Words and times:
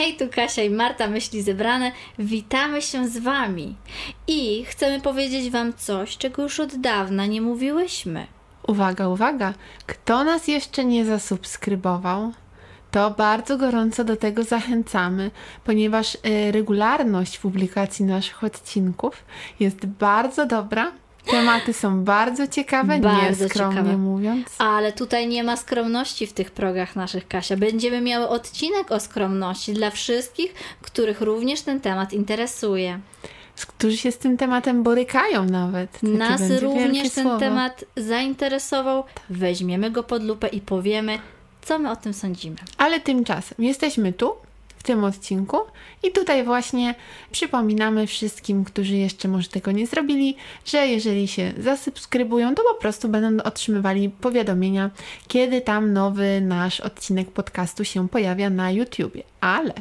Hej, 0.00 0.16
tu 0.16 0.28
Kasia 0.28 0.62
i 0.62 0.70
Marta, 0.70 1.06
myśli 1.06 1.42
zebrane. 1.42 1.92
Witamy 2.18 2.82
się 2.82 3.08
z 3.08 3.18
Wami 3.18 3.76
i 4.26 4.64
chcemy 4.64 5.00
powiedzieć 5.00 5.50
Wam 5.50 5.72
coś, 5.74 6.16
czego 6.16 6.42
już 6.42 6.60
od 6.60 6.76
dawna 6.76 7.26
nie 7.26 7.40
mówiłyśmy. 7.40 8.26
Uwaga, 8.66 9.08
uwaga! 9.08 9.54
Kto 9.86 10.24
nas 10.24 10.48
jeszcze 10.48 10.84
nie 10.84 11.04
zasubskrybował, 11.04 12.32
to 12.90 13.10
bardzo 13.10 13.58
gorąco 13.58 14.04
do 14.04 14.16
tego 14.16 14.42
zachęcamy, 14.42 15.30
ponieważ 15.64 16.14
y, 16.14 16.52
regularność 16.52 17.38
publikacji 17.38 18.04
naszych 18.04 18.44
odcinków 18.44 19.24
jest 19.60 19.86
bardzo 19.86 20.46
dobra. 20.46 20.92
Tematy 21.26 21.72
są 21.72 22.04
bardzo 22.04 22.46
ciekawe, 22.48 22.98
Bardzo 22.98 23.44
nieskromnie 23.44 23.76
ciekawe. 23.80 23.96
mówiąc. 23.98 24.46
Ale 24.58 24.92
tutaj 24.92 25.28
nie 25.28 25.44
ma 25.44 25.56
skromności 25.56 26.26
w 26.26 26.32
tych 26.32 26.50
progach 26.50 26.96
naszych, 26.96 27.28
Kasia. 27.28 27.56
Będziemy 27.56 28.00
miały 28.00 28.28
odcinek 28.28 28.90
o 28.90 29.00
skromności 29.00 29.72
dla 29.72 29.90
wszystkich, 29.90 30.54
których 30.82 31.20
również 31.20 31.62
ten 31.62 31.80
temat 31.80 32.12
interesuje. 32.12 33.00
którzy 33.68 33.96
się 33.96 34.12
z 34.12 34.18
tym 34.18 34.36
tematem 34.36 34.82
borykają 34.82 35.44
nawet. 35.44 35.92
Takie 35.92 36.06
Nas 36.06 36.40
również 36.60 37.10
ten 37.10 37.24
słowo. 37.24 37.38
temat 37.40 37.84
zainteresował. 37.96 39.04
Weźmiemy 39.30 39.90
go 39.90 40.02
pod 40.02 40.24
lupę 40.24 40.48
i 40.48 40.60
powiemy, 40.60 41.18
co 41.62 41.78
my 41.78 41.90
o 41.90 41.96
tym 41.96 42.14
sądzimy. 42.14 42.56
Ale 42.78 43.00
tymczasem 43.00 43.64
jesteśmy 43.64 44.12
tu, 44.12 44.32
w 44.80 44.82
tym 44.82 45.04
odcinku 45.04 45.58
i 46.02 46.12
tutaj 46.12 46.44
właśnie 46.44 46.94
przypominamy 47.30 48.06
wszystkim, 48.06 48.64
którzy 48.64 48.96
jeszcze 48.96 49.28
może 49.28 49.48
tego 49.48 49.72
nie 49.72 49.86
zrobili, 49.86 50.36
że 50.64 50.86
jeżeli 50.86 51.28
się 51.28 51.52
zasubskrybują, 51.58 52.54
to 52.54 52.62
po 52.62 52.74
prostu 52.74 53.08
będą 53.08 53.42
otrzymywali 53.42 54.10
powiadomienia, 54.10 54.90
kiedy 55.28 55.60
tam 55.60 55.92
nowy 55.92 56.40
nasz 56.40 56.80
odcinek 56.80 57.30
podcastu 57.30 57.84
się 57.84 58.08
pojawia 58.08 58.50
na 58.50 58.70
YouTubie. 58.70 59.29
Ale 59.40 59.72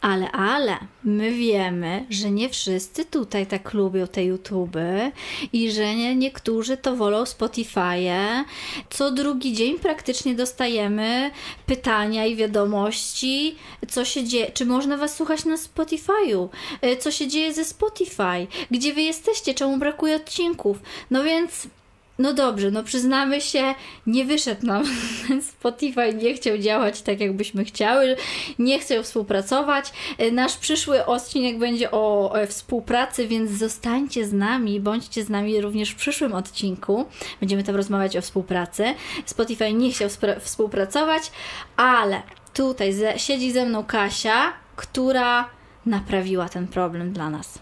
Ale, 0.00 0.32
ale, 0.32 0.78
my 1.04 1.30
wiemy, 1.32 2.06
że 2.10 2.30
nie 2.30 2.48
wszyscy 2.48 3.04
tutaj 3.04 3.46
tak 3.46 3.74
lubią 3.74 4.06
te 4.06 4.24
YouTuby 4.24 5.12
i 5.52 5.70
że 5.70 5.94
nie, 5.94 6.16
niektórzy 6.16 6.76
to 6.76 6.96
wolą 6.96 7.24
Spotify'e. 7.24 8.44
Co 8.90 9.10
drugi 9.10 9.52
dzień 9.52 9.78
praktycznie 9.78 10.34
dostajemy 10.34 11.30
pytania 11.66 12.26
i 12.26 12.36
wiadomości, 12.36 13.56
co 13.88 14.04
się 14.04 14.24
dzieje, 14.24 14.50
czy 14.52 14.66
można 14.66 14.96
Was 14.96 15.16
słuchać 15.16 15.44
na 15.44 15.56
Spotify'u, 15.56 16.48
Y, 16.86 16.96
co 16.96 17.10
się 17.10 17.28
dzieje 17.28 17.54
ze 17.54 17.64
Spotify, 17.64 18.46
gdzie 18.70 18.94
Wy 18.94 19.02
jesteście, 19.02 19.54
czemu 19.54 19.76
brakuje 19.76 20.16
odcinków. 20.16 20.78
No 21.10 21.24
więc... 21.24 21.68
No 22.18 22.34
dobrze, 22.34 22.70
no 22.70 22.82
przyznamy 22.82 23.40
się, 23.40 23.74
nie 24.06 24.24
wyszedł 24.24 24.66
nam 24.66 24.84
Spotify, 25.52 26.14
nie 26.14 26.34
chciał 26.34 26.58
działać 26.58 27.02
tak, 27.02 27.20
jakbyśmy 27.20 27.64
chciały, 27.64 28.16
nie 28.58 28.78
chciał 28.78 29.02
współpracować. 29.02 29.92
E, 30.18 30.30
Nasz 30.30 30.56
przyszły 30.56 31.06
odcinek 31.06 31.58
będzie 31.58 31.90
o 31.90 32.34
współpracy, 32.48 33.28
więc 33.28 33.50
zostańcie 33.50 34.26
z 34.26 34.32
nami, 34.32 34.80
bądźcie 34.80 35.24
z 35.24 35.28
nami 35.28 35.60
również 35.60 35.90
w 35.90 35.96
przyszłym 35.96 36.34
odcinku. 36.34 37.04
Będziemy 37.40 37.64
tam 37.64 37.76
rozmawiać 37.76 38.16
o 38.16 38.22
współpracy. 38.22 38.84
Spotify 39.26 39.72
nie 39.72 39.92
chciał 39.92 40.08
współpracować, 40.40 41.32
ale 41.76 42.22
tutaj 42.54 42.92
ze, 42.92 43.18
siedzi 43.18 43.52
ze 43.52 43.66
mną 43.66 43.84
Kasia, 43.84 44.52
która 44.76 45.50
naprawiła 45.86 46.48
ten 46.48 46.68
problem 46.68 47.12
dla 47.12 47.30
nas. 47.30 47.58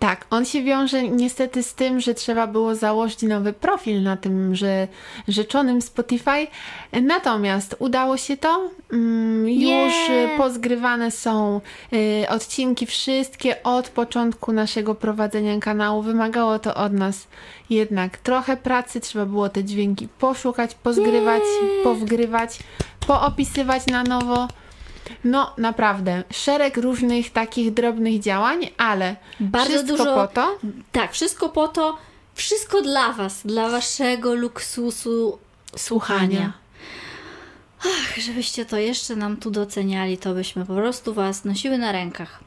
Tak, 0.00 0.26
on 0.30 0.44
się 0.44 0.62
wiąże 0.62 1.02
niestety 1.02 1.62
z 1.62 1.74
tym, 1.74 2.00
że 2.00 2.14
trzeba 2.14 2.46
było 2.46 2.74
założyć 2.74 3.22
nowy 3.22 3.52
profil 3.52 4.02
na 4.02 4.16
tym 4.16 4.54
że 4.54 4.88
rzeczonym 5.28 5.82
Spotify. 5.82 6.46
Natomiast 7.02 7.76
udało 7.78 8.16
się 8.16 8.36
to. 8.36 8.70
Mm, 8.92 9.48
Już 9.48 9.62
Nie. 10.08 10.34
y, 10.34 10.36
pozgrywane 10.36 11.10
są 11.10 11.60
y, 11.92 12.26
odcinki 12.28 12.86
wszystkie 12.86 13.62
od 13.62 13.88
początku 13.88 14.52
naszego 14.52 14.94
prowadzenia 14.94 15.58
kanału. 15.58 16.02
Wymagało 16.02 16.58
to 16.58 16.74
od 16.74 16.92
nas 16.92 17.26
jednak 17.70 18.16
trochę 18.18 18.56
pracy. 18.56 19.00
Trzeba 19.00 19.26
było 19.26 19.48
te 19.48 19.64
dźwięki 19.64 20.08
poszukać, 20.08 20.74
pozgrywać, 20.74 21.42
Nie. 21.62 21.84
powgrywać, 21.84 22.58
poopisywać 23.06 23.86
na 23.86 24.02
nowo. 24.02 24.48
No, 25.24 25.54
naprawdę, 25.58 26.24
szereg 26.32 26.76
różnych 26.76 27.30
takich 27.30 27.74
drobnych 27.74 28.20
działań, 28.20 28.68
ale 28.78 29.16
Bardzo 29.40 29.68
wszystko 29.70 29.96
dużo- 29.96 30.14
po 30.14 30.26
to, 30.28 30.58
Tak, 30.92 31.12
wszystko 31.12 31.48
po 31.48 31.68
to, 31.68 31.98
wszystko 32.34 32.82
dla 32.82 33.12
Was, 33.12 33.46
dla 33.46 33.68
Waszego 33.68 34.34
luksusu 34.34 35.38
słuchania. 35.76 36.52
Ach, 37.80 38.18
żebyście 38.18 38.66
to 38.66 38.76
jeszcze 38.76 39.16
nam 39.16 39.36
tu 39.36 39.50
doceniali, 39.50 40.18
to 40.18 40.34
byśmy 40.34 40.66
po 40.66 40.74
prostu 40.74 41.14
Was 41.14 41.44
nosiły 41.44 41.78
na 41.78 41.92
rękach. 41.92 42.40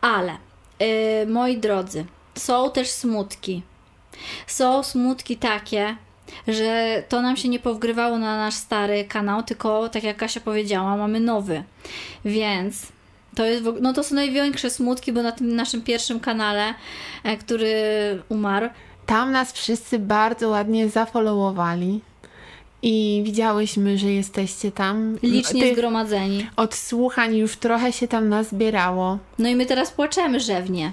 Ale, 0.00 0.36
yy, 0.80 0.86
moi 1.26 1.58
drodzy, 1.58 2.04
są 2.34 2.70
też 2.70 2.90
smutki. 2.90 3.62
Są 4.46 4.82
smutki 4.82 5.36
takie, 5.36 5.96
że 6.48 7.02
to 7.08 7.22
nam 7.22 7.36
się 7.36 7.48
nie 7.48 7.58
powgrywało 7.58 8.18
na 8.18 8.36
nasz 8.36 8.54
stary 8.54 9.04
kanał, 9.04 9.42
tylko 9.42 9.88
tak 9.88 10.02
jak 10.04 10.16
Kasia 10.16 10.40
powiedziała, 10.40 10.96
mamy 10.96 11.20
nowy. 11.20 11.62
Więc 12.24 12.86
to, 13.36 13.44
jest, 13.44 13.64
no 13.80 13.92
to 13.92 14.04
są 14.04 14.14
największe 14.14 14.70
smutki, 14.70 15.12
bo 15.12 15.22
na 15.22 15.32
tym 15.32 15.56
naszym 15.56 15.82
pierwszym 15.82 16.20
kanale, 16.20 16.74
e, 17.24 17.36
który 17.36 17.72
umarł, 18.28 18.68
Tam 19.06 19.32
nas 19.32 19.52
wszyscy 19.52 19.98
bardzo 19.98 20.48
ładnie 20.48 20.88
zafollowowali 20.88 22.00
i 22.82 23.22
widziałyśmy, 23.24 23.98
że 23.98 24.12
jesteście 24.12 24.72
tam. 24.72 25.18
licznie 25.22 25.62
Tych 25.62 25.72
zgromadzeni. 25.72 26.46
odsłuchań 26.56 27.36
już 27.36 27.56
trochę 27.56 27.92
się 27.92 28.08
tam 28.08 28.28
nazbierało. 28.28 29.18
No 29.38 29.48
i 29.48 29.56
my 29.56 29.66
teraz 29.66 29.90
płaczemy 29.90 30.40
rzewnie, 30.40 30.92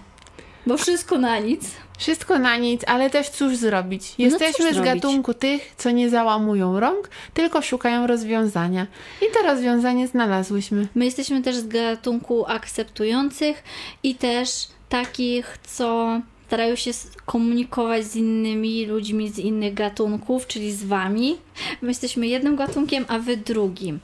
bo 0.68 0.78
wszystko 0.78 1.18
na 1.18 1.40
nic. 1.40 1.72
Wszystko 1.98 2.40
na 2.40 2.58
nic, 2.58 2.82
ale 2.88 3.10
też 3.10 3.30
cóż 3.30 3.56
zrobić? 3.56 4.14
Jesteśmy 4.18 4.72
z 4.72 4.76
zrobić? 4.76 4.94
gatunku 4.94 5.34
tych, 5.34 5.74
co 5.78 5.92
nie 5.92 6.10
załamują 6.10 6.80
rąk, 6.80 7.10
tylko 7.34 7.62
szukają 7.62 8.08
rozwiązania. 8.08 8.88
I 9.22 9.26
to 9.34 9.48
rozwiązanie 9.48 10.08
znalazłyśmy. 10.08 10.88
My 10.96 11.06
jesteśmy 11.06 11.42
też 11.42 11.56
z 11.56 11.68
gatunku 11.68 12.46
akceptujących 12.48 13.64
i 14.04 14.16
też 14.16 14.50
takich, 14.90 15.58
co 15.64 16.20
starają 16.48 16.76
się 16.76 16.92
komunikować 17.26 18.06
z 18.06 18.16
innymi 18.16 18.86
ludźmi 18.86 19.30
z 19.30 19.40
innych 19.40 19.74
gatunków, 19.74 20.48
czyli 20.48 20.72
z 20.72 20.84
wami. 20.84 21.36
My 21.82 21.88
jesteśmy 21.88 22.28
jednym 22.28 22.56
gatunkiem, 22.56 23.06
a 23.08 23.20
wy 23.20 23.38
drugim. 23.38 24.00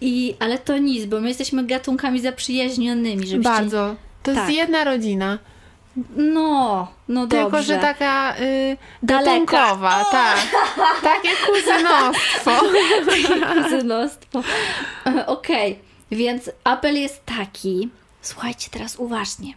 I, 0.00 0.34
ale 0.38 0.58
to 0.58 0.78
nic, 0.78 1.04
bo 1.04 1.20
my 1.20 1.28
jesteśmy 1.28 1.64
gatunkami 1.66 2.20
zaprzyjaźnionymi, 2.20 3.26
żebyście... 3.26 3.38
Bardzo. 3.50 3.96
To 4.22 4.34
Tak. 4.34 4.36
jest 4.48 4.58
jedna 4.58 4.84
rodzina. 4.84 5.38
No, 6.16 6.88
no 7.08 7.26
Tylko, 7.26 7.50
dobrze. 7.50 7.62
że 7.62 7.78
taka 7.78 8.34
y, 8.40 8.76
gatunkowa, 9.02 10.04
tak. 10.10 10.38
Takie 11.02 11.28
kuzynostwo. 11.46 12.50
kuzynostwo. 13.62 14.42
E, 15.06 15.26
Okej, 15.26 15.78
więc 16.10 16.50
apel 16.64 16.94
jest 17.00 17.26
taki. 17.26 17.88
Słuchajcie 18.22 18.70
teraz 18.70 18.96
uważnie. 18.96 19.54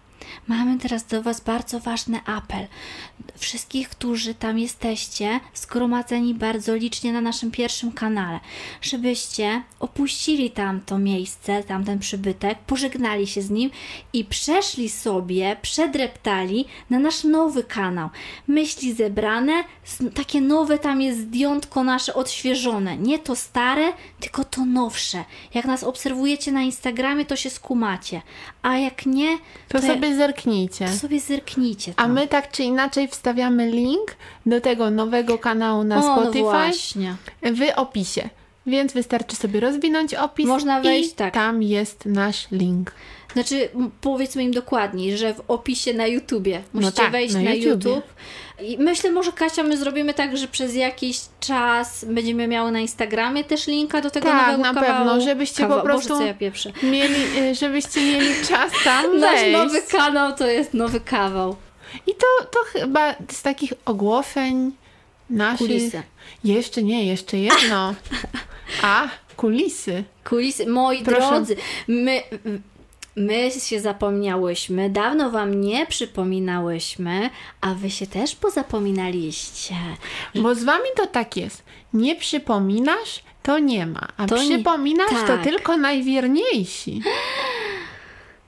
Mamy 0.47 0.77
teraz 0.79 1.05
do 1.05 1.21
Was 1.23 1.41
bardzo 1.41 1.79
ważny 1.79 2.19
apel. 2.25 2.67
Wszystkich, 3.37 3.89
którzy 3.89 4.33
tam 4.33 4.59
jesteście, 4.59 5.39
zgromadzeni 5.53 6.33
bardzo 6.33 6.75
licznie 6.75 7.13
na 7.13 7.21
naszym 7.21 7.51
pierwszym 7.51 7.91
kanale, 7.91 8.39
żebyście 8.81 9.61
opuścili 9.79 10.51
tamto 10.51 10.99
miejsce, 10.99 11.63
tamten 11.63 11.99
przybytek, 11.99 12.57
pożegnali 12.59 13.27
się 13.27 13.41
z 13.41 13.49
nim 13.49 13.69
i 14.13 14.25
przeszli 14.25 14.89
sobie, 14.89 15.57
przedreptali 15.61 16.65
na 16.89 16.99
nasz 16.99 17.23
nowy 17.23 17.63
kanał. 17.63 18.09
Myśli 18.47 18.93
zebrane, 18.93 19.63
takie 20.13 20.41
nowe 20.41 20.79
tam 20.79 21.01
jest 21.01 21.19
zdjątko 21.19 21.83
nasze 21.83 22.13
odświeżone. 22.13 22.97
Nie 22.97 23.19
to 23.19 23.35
stare, 23.35 23.93
tylko 24.19 24.43
to 24.43 24.65
nowsze. 24.65 25.23
Jak 25.53 25.65
nas 25.65 25.83
obserwujecie 25.83 26.51
na 26.51 26.61
Instagramie, 26.61 27.25
to 27.25 27.35
się 27.35 27.49
skumacie. 27.49 28.21
A 28.61 28.77
jak 28.77 29.05
nie, 29.05 29.37
To 29.67 29.81
to, 29.81 29.87
sobie 29.87 30.15
zerknijcie. 30.17 30.85
to 30.85 30.91
sobie 30.91 31.19
zerknijcie. 31.19 31.93
A 31.95 32.01
tam. 32.01 32.13
my 32.13 32.27
tak 32.27 32.51
czy 32.51 32.63
inaczej 32.63 33.07
wstawiamy 33.07 33.71
link 33.71 34.15
do 34.45 34.61
tego 34.61 34.91
nowego 34.91 35.37
kanału 35.37 35.83
na 35.83 35.97
o, 35.97 36.01
no 36.01 36.21
Spotify 36.21 36.43
właśnie. 36.43 37.15
w 37.41 37.79
opisie. 37.79 38.29
Więc 38.67 38.93
wystarczy 38.93 39.35
sobie 39.35 39.59
rozwinąć 39.59 40.13
opis 40.13 40.47
Można 40.47 40.81
wejść, 40.81 41.11
i 41.11 41.15
tak. 41.15 41.33
tam 41.33 41.63
jest 41.63 42.05
nasz 42.05 42.47
link. 42.51 42.91
Znaczy, 43.33 43.69
powiedzmy 44.01 44.43
im 44.43 44.51
dokładniej, 44.51 45.17
że 45.17 45.33
w 45.33 45.41
opisie 45.47 45.93
na 45.93 46.07
YouTubie 46.07 46.61
musicie 46.73 46.91
tak, 46.97 47.11
wejść 47.11 47.33
na 47.35 47.41
na. 47.41 47.53
YouTube. 47.53 48.03
I 48.61 48.77
myślę, 48.77 49.11
może 49.11 49.31
Kasia, 49.31 49.63
my 49.63 49.77
zrobimy 49.77 50.13
tak, 50.13 50.37
że 50.37 50.47
przez 50.47 50.75
jakiś 50.75 51.19
czas 51.39 52.05
będziemy 52.05 52.47
miały 52.47 52.71
na 52.71 52.79
Instagramie 52.79 53.43
też 53.43 53.67
linka 53.67 54.01
do 54.01 54.09
tego 54.11 54.27
Tak, 54.27 54.41
nowego 54.47 54.63
na 54.63 54.73
kawału. 54.81 54.97
pewno, 55.09 55.21
żebyście 55.21 55.63
po 55.63 55.69
Kawa- 55.69 55.81
prostu- 55.83 56.09
Boże, 56.13 56.35
co 56.39 56.69
ja. 56.69 56.91
Mieli, 56.91 57.15
y, 57.51 57.55
żebyście 57.55 58.01
mieli 58.01 58.29
czas 58.47 58.71
tam 58.83 59.19
Nasz 59.19 59.39
wejść. 59.41 59.57
nowy 59.57 59.81
kanał 59.81 60.35
to 60.35 60.47
jest 60.47 60.73
nowy 60.73 60.99
kawał. 60.99 61.55
I 62.07 62.11
to, 62.15 62.45
to 62.51 62.59
chyba 62.73 63.15
z 63.31 63.41
takich 63.41 63.73
ogłoszeń 63.85 64.71
naszych... 65.29 65.67
Kulisy. 65.67 66.03
Jeszcze 66.43 66.83
nie, 66.83 67.05
jeszcze 67.05 67.37
jedno. 67.37 67.95
A, 68.81 69.07
kulisy. 69.35 70.03
Kulisy. 70.29 70.67
Moi 70.67 71.03
Proszę. 71.03 71.27
drodzy, 71.29 71.55
my 71.87 72.23
My 73.19 73.51
się 73.51 73.79
zapomniałyśmy, 73.79 74.89
dawno 74.89 75.29
Wam 75.31 75.61
nie 75.61 75.85
przypominałyśmy, 75.85 77.29
a 77.61 77.73
Wy 77.73 77.89
się 77.89 78.07
też 78.07 78.35
pozapominaliście. 78.35 79.75
Bo 80.35 80.55
z 80.55 80.63
wami 80.63 80.85
to 80.95 81.07
tak 81.07 81.37
jest. 81.37 81.63
Nie 81.93 82.15
przypominasz, 82.15 83.23
to 83.43 83.59
nie 83.59 83.85
ma. 83.85 84.07
A 84.17 84.25
To 84.25 84.43
nie- 84.43 84.49
przypominasz, 84.55 85.09
to 85.09 85.27
tak. 85.27 85.43
tylko 85.43 85.77
najwierniejsi. 85.77 87.01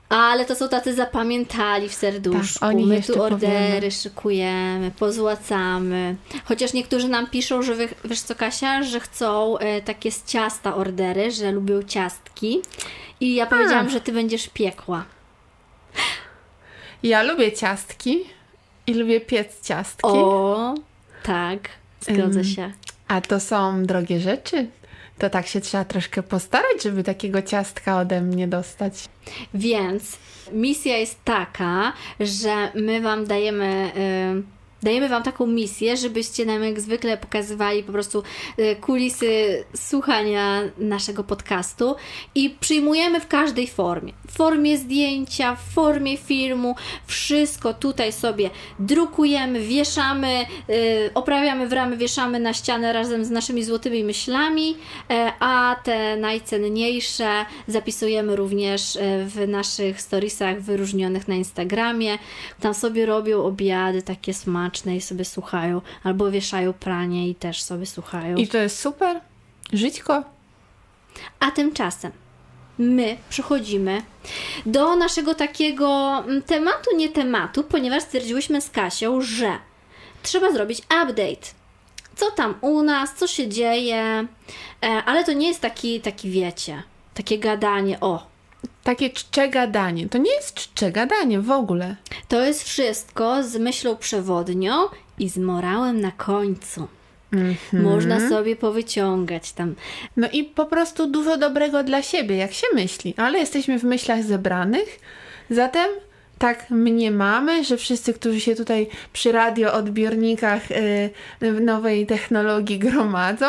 Ale 0.09 0.45
to 0.45 0.55
są 0.55 0.69
tacy 0.69 0.93
zapamiętali 0.93 1.89
w 1.89 1.93
serduszku. 1.93 2.59
Tak, 2.59 2.75
My 2.75 3.01
tu 3.01 3.21
ordery 3.23 3.69
powiemy. 3.75 3.91
szykujemy, 3.91 4.91
pozłacamy. 4.99 6.15
Chociaż 6.45 6.73
niektórzy 6.73 7.07
nam 7.07 7.27
piszą, 7.27 7.61
że 7.61 7.75
wy, 7.75 7.87
wiesz 8.05 8.21
co 8.21 8.35
Kasia, 8.35 8.83
że 8.83 8.99
chcą 8.99 9.57
e, 9.57 9.81
takie 9.81 10.11
z 10.11 10.25
ciasta 10.25 10.75
ordery, 10.75 11.31
że 11.31 11.51
lubią 11.51 11.83
ciastki. 11.83 12.61
I 13.21 13.35
ja 13.35 13.45
powiedziałam, 13.45 13.89
że 13.89 14.01
ty 14.01 14.11
będziesz 14.11 14.49
piekła. 14.49 15.05
Ja 17.03 17.23
lubię 17.23 17.51
ciastki 17.51 18.19
i 18.87 18.93
lubię 18.93 19.21
piec 19.21 19.61
ciastki. 19.61 20.01
O, 20.07 20.75
tak, 21.23 21.69
zgodzę 22.01 22.43
się. 22.45 22.71
A 23.07 23.21
to 23.21 23.39
są 23.39 23.83
drogie 23.83 24.19
rzeczy. 24.19 24.67
To 25.17 25.29
tak 25.29 25.47
się 25.47 25.61
trzeba 25.61 25.85
troszkę 25.85 26.23
postarać, 26.23 26.83
żeby 26.83 27.03
takiego 27.03 27.41
ciastka 27.41 27.97
ode 27.97 28.21
mnie 28.21 28.47
dostać. 28.47 28.93
Więc 29.53 30.17
misja 30.51 30.97
jest 30.97 31.23
taka, 31.23 31.93
że 32.19 32.71
my 32.75 33.01
Wam 33.01 33.25
dajemy. 33.25 33.91
y, 34.45 34.58
Dajemy 34.83 35.09
Wam 35.09 35.23
taką 35.23 35.47
misję, 35.47 35.97
żebyście 35.97 36.45
nam 36.45 36.63
jak 36.63 36.79
zwykle 36.79 37.17
pokazywali 37.17 37.83
po 37.83 37.91
prostu 37.91 38.23
y, 38.59 38.75
kulisy 38.81 39.63
słuchania 39.75 40.61
naszego 40.77 41.23
podcastu 41.23 41.95
i 42.35 42.49
przyjmujemy 42.59 43.19
w 43.19 43.27
każdej 43.27 43.67
formie. 43.67 44.13
W 44.27 44.37
formie 44.37 44.77
zdjęcia, 44.77 45.55
w 45.55 45.73
formie 45.73 46.17
filmu, 46.17 46.75
wszystko 47.07 47.73
tutaj 47.73 48.13
sobie 48.13 48.49
drukujemy, 48.79 49.59
wieszamy, 49.59 50.45
y, 50.69 51.09
oprawiamy 51.13 51.67
w 51.67 51.73
ramy, 51.73 51.97
wieszamy 51.97 52.39
na 52.39 52.53
ścianę 52.53 52.93
razem 52.93 53.25
z 53.25 53.29
naszymi 53.29 53.63
złotymi 53.63 54.03
myślami, 54.03 54.77
e, 55.09 55.31
a 55.39 55.75
te 55.83 56.17
najcenniejsze 56.17 57.45
zapisujemy 57.67 58.35
również 58.35 58.97
w 59.25 59.47
naszych 59.47 60.01
storiesach 60.01 60.61
wyróżnionych 60.61 61.27
na 61.27 61.35
Instagramie. 61.35 62.17
Tam 62.59 62.73
sobie 62.73 63.05
robią 63.05 63.43
obiady 63.43 64.01
takie 64.01 64.33
smaczne 64.33 64.68
i 64.95 65.01
sobie 65.01 65.25
słuchają, 65.25 65.81
albo 66.03 66.31
wieszają 66.31 66.73
pranie 66.73 67.29
i 67.29 67.35
też 67.35 67.63
sobie 67.63 67.85
słuchają. 67.85 68.37
I 68.37 68.47
to 68.47 68.57
jest 68.57 68.79
super. 68.79 69.21
Żyćko. 69.73 70.23
A 71.39 71.51
tymczasem 71.51 72.11
my 72.79 73.17
przechodzimy 73.29 74.01
do 74.65 74.95
naszego 74.95 75.35
takiego 75.35 76.19
mm, 76.19 76.41
tematu, 76.41 76.95
nie 76.95 77.09
tematu, 77.09 77.63
ponieważ 77.63 78.03
stwierdziłyśmy 78.03 78.61
z 78.61 78.69
Kasią, 78.69 79.21
że 79.21 79.57
trzeba 80.23 80.51
zrobić 80.51 80.79
update. 80.79 81.47
Co 82.15 82.31
tam 82.31 82.55
u 82.61 82.81
nas, 82.81 83.15
co 83.15 83.27
się 83.27 83.47
dzieje, 83.47 84.27
e, 84.83 84.87
ale 85.05 85.23
to 85.23 85.33
nie 85.33 85.47
jest 85.47 85.61
taki, 85.61 86.01
taki 86.01 86.29
wiecie, 86.29 86.83
takie 87.13 87.39
gadanie, 87.39 87.99
o, 87.99 88.28
Takie 88.83 89.09
czcze 89.09 89.49
gadanie. 89.49 90.09
To 90.09 90.17
nie 90.17 90.31
jest 90.31 90.53
czcze 90.53 90.91
gadanie 90.91 91.39
w 91.39 91.51
ogóle. 91.51 91.95
to 92.27 92.41
jest 92.41 92.63
wszystko 92.63 93.43
z 93.43 93.55
myślą 93.55 93.97
przewodnią 93.97 94.73
i 95.19 95.29
z 95.29 95.37
morałem 95.37 96.01
na 96.01 96.11
końcu. 96.11 96.87
Można 97.73 98.29
sobie 98.29 98.55
powyciągać 98.55 99.51
tam 99.51 99.75
No 100.17 100.29
i 100.29 100.43
po 100.43 100.65
prostu 100.65 101.07
dużo 101.07 101.37
dobrego 101.37 101.83
dla 101.83 102.01
siebie, 102.01 102.35
jak 102.35 102.53
się 102.53 102.67
myśli. 102.73 103.13
Ale 103.17 103.39
jesteśmy 103.39 103.79
w 103.79 103.83
myślach 103.83 104.23
zebranych, 104.23 104.99
zatem 105.49 105.89
tak 106.39 106.69
mniemamy, 106.69 107.63
że 107.63 107.77
wszyscy, 107.77 108.13
którzy 108.13 108.39
się 108.39 108.55
tutaj 108.55 108.87
przy 109.13 109.31
radioodbiornikach 109.31 110.71
y, 110.71 111.09
w 111.41 111.61
nowej 111.61 112.05
technologii 112.05 112.79
gromadzą, 112.79 113.45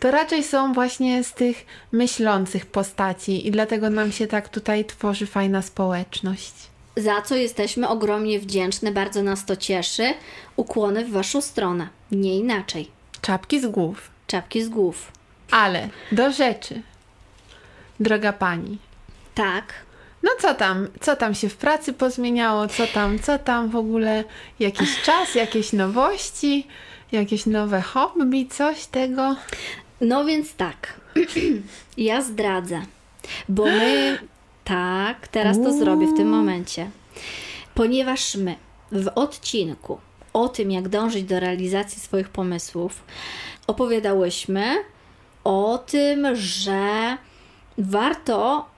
to 0.00 0.10
raczej 0.10 0.44
są 0.44 0.72
właśnie 0.72 1.24
z 1.24 1.32
tych 1.32 1.66
myślących 1.92 2.66
postaci 2.66 3.46
i 3.48 3.50
dlatego 3.50 3.90
nam 3.90 4.12
się 4.12 4.26
tak 4.26 4.48
tutaj 4.48 4.84
tworzy 4.84 5.26
fajna 5.26 5.62
społeczność. 5.62 6.52
za 6.96 7.22
co 7.22 7.36
jesteśmy 7.36 7.88
ogromnie 7.88 8.40
wdzięczne, 8.40 8.92
bardzo 8.92 9.22
nas 9.22 9.44
to 9.44 9.56
cieszy. 9.56 10.14
Ukłony 10.56 11.04
w 11.04 11.10
Waszą 11.10 11.40
stronę, 11.40 11.88
nie 12.12 12.38
inaczej. 12.38 12.88
Czapki 13.20 13.60
z 13.60 13.66
głów. 13.66 14.10
Czapki 14.26 14.62
z 14.62 14.68
głów. 14.68 15.12
Ale 15.50 15.88
do 16.12 16.32
rzeczy. 16.32 16.82
Droga 18.00 18.32
pani, 18.32 18.78
Tak, 19.34 19.72
No 20.22 20.30
co 20.40 20.54
tam, 20.54 20.88
co 21.00 21.16
tam 21.16 21.34
się 21.34 21.48
w 21.48 21.56
pracy 21.56 21.92
pozmieniało, 21.92 22.68
co 22.68 22.86
tam, 22.86 23.18
co 23.18 23.38
tam 23.38 23.68
w 23.68 23.76
ogóle, 23.76 24.24
jakiś 24.60 25.02
czas, 25.02 25.34
jakieś 25.34 25.72
nowości, 25.72 26.66
jakieś 27.12 27.46
nowe 27.46 27.80
hobby, 27.80 28.46
coś 28.50 28.86
tego? 28.86 29.36
no 30.00 30.24
więc 30.24 30.54
tak. 30.54 31.00
ja 31.96 32.22
zdradzę, 32.22 32.82
bo 33.48 33.64
my. 33.64 34.18
Tak, 34.64 35.28
teraz 35.28 35.56
to 35.56 35.72
zrobię 35.72 36.06
w 36.06 36.16
tym 36.16 36.28
momencie. 36.28 36.90
Ponieważ 37.74 38.34
my 38.34 38.54
w 38.92 39.08
odcinku 39.14 39.98
o 40.32 40.48
tym, 40.48 40.70
jak 40.70 40.88
dążyć 40.88 41.24
do 41.24 41.40
realizacji 41.40 42.00
swoich 42.00 42.28
pomysłów, 42.28 43.02
opowiadałyśmy 43.66 44.76
o 45.44 45.78
tym, 45.86 46.26
że 46.36 47.16
warto 47.78 48.69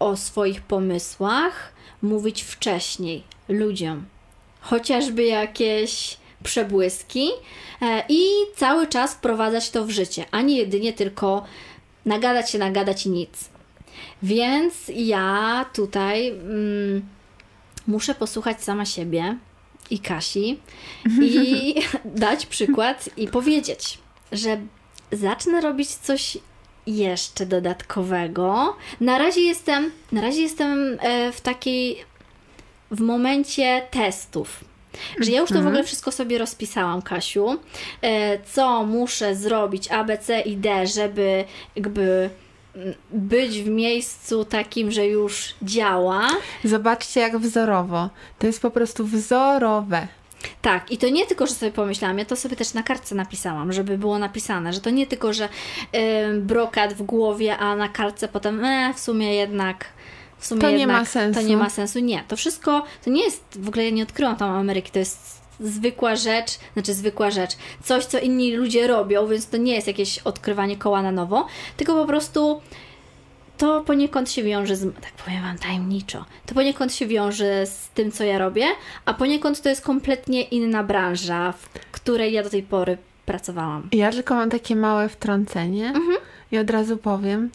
o 0.00 0.16
swoich 0.16 0.60
pomysłach 0.60 1.72
mówić 2.02 2.42
wcześniej 2.42 3.22
ludziom. 3.48 4.04
Chociażby 4.60 5.24
jakieś 5.24 6.16
przebłyski 6.42 7.28
e, 7.82 8.04
i 8.08 8.22
cały 8.56 8.86
czas 8.86 9.14
wprowadzać 9.14 9.70
to 9.70 9.84
w 9.84 9.90
życie, 9.90 10.24
a 10.30 10.40
nie 10.40 10.56
jedynie 10.56 10.92
tylko 10.92 11.44
nagadać 12.06 12.50
się, 12.50 12.58
nagadać 12.58 13.06
i 13.06 13.10
nic. 13.10 13.48
Więc 14.22 14.74
ja 14.94 15.66
tutaj 15.74 16.28
mm, 16.28 17.02
muszę 17.86 18.14
posłuchać 18.14 18.64
sama 18.64 18.84
siebie 18.84 19.36
i 19.90 19.98
Kasi 19.98 20.58
i 21.22 21.74
dać 22.04 22.46
przykład 22.46 23.08
i 23.16 23.28
powiedzieć, 23.28 23.98
że 24.32 24.60
zacznę 25.12 25.60
robić 25.60 25.88
coś 25.88 26.38
jeszcze 26.86 27.46
dodatkowego. 27.46 28.76
Na 29.00 29.18
razie 29.18 29.40
jestem, 29.40 29.90
na 30.12 30.20
razie 30.20 30.42
jestem 30.42 30.98
e, 31.00 31.32
w 31.32 31.40
takiej 31.40 32.04
w 32.90 33.00
momencie 33.00 33.82
testów. 33.90 34.64
Że 35.20 35.30
ja 35.30 35.40
już 35.40 35.50
to 35.50 35.62
w 35.62 35.66
ogóle 35.66 35.84
wszystko 35.84 36.12
sobie 36.12 36.38
rozpisałam, 36.38 37.02
Kasiu. 37.02 37.56
E, 38.02 38.38
Co 38.44 38.84
muszę 38.84 39.34
zrobić 39.34 39.90
A, 39.92 40.04
B, 40.04 40.18
C 40.18 40.40
i 40.40 40.56
D, 40.56 40.86
żeby 40.86 41.44
jakby 41.76 42.30
być 43.10 43.62
w 43.62 43.68
miejscu 43.68 44.44
takim, 44.44 44.90
że 44.90 45.06
już 45.06 45.54
działa. 45.62 46.28
Zobaczcie 46.64 47.20
jak 47.20 47.38
wzorowo. 47.38 48.10
To 48.38 48.46
jest 48.46 48.62
po 48.62 48.70
prostu 48.70 49.06
wzorowe. 49.06 50.08
Tak, 50.62 50.90
i 50.92 50.98
to 50.98 51.08
nie 51.08 51.26
tylko, 51.26 51.46
że 51.46 51.54
sobie 51.54 51.72
pomyślałam, 51.72 52.18
ja 52.18 52.24
to 52.24 52.36
sobie 52.36 52.56
też 52.56 52.74
na 52.74 52.82
kartce 52.82 53.14
napisałam, 53.14 53.72
żeby 53.72 53.98
było 53.98 54.18
napisane, 54.18 54.72
że 54.72 54.80
to 54.80 54.90
nie 54.90 55.06
tylko, 55.06 55.32
że 55.32 55.48
brokat 56.40 56.94
w 56.94 57.02
głowie, 57.02 57.56
a 57.56 57.76
na 57.76 57.88
kartce 57.88 58.28
potem 58.28 58.64
e, 58.64 58.94
w 58.94 59.00
sumie 59.00 59.34
jednak 59.34 59.84
w 60.38 60.46
sumie 60.46 60.60
To 60.60 60.70
nie 60.70 60.86
ma 60.86 61.04
sensu. 61.04 61.40
to 61.40 61.46
nie 61.46 61.56
ma 61.56 61.70
sensu. 61.70 61.98
Nie, 61.98 62.24
to 62.28 62.36
wszystko, 62.36 62.84
to 63.04 63.10
nie 63.10 63.24
jest, 63.24 63.44
w 63.60 63.68
ogóle 63.68 63.84
ja 63.84 63.90
nie 63.90 64.02
odkryłam 64.02 64.36
tam 64.36 64.50
Ameryki, 64.50 64.90
to 64.90 64.98
jest 64.98 65.40
zwykła 65.60 66.16
rzecz, 66.16 66.58
znaczy 66.72 66.94
zwykła 66.94 67.30
rzecz, 67.30 67.50
coś, 67.84 68.04
co 68.04 68.18
inni 68.18 68.56
ludzie 68.56 68.86
robią, 68.86 69.26
więc 69.26 69.48
to 69.48 69.56
nie 69.56 69.74
jest 69.74 69.86
jakieś 69.86 70.18
odkrywanie 70.18 70.76
koła 70.76 71.02
na 71.02 71.12
nowo, 71.12 71.46
tylko 71.76 71.94
po 71.94 72.06
prostu 72.06 72.60
to 73.60 73.80
poniekąd 73.80 74.30
się 74.30 74.42
wiąże 74.42 74.76
z, 74.76 74.94
tak 74.94 75.12
powiem 75.24 75.42
Wam 75.42 75.58
tajemniczo, 75.58 76.24
to 76.46 76.54
poniekąd 76.54 76.94
się 76.94 77.06
wiąże 77.06 77.66
z 77.66 77.88
tym, 77.88 78.12
co 78.12 78.24
ja 78.24 78.38
robię, 78.38 78.66
a 79.04 79.14
poniekąd 79.14 79.62
to 79.62 79.68
jest 79.68 79.82
kompletnie 79.82 80.42
inna 80.42 80.84
branża, 80.84 81.52
w 81.52 81.68
której 81.92 82.32
ja 82.32 82.42
do 82.42 82.50
tej 82.50 82.62
pory 82.62 82.98
pracowałam. 83.26 83.88
Ja 83.92 84.12
tylko 84.12 84.34
mam 84.34 84.50
takie 84.50 84.76
małe 84.76 85.08
wtrącenie 85.08 85.92
i 86.52 86.58
od 86.58 86.70
razu 86.70 86.96
powiem, 86.96 87.50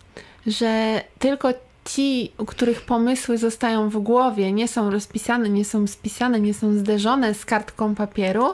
że 0.47 1.01
tylko 1.19 1.49
ci, 1.85 2.31
u 2.37 2.45
których 2.45 2.81
pomysły 2.81 3.37
zostają 3.37 3.89
w 3.89 3.97
głowie, 3.97 4.51
nie 4.51 4.67
są 4.67 4.89
rozpisane, 4.89 5.49
nie 5.49 5.65
są 5.65 5.87
spisane, 5.87 6.39
nie 6.39 6.53
są 6.53 6.73
zderzone 6.73 7.33
z 7.33 7.45
kartką 7.45 7.95
papieru, 7.95 8.53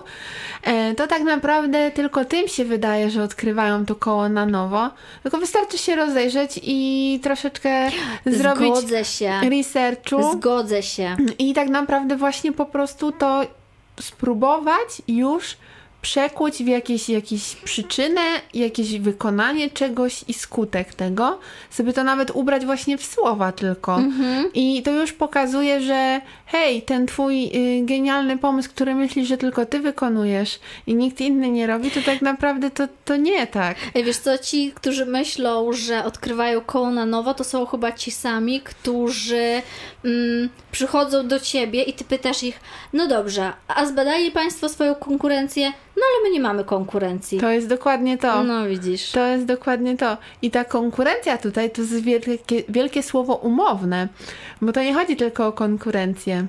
e, 0.64 0.96
to 0.96 1.08
tak 1.08 1.24
naprawdę 1.24 1.92
tylko 1.92 2.26
tym 2.26 2.48
się 2.48 2.66
wydaje, 2.66 3.10
że 3.10 3.24
odkrywają 3.24 3.86
to 3.86 3.96
koło 3.96 4.30
na 4.30 4.46
nowo. 4.46 4.90
Tylko 5.24 5.38
wystarczy 5.38 5.78
się 5.78 5.96
rozejrzeć 5.96 6.60
i 6.64 7.20
troszeczkę 7.24 7.90
zrobić 8.26 8.78
Zgodzę 8.78 9.06
się, 9.06 9.32
researchu. 9.50 10.32
zgodzę 10.34 10.84
się. 10.84 11.16
I 11.40 11.54
tak 11.54 11.70
naprawdę 11.70 12.16
właśnie 12.18 12.52
po 12.52 12.66
prostu 12.66 13.12
to 13.12 13.42
spróbować 14.00 15.02
już 15.08 15.58
przekuć 16.01 16.63
w 16.63 16.67
jakieś, 16.67 17.10
jakieś 17.10 17.55
przyczynę, 17.55 18.22
jakieś 18.53 19.00
wykonanie 19.00 19.70
czegoś 19.70 20.24
i 20.27 20.34
skutek 20.34 20.93
tego, 20.93 21.39
sobie 21.70 21.93
to 21.93 22.03
nawet 22.03 22.31
ubrać 22.31 22.65
właśnie 22.65 22.98
w 22.98 23.05
słowa 23.05 23.51
tylko. 23.51 24.00
I 24.53 24.81
to 24.84 24.91
już 24.91 25.13
pokazuje, 25.13 25.81
że 25.81 26.22
hej, 26.51 26.81
ten 26.81 27.08
twój 27.08 27.46
y, 27.46 27.86
genialny 27.86 28.38
pomysł, 28.38 28.70
który 28.70 28.96
myślisz, 28.96 29.27
że 29.27 29.38
tylko 29.38 29.65
ty 29.65 29.79
wykonujesz 29.79 30.60
i 30.88 30.96
nikt 30.96 31.22
inny 31.22 31.50
nie 31.50 31.67
robi, 31.67 31.91
to 31.91 32.00
tak 32.05 32.22
naprawdę 32.22 32.72
to, 32.72 32.88
to 33.05 33.15
nie 33.15 33.48
tak. 33.48 33.77
Ej, 33.96 34.03
Wiesz 34.03 34.17
co, 34.17 34.38
ci, 34.38 34.72
którzy 34.75 35.05
myślą, 35.05 35.74
że 35.74 36.05
odkrywają 36.05 36.62
koło 36.62 36.89
na 36.89 37.05
nowo, 37.05 37.34
to 37.34 37.43
są 37.43 37.65
chyba 37.65 37.91
ci 37.91 38.12
sami, 38.12 38.62
którzy 38.62 39.62
mm, 40.05 40.50
przychodzą 40.72 41.27
do 41.27 41.39
ciebie 41.39 41.84
i 41.84 41.93
ty 41.93 42.03
pytasz 42.03 42.43
ich, 42.43 42.60
no 42.93 43.08
dobrze, 43.08 43.53
a 43.67 43.86
zbadali 43.86 44.31
państwo 44.31 44.70
swoją 44.70 44.96
konkurencję? 44.96 45.72
No 45.96 46.03
ale 46.12 46.24
my 46.24 46.34
nie 46.34 46.39
mamy 46.39 46.63
konkurencji. 46.63 47.39
To 47.39 47.50
jest 47.50 47.67
dokładnie 47.67 48.17
to. 48.17 48.43
No 48.43 48.67
widzisz. 48.67 49.12
To 49.12 49.27
jest 49.27 49.46
dokładnie 49.46 49.98
to. 49.98 50.17
I 50.41 50.51
ta 50.51 50.65
konkurencja 50.65 51.38
tutaj 51.38 51.72
to 51.72 51.81
jest 51.81 52.01
wielkie, 52.01 52.38
wielkie 52.70 53.03
słowo 53.03 53.36
umowne, 53.36 54.08
bo 54.62 54.72
to 54.72 54.84
nie 54.84 54.93
chodzi 54.93 55.15
tylko 55.15 55.48
o 55.48 55.51
konkurencję, 55.51 56.41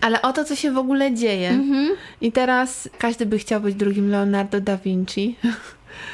ale 0.00 0.22
o 0.22 0.32
to, 0.32 0.44
co 0.44 0.56
się 0.56 0.72
w 0.72 0.78
ogóle 0.78 1.14
dzieje. 1.14 1.48
Mhm. 1.48 1.96
I 2.20 2.32
teraz 2.32 2.88
każdy 2.98 3.26
by 3.26 3.38
chciał 3.38 3.60
być 3.60 3.74
drugim 3.74 4.10
Leonardo 4.10 4.60
da 4.60 4.76
Vinci. 4.76 5.36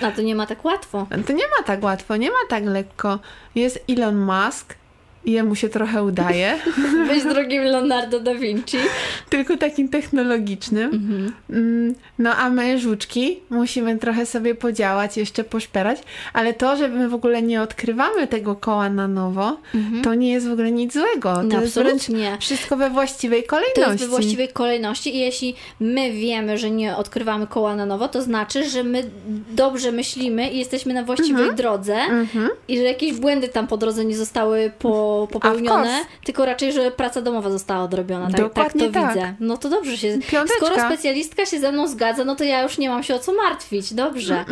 A 0.02 0.10
to 0.10 0.22
nie 0.22 0.34
ma 0.34 0.46
tak 0.46 0.64
łatwo. 0.64 1.06
To 1.26 1.32
nie 1.32 1.44
ma 1.58 1.66
tak 1.66 1.82
łatwo, 1.82 2.16
nie 2.16 2.30
ma 2.30 2.36
tak 2.48 2.64
lekko. 2.64 3.18
Jest 3.54 3.84
Elon 3.88 4.16
Musk, 4.16 4.74
jemu 5.24 5.54
się 5.54 5.68
trochę 5.68 6.02
udaje, 6.04 6.58
Być 7.08 7.24
drugim 7.24 7.62
Leonardo 7.62 8.20
da 8.20 8.34
Vinci. 8.34 8.76
tylko 9.28 9.56
takim 9.56 9.88
technologicznym. 9.88 10.90
Mhm. 10.94 11.32
Mm, 11.50 11.94
No 12.18 12.36
a 12.36 12.50
my, 12.50 12.78
żuczki, 12.78 13.40
musimy 13.50 13.98
trochę 13.98 14.26
sobie 14.26 14.54
podziałać, 14.54 15.16
jeszcze 15.16 15.44
poszperać, 15.44 15.98
ale 16.32 16.54
to, 16.54 16.76
że 16.76 16.88
my 16.88 17.08
w 17.08 17.14
ogóle 17.14 17.42
nie 17.42 17.62
odkrywamy 17.62 18.26
tego 18.26 18.54
koła 18.54 18.90
na 18.90 19.08
nowo, 19.08 19.56
to 20.02 20.14
nie 20.14 20.32
jest 20.32 20.48
w 20.48 20.52
ogóle 20.52 20.70
nic 20.72 20.92
złego. 20.92 21.34
To 21.34 21.42
No, 21.42 21.60
jest 21.60 21.74
wręcz 21.74 22.02
wszystko 22.40 22.76
we 22.76 22.90
właściwej 22.90 23.44
kolejności. 23.44 23.82
To 23.84 23.90
jest 23.92 24.04
we 24.04 24.08
właściwej 24.10 24.48
kolejności 24.48 25.16
i 25.16 25.18
jeśli 25.18 25.54
my 25.80 26.12
wiemy, 26.12 26.58
że 26.58 26.70
nie 26.70 26.96
odkrywamy 26.96 27.46
koła 27.46 27.76
na 27.76 27.86
nowo, 27.86 28.08
to 28.08 28.22
znaczy, 28.22 28.68
że 28.70 28.84
my 28.84 29.02
dobrze 29.50 29.92
myślimy 29.92 30.50
i 30.50 30.58
jesteśmy 30.58 30.94
na 30.94 31.02
właściwej 31.04 31.30
Mhm. 31.40 31.56
drodze 31.56 31.96
i 32.68 32.76
że 32.76 32.82
jakieś 32.82 33.12
błędy 33.12 33.48
tam 33.48 33.66
po 33.66 33.76
drodze 33.76 34.04
nie 34.04 34.16
zostały 34.16 34.72
po, 34.78 35.09
popełnione, 35.30 36.04
tylko 36.24 36.44
raczej, 36.44 36.72
że 36.72 36.90
praca 36.90 37.22
domowa 37.22 37.50
została 37.50 37.84
odrobiona. 37.84 38.30
Tak, 38.30 38.54
tak 38.54 38.72
to 38.72 38.90
tak. 38.90 39.14
widzę. 39.14 39.34
No 39.40 39.56
to 39.56 39.68
dobrze 39.68 39.96
się. 39.96 40.18
Piąteczka. 40.30 40.66
Skoro 40.66 40.86
specjalistka 40.86 41.46
się 41.46 41.60
ze 41.60 41.72
mną 41.72 41.88
zgadza, 41.88 42.24
no 42.24 42.36
to 42.36 42.44
ja 42.44 42.62
już 42.62 42.78
nie 42.78 42.90
mam 42.90 43.02
się 43.02 43.14
o 43.14 43.18
co 43.18 43.32
martwić. 43.32 43.94
Dobrze. 43.94 44.44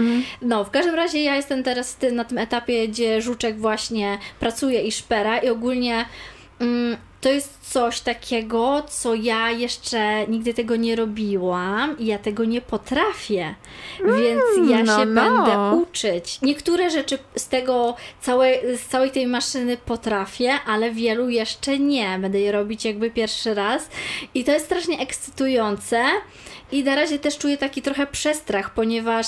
No, 0.42 0.64
w 0.64 0.70
każdym 0.70 0.94
razie 0.94 1.22
ja 1.22 1.36
jestem 1.36 1.62
teraz 1.62 1.96
na 2.12 2.24
tym 2.24 2.38
etapie, 2.38 2.88
gdzie 2.88 3.22
żuczek 3.22 3.58
właśnie 3.58 4.18
pracuje 4.40 4.82
i 4.82 4.92
szpera 4.92 5.38
i 5.38 5.48
ogólnie 5.48 5.94
mm, 5.94 6.06
to 7.20 7.28
jest 7.28 7.72
coś 7.72 8.00
takiego, 8.00 8.82
co 8.88 9.14
ja 9.14 9.50
jeszcze 9.50 10.26
nigdy 10.26 10.54
tego 10.54 10.76
nie 10.76 10.96
robiłam 10.96 11.98
i 11.98 12.06
ja 12.06 12.18
tego 12.18 12.44
nie 12.44 12.60
potrafię, 12.60 13.54
więc 14.04 14.70
ja 14.70 14.82
no, 14.82 14.98
się 14.98 15.06
no. 15.06 15.22
będę 15.22 15.82
uczyć. 15.82 16.38
Niektóre 16.42 16.90
rzeczy 16.90 17.18
z 17.36 17.48
tego 17.48 17.96
całej, 18.20 18.76
z 18.76 18.86
całej 18.86 19.10
tej 19.10 19.26
maszyny 19.26 19.76
potrafię, 19.76 20.52
ale 20.66 20.90
wielu 20.90 21.28
jeszcze 21.28 21.78
nie. 21.78 22.18
Będę 22.18 22.40
je 22.40 22.52
robić 22.52 22.84
jakby 22.84 23.10
pierwszy 23.10 23.54
raz 23.54 23.88
i 24.34 24.44
to 24.44 24.52
jest 24.52 24.66
strasznie 24.66 24.98
ekscytujące 24.98 26.04
i 26.72 26.84
na 26.84 26.94
razie 26.94 27.18
też 27.18 27.38
czuję 27.38 27.56
taki 27.56 27.82
trochę 27.82 28.06
przestrach, 28.06 28.74
ponieważ 28.74 29.26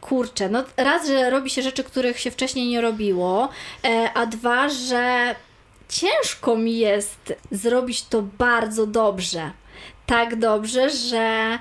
kurczę, 0.00 0.48
no 0.48 0.64
raz, 0.76 1.06
że 1.06 1.30
robi 1.30 1.50
się 1.50 1.62
rzeczy, 1.62 1.84
których 1.84 2.18
się 2.20 2.30
wcześniej 2.30 2.68
nie 2.68 2.80
robiło, 2.80 3.48
e, 3.84 4.10
a 4.14 4.26
dwa, 4.26 4.68
że 4.68 5.34
ciężko 5.90 6.56
mi 6.56 6.78
jest 6.78 7.34
zrobić 7.50 8.02
to 8.02 8.22
bardzo 8.22 8.86
dobrze. 8.86 9.50
Tak 10.06 10.36
dobrze, 10.36 10.90
że 10.90 11.58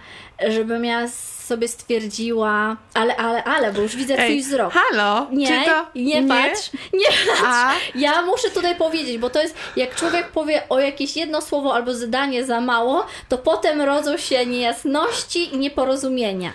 żebym 0.47 0.85
ja 0.85 1.07
sobie 1.49 1.67
stwierdziła, 1.67 2.77
ale, 2.93 3.15
ale, 3.15 3.43
ale, 3.43 3.73
bo 3.73 3.81
już 3.81 3.95
widzę 3.95 4.13
twój 4.13 4.25
Ej, 4.25 4.41
wzrok. 4.41 4.73
Halo? 4.73 5.27
Nie, 5.31 5.47
Czy 5.47 5.69
to... 5.69 5.85
nie 5.95 6.23
patrz, 6.23 6.69
nie 6.93 7.07
patrz. 7.27 7.43
A? 7.45 7.71
Ja 7.95 8.21
muszę 8.21 8.49
tutaj 8.49 8.75
powiedzieć, 8.75 9.17
bo 9.17 9.29
to 9.29 9.41
jest, 9.41 9.55
jak 9.75 9.95
człowiek 9.95 10.27
powie 10.27 10.61
o 10.69 10.79
jakieś 10.79 11.17
jedno 11.17 11.41
słowo 11.41 11.75
albo 11.75 11.93
zdanie 11.93 12.45
za 12.45 12.61
mało, 12.61 13.05
to 13.29 13.37
potem 13.37 13.81
rodzą 13.81 14.17
się 14.17 14.45
niejasności 14.45 15.55
i 15.55 15.57
nieporozumienia. 15.57 16.51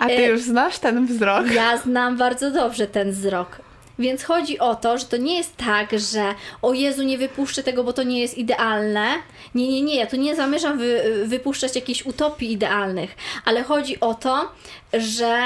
A 0.00 0.06
ty 0.06 0.12
E, 0.12 0.28
już 0.28 0.42
znasz 0.42 0.78
ten 0.78 1.06
wzrok? 1.06 1.50
Ja 1.50 1.76
znam 1.76 2.16
bardzo 2.16 2.50
dobrze 2.50 2.86
ten 2.86 3.12
wzrok. 3.12 3.65
Więc 3.98 4.22
chodzi 4.24 4.58
o 4.58 4.74
to, 4.74 4.98
że 4.98 5.04
to 5.04 5.16
nie 5.16 5.36
jest 5.38 5.56
tak, 5.56 5.88
że 5.98 6.34
o 6.62 6.72
Jezu, 6.72 7.02
nie 7.02 7.18
wypuszczę 7.18 7.62
tego, 7.62 7.84
bo 7.84 7.92
to 7.92 8.02
nie 8.02 8.20
jest 8.20 8.38
idealne. 8.38 9.06
Nie, 9.54 9.68
nie, 9.68 9.82
nie, 9.82 9.96
ja 9.96 10.06
tu 10.06 10.16
nie 10.16 10.36
zamierzam 10.36 10.78
wy, 10.78 11.02
wypuszczać 11.26 11.74
jakichś 11.76 12.02
utopii 12.06 12.52
idealnych, 12.52 13.14
ale 13.44 13.62
chodzi 13.62 14.00
o 14.00 14.14
to, 14.14 14.52
że, 14.92 15.42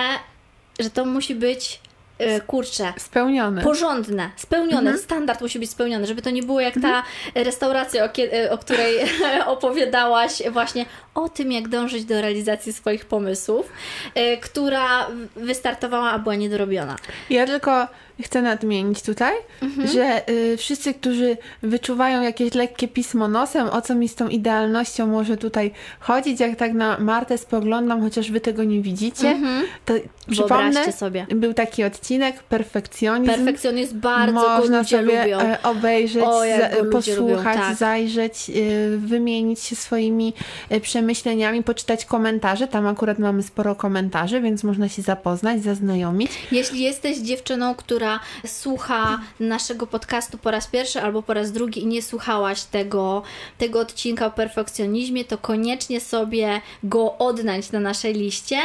że 0.81 0.91
to 0.91 1.05
musi 1.05 1.35
być, 1.35 1.81
e, 2.19 2.41
kurczę, 2.41 2.93
Spełniony. 2.99 3.63
porządne, 3.63 4.31
spełnione, 4.37 4.99
standard 4.99 5.41
musi 5.41 5.59
być 5.59 5.71
spełniony, 5.71 6.07
żeby 6.07 6.23
to 6.23 6.31
nie 6.31 6.43
było 6.43 6.61
jak 6.61 6.75
ta 6.83 7.03
restauracja, 7.35 8.05
o, 8.05 8.09
kie- 8.09 8.51
o 8.51 8.59
której 8.59 8.97
opowiadałaś 9.47 10.43
właśnie 10.51 10.87
o 11.15 11.29
tym, 11.29 11.53
jak 11.53 11.69
dążyć 11.69 12.05
do 12.05 12.21
realizacji 12.21 12.73
swoich 12.73 13.05
pomysłów, 13.05 13.73
e, 14.15 14.37
która 14.37 15.07
wystartowała, 15.37 16.11
a 16.11 16.19
była 16.19 16.35
niedorobiona. 16.35 16.97
Ja 17.31 17.47
tylko 17.47 17.87
chcę 18.23 18.43
nadmienić 18.43 19.03
tutaj, 19.03 19.35
Mhm. 19.63 19.89
że 19.89 20.31
y, 20.31 20.57
wszyscy, 20.57 20.95
którzy 20.95 21.37
wyczuwają 21.63 22.23
jakieś 22.23 22.55
lekkie 22.55 22.89
pismo 22.89 23.29
nosem, 23.29 23.69
o 23.69 23.83
co 23.83 23.95
mi 23.95 24.09
z 24.09 24.15
tą 24.15 24.29
idealnością 24.29 25.07
może 25.07 25.37
tutaj 25.37 25.71
chodzić, 26.01 26.41
jak 26.41 26.57
tak 26.57 26.73
na 26.73 26.99
Martę 26.99 27.39
spoglądam, 27.39 28.01
chociaż 28.01 28.31
wy 28.31 28.41
tego 28.41 28.65
nie 28.65 28.81
widzicie, 28.83 29.37
to 29.85 29.95
przypomnę, 30.31 30.67
Mhm. 30.81 30.93
Sobie. 30.93 31.27
był 31.31 31.55
taki 31.55 31.85
odcinek, 31.85 32.43
perfekcjonizm. 32.43 33.35
Perfekcjonizm 33.35 34.01
bardzo 34.01 34.33
Można 34.33 34.85
sobie 34.85 35.03
lubią. 35.03 35.41
e, 35.41 35.63
obejrzeć, 35.63 36.25
O, 36.25 36.41
ludzie 36.45 36.71
lubią, 36.79 36.91
posłuchać, 36.91 37.57
tak. 37.57 37.77
zajrzeć, 37.77 38.51
e, 38.51 38.53
wymienić 38.99 39.61
się 39.61 39.77
swoimi 39.77 40.33
e, 40.69 40.81
przemyśleniami, 40.81 41.63
poczytać 41.63 42.05
komentarze. 42.05 42.67
Tam 42.69 42.87
akurat 42.87 43.19
mamy 43.19 43.43
sporo 43.43 43.75
komentarzy, 43.75 44.41
więc 44.41 44.65
można 44.65 44.89
się 44.89 45.03
zapoznać, 45.03 45.63
zaznajomić. 45.63 46.31
Jeśli 46.53 46.81
jesteś 46.81 47.19
dziewczyną, 47.19 47.75
która 47.75 48.10
słucha 48.47 49.21
naszego 49.41 49.87
podcastu 49.87 50.39
po 50.39 50.51
raz 50.51 50.67
pierwszy 50.67 51.03
albo 51.03 51.23
po 51.23 51.35
raz 51.35 51.53
drugi 51.53 51.83
i 51.83 51.87
nie 51.87 52.03
słuchałaś 52.03 52.63
tego, 52.63 53.23
tego 53.59 53.81
odcinka 53.81 54.27
o 54.27 54.31
perfekcjonizmie, 54.31 55.25
to 55.25 55.39
koniecznie 55.39 56.01
sobie 56.01 56.61
go 56.83 57.19
odnać 57.19 57.73
na 57.73 57.81
naszej 57.81 58.15
liście, 58.15 58.57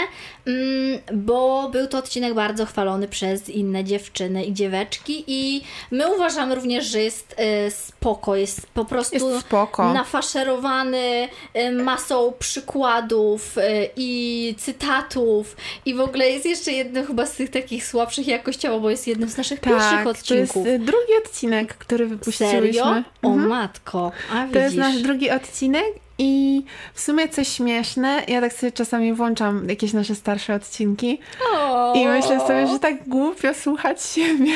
mm, 0.45 0.99
bo 1.13 1.69
był 1.69 1.87
to 1.87 1.97
odcinek 1.97 2.33
bardzo 2.33 2.65
chwalony 2.65 3.07
przez 3.07 3.49
inne 3.49 3.83
dziewczyny 3.83 4.45
i 4.45 4.53
dzieweczki 4.53 5.23
i 5.27 5.61
my 5.91 6.15
uważamy 6.15 6.55
również, 6.55 6.85
że 6.85 7.01
jest 7.01 7.35
y, 7.67 7.71
spoko, 7.71 8.35
jest 8.35 8.67
po 8.67 8.85
prostu 8.85 9.15
Jest 9.29 9.45
spoko. 9.45 9.93
nafaszerowany 9.93 11.29
y, 11.55 11.71
masą 11.71 12.33
przykładów 12.39 13.57
y, 13.57 13.61
i 13.95 14.55
cytatów 14.57 15.55
i 15.85 15.93
w 15.93 15.99
ogóle 16.01 16.29
jest 16.29 16.45
jeszcze 16.45 16.71
jednym 16.71 17.05
chyba 17.07 17.25
z 17.25 17.33
tych 17.33 17.49
takich 17.49 17.85
słabszych 17.87 18.27
jakościowo, 18.27 18.79
bo 18.79 18.89
jest 18.89 19.07
jednym 19.07 19.29
z 19.29 19.34
naszych 19.37 19.59
pierwszych 19.59 19.89
Tak, 19.91 20.03
to 20.03 20.09
jest 20.09 20.21
odcinków. 20.21 20.67
e, 20.67 20.79
drugi 20.79 21.13
odcinek, 21.25 21.73
który 21.77 22.05
wypuściłyśmy. 22.07 22.59
Serio? 22.61 22.85
O 23.23 23.27
Mhm. 23.27 23.49
matko, 23.49 24.11
a 24.33 24.47
To 24.53 24.59
jest 24.59 24.75
nasz 24.75 25.01
drugi 25.01 25.29
odcinek 25.31 25.85
i 26.17 26.63
w 26.93 27.01
sumie 27.01 27.29
coś 27.29 27.47
śmieszne. 27.47 28.23
Ja 28.27 28.41
tak 28.41 28.53
sobie 28.53 28.71
czasami 28.71 29.13
włączam 29.13 29.69
jakieś 29.69 29.93
nasze 29.93 30.15
starsze 30.15 30.55
odcinki 30.55 31.19
O, 31.53 31.93
i 31.95 32.07
myślę 32.07 32.39
sobie, 32.39 32.67
że 32.67 32.79
tak 32.79 33.09
głupio 33.09 33.53
słuchać 33.53 34.03
siebie. 34.03 34.51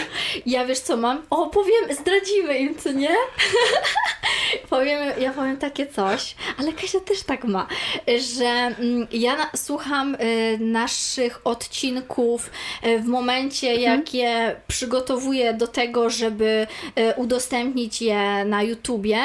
Ja 0.46 0.66
wiesz 0.66 0.80
co 0.80 0.98
mam? 0.98 1.22
O, 1.30 1.48
powiem, 1.48 1.96
zdradzimy 2.00 2.58
im, 2.58 2.76
co 2.76 2.92
nie? 2.92 3.16
powiem, 4.70 5.00
ja 5.20 5.34
powiem 5.34 5.58
takie 5.58 5.88
coś, 5.88 6.36
ale 6.58 6.74
Kasia 6.74 7.00
też 7.00 7.24
tak 7.24 7.44
ma, 7.44 7.68
że 8.38 8.46
mm, 8.46 9.08
ja 9.12 9.36
na, 9.36 9.50
słucham 9.56 10.16
y, 10.16 10.58
naszych 10.60 11.42
odcinków 11.44 12.50
y, 12.86 13.00
w 13.00 13.06
momencie, 13.06 13.76
jak 13.76 14.14
je 14.14 14.56
przygotowuję 14.68 15.54
do 15.54 15.68
tego, 15.68 16.10
żeby 16.10 16.68
y, 17.00 17.14
udostępnić 17.16 18.02
je 18.02 18.46
na 18.46 18.64
YouTubie. 18.64 19.18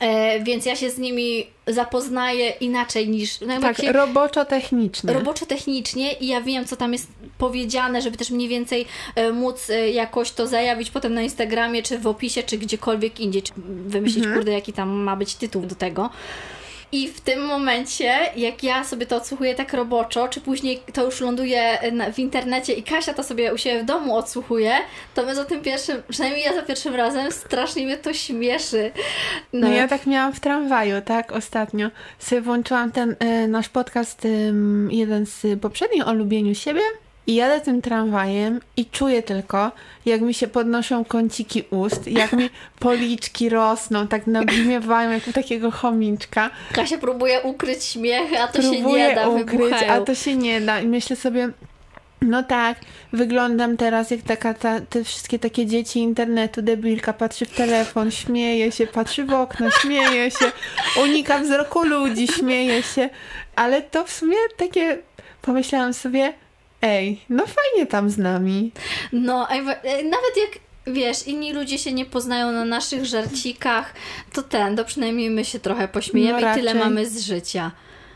E, 0.00 0.40
więc 0.44 0.66
ja 0.66 0.76
się 0.76 0.90
z 0.90 0.98
nimi 0.98 1.46
zapoznaję 1.66 2.50
inaczej 2.50 3.08
niż. 3.08 3.40
No 3.40 3.60
Tak, 3.60 3.76
się- 3.76 3.92
roboczo-technicznie. 3.92 5.12
roboczo 5.12 5.46
technicznie 5.46 6.12
i 6.12 6.26
ja 6.26 6.40
wiem, 6.40 6.64
co 6.64 6.76
tam 6.76 6.92
jest 6.92 7.08
powiedziane, 7.38 8.02
żeby 8.02 8.16
też 8.16 8.30
mniej 8.30 8.48
więcej 8.48 8.86
e, 9.14 9.32
móc 9.32 9.70
e, 9.70 9.90
jakoś 9.90 10.30
to 10.30 10.46
zajawić 10.46 10.90
potem 10.90 11.14
na 11.14 11.22
Instagramie, 11.22 11.82
czy 11.82 11.98
w 11.98 12.06
opisie, 12.06 12.42
czy 12.42 12.58
gdziekolwiek 12.58 13.20
indziej, 13.20 13.42
czy 13.42 13.52
wymyślić, 13.86 14.18
Mhm. 14.24 14.36
kurde, 14.36 14.52
jaki 14.52 14.72
tam 14.72 14.88
ma 14.90 15.16
być 15.16 15.34
tytuł 15.34 15.62
do 15.66 15.74
tego. 15.74 16.10
I 16.92 17.08
w 17.08 17.20
tym 17.20 17.44
momencie, 17.44 18.12
jak 18.36 18.62
ja 18.62 18.84
sobie 18.84 19.06
to 19.06 19.16
odsłuchuję 19.16 19.54
tak 19.54 19.72
roboczo, 19.72 20.28
czy 20.28 20.40
później 20.40 20.82
to 20.92 21.04
już 21.04 21.20
ląduje 21.20 21.78
w 22.12 22.18
internecie 22.18 22.72
i 22.72 22.82
Kasia 22.82 23.14
to 23.14 23.22
sobie 23.22 23.54
u 23.54 23.58
siebie 23.58 23.82
w 23.82 23.84
domu 23.84 24.16
odsłuchuje, 24.16 24.72
to 25.14 25.22
my 25.22 25.34
za 25.34 25.44
tym 25.44 25.62
pierwszym, 25.62 26.02
przynajmniej 26.08 26.44
ja 26.44 26.54
za 26.54 26.62
pierwszym 26.62 26.94
razem, 26.94 27.32
strasznie 27.32 27.84
mnie 27.84 27.96
to 27.96 28.14
śmieszy. 28.14 28.92
No, 29.52 29.68
no 29.68 29.74
ja 29.74 29.88
tak 29.88 30.06
miałam 30.06 30.32
w 30.32 30.40
tramwaju, 30.40 30.94
tak, 31.04 31.32
ostatnio. 31.32 31.90
Sobie 32.18 32.40
włączyłam 32.40 32.92
ten 32.92 33.16
y, 33.44 33.48
nasz 33.48 33.68
podcast, 33.68 34.24
y, 34.24 34.52
jeden 34.90 35.26
z 35.26 35.60
poprzednich 35.60 36.08
o 36.08 36.12
lubieniu 36.12 36.54
siebie 36.54 36.80
i 37.30 37.34
jadę 37.34 37.60
tym 37.60 37.82
tramwajem 37.82 38.60
i 38.76 38.86
czuję 38.86 39.22
tylko, 39.22 39.72
jak 40.06 40.20
mi 40.20 40.34
się 40.34 40.46
podnoszą 40.46 41.04
kąciki 41.04 41.64
ust, 41.70 42.06
jak 42.06 42.32
mi 42.32 42.50
policzki 42.78 43.48
rosną, 43.48 44.08
tak 44.08 44.26
nabrzmiewają 44.26 45.10
jak 45.10 45.28
u 45.28 45.32
takiego 45.32 45.70
chomiczka. 45.70 46.50
Kasia 46.72 46.98
próbuje 46.98 47.40
ukryć 47.40 47.84
śmiech, 47.84 48.40
a 48.40 48.48
to 48.48 48.62
próbuje 48.62 49.02
się 49.02 49.08
nie 49.08 49.14
da, 49.14 49.28
ukryć, 49.28 49.50
wybuchają. 49.50 49.92
a 49.92 50.00
to 50.00 50.14
się 50.14 50.36
nie 50.36 50.60
da. 50.60 50.80
I 50.80 50.86
myślę 50.86 51.16
sobie, 51.16 51.48
no 52.22 52.42
tak, 52.42 52.78
wyglądam 53.12 53.76
teraz 53.76 54.10
jak 54.10 54.22
taka, 54.22 54.54
ta, 54.54 54.80
te 54.80 55.04
wszystkie 55.04 55.38
takie 55.38 55.66
dzieci 55.66 55.98
internetu, 55.98 56.62
debilka, 56.62 57.12
patrzy 57.12 57.46
w 57.46 57.50
telefon, 57.50 58.10
śmieje 58.10 58.72
się, 58.72 58.86
patrzy 58.86 59.24
w 59.24 59.32
okno, 59.32 59.70
śmieje 59.70 60.30
się, 60.30 60.52
unika 61.02 61.38
wzroku 61.38 61.82
ludzi, 61.82 62.28
śmieje 62.28 62.82
się, 62.82 63.10
ale 63.56 63.82
to 63.82 64.04
w 64.04 64.12
sumie 64.12 64.36
takie, 64.56 64.98
pomyślałam 65.42 65.94
sobie, 65.94 66.32
Ej, 66.82 67.20
no 67.28 67.44
fajnie 67.46 67.86
tam 67.86 68.10
z 68.10 68.18
nami. 68.18 68.72
No, 69.12 69.48
nawet 69.84 70.36
jak 70.36 70.58
wiesz, 70.86 71.26
inni 71.26 71.52
ludzie 71.52 71.78
się 71.78 71.92
nie 71.92 72.04
poznają 72.06 72.52
na 72.52 72.64
naszych 72.64 73.06
żarcikach, 73.06 73.94
to 74.32 74.42
ten, 74.42 74.76
to 74.76 74.84
przynajmniej 74.84 75.30
my 75.30 75.44
się 75.44 75.58
trochę 75.58 75.88
pośmiejemy 75.88 76.40
no 76.40 76.52
i 76.52 76.54
tyle 76.54 76.74
mamy 76.74 77.06
z 77.06 77.20
życia. 77.20 77.70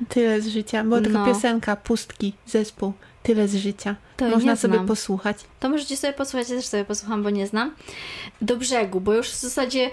Tyle 0.09 0.40
z 0.40 0.49
życia, 0.49 0.85
bo 0.85 1.00
tylko 1.00 1.18
no. 1.18 1.26
piosenka, 1.26 1.76
pustki, 1.76 2.33
zespół, 2.47 2.92
tyle 3.23 3.49
z 3.49 3.54
życia. 3.54 3.97
To 4.16 4.28
Można 4.28 4.56
sobie 4.56 4.87
posłuchać. 4.87 5.37
To 5.61 5.68
możecie 5.68 5.97
sobie 5.97 6.12
posłuchać, 6.12 6.49
ja 6.49 6.56
też 6.56 6.66
sobie 6.66 6.85
posłucham, 6.85 7.23
bo 7.23 7.30
nie 7.30 7.47
znam. 7.47 7.75
Do 8.42 8.56
brzegu, 8.56 9.00
bo 9.00 9.14
już 9.14 9.28
w 9.28 9.40
zasadzie 9.40 9.90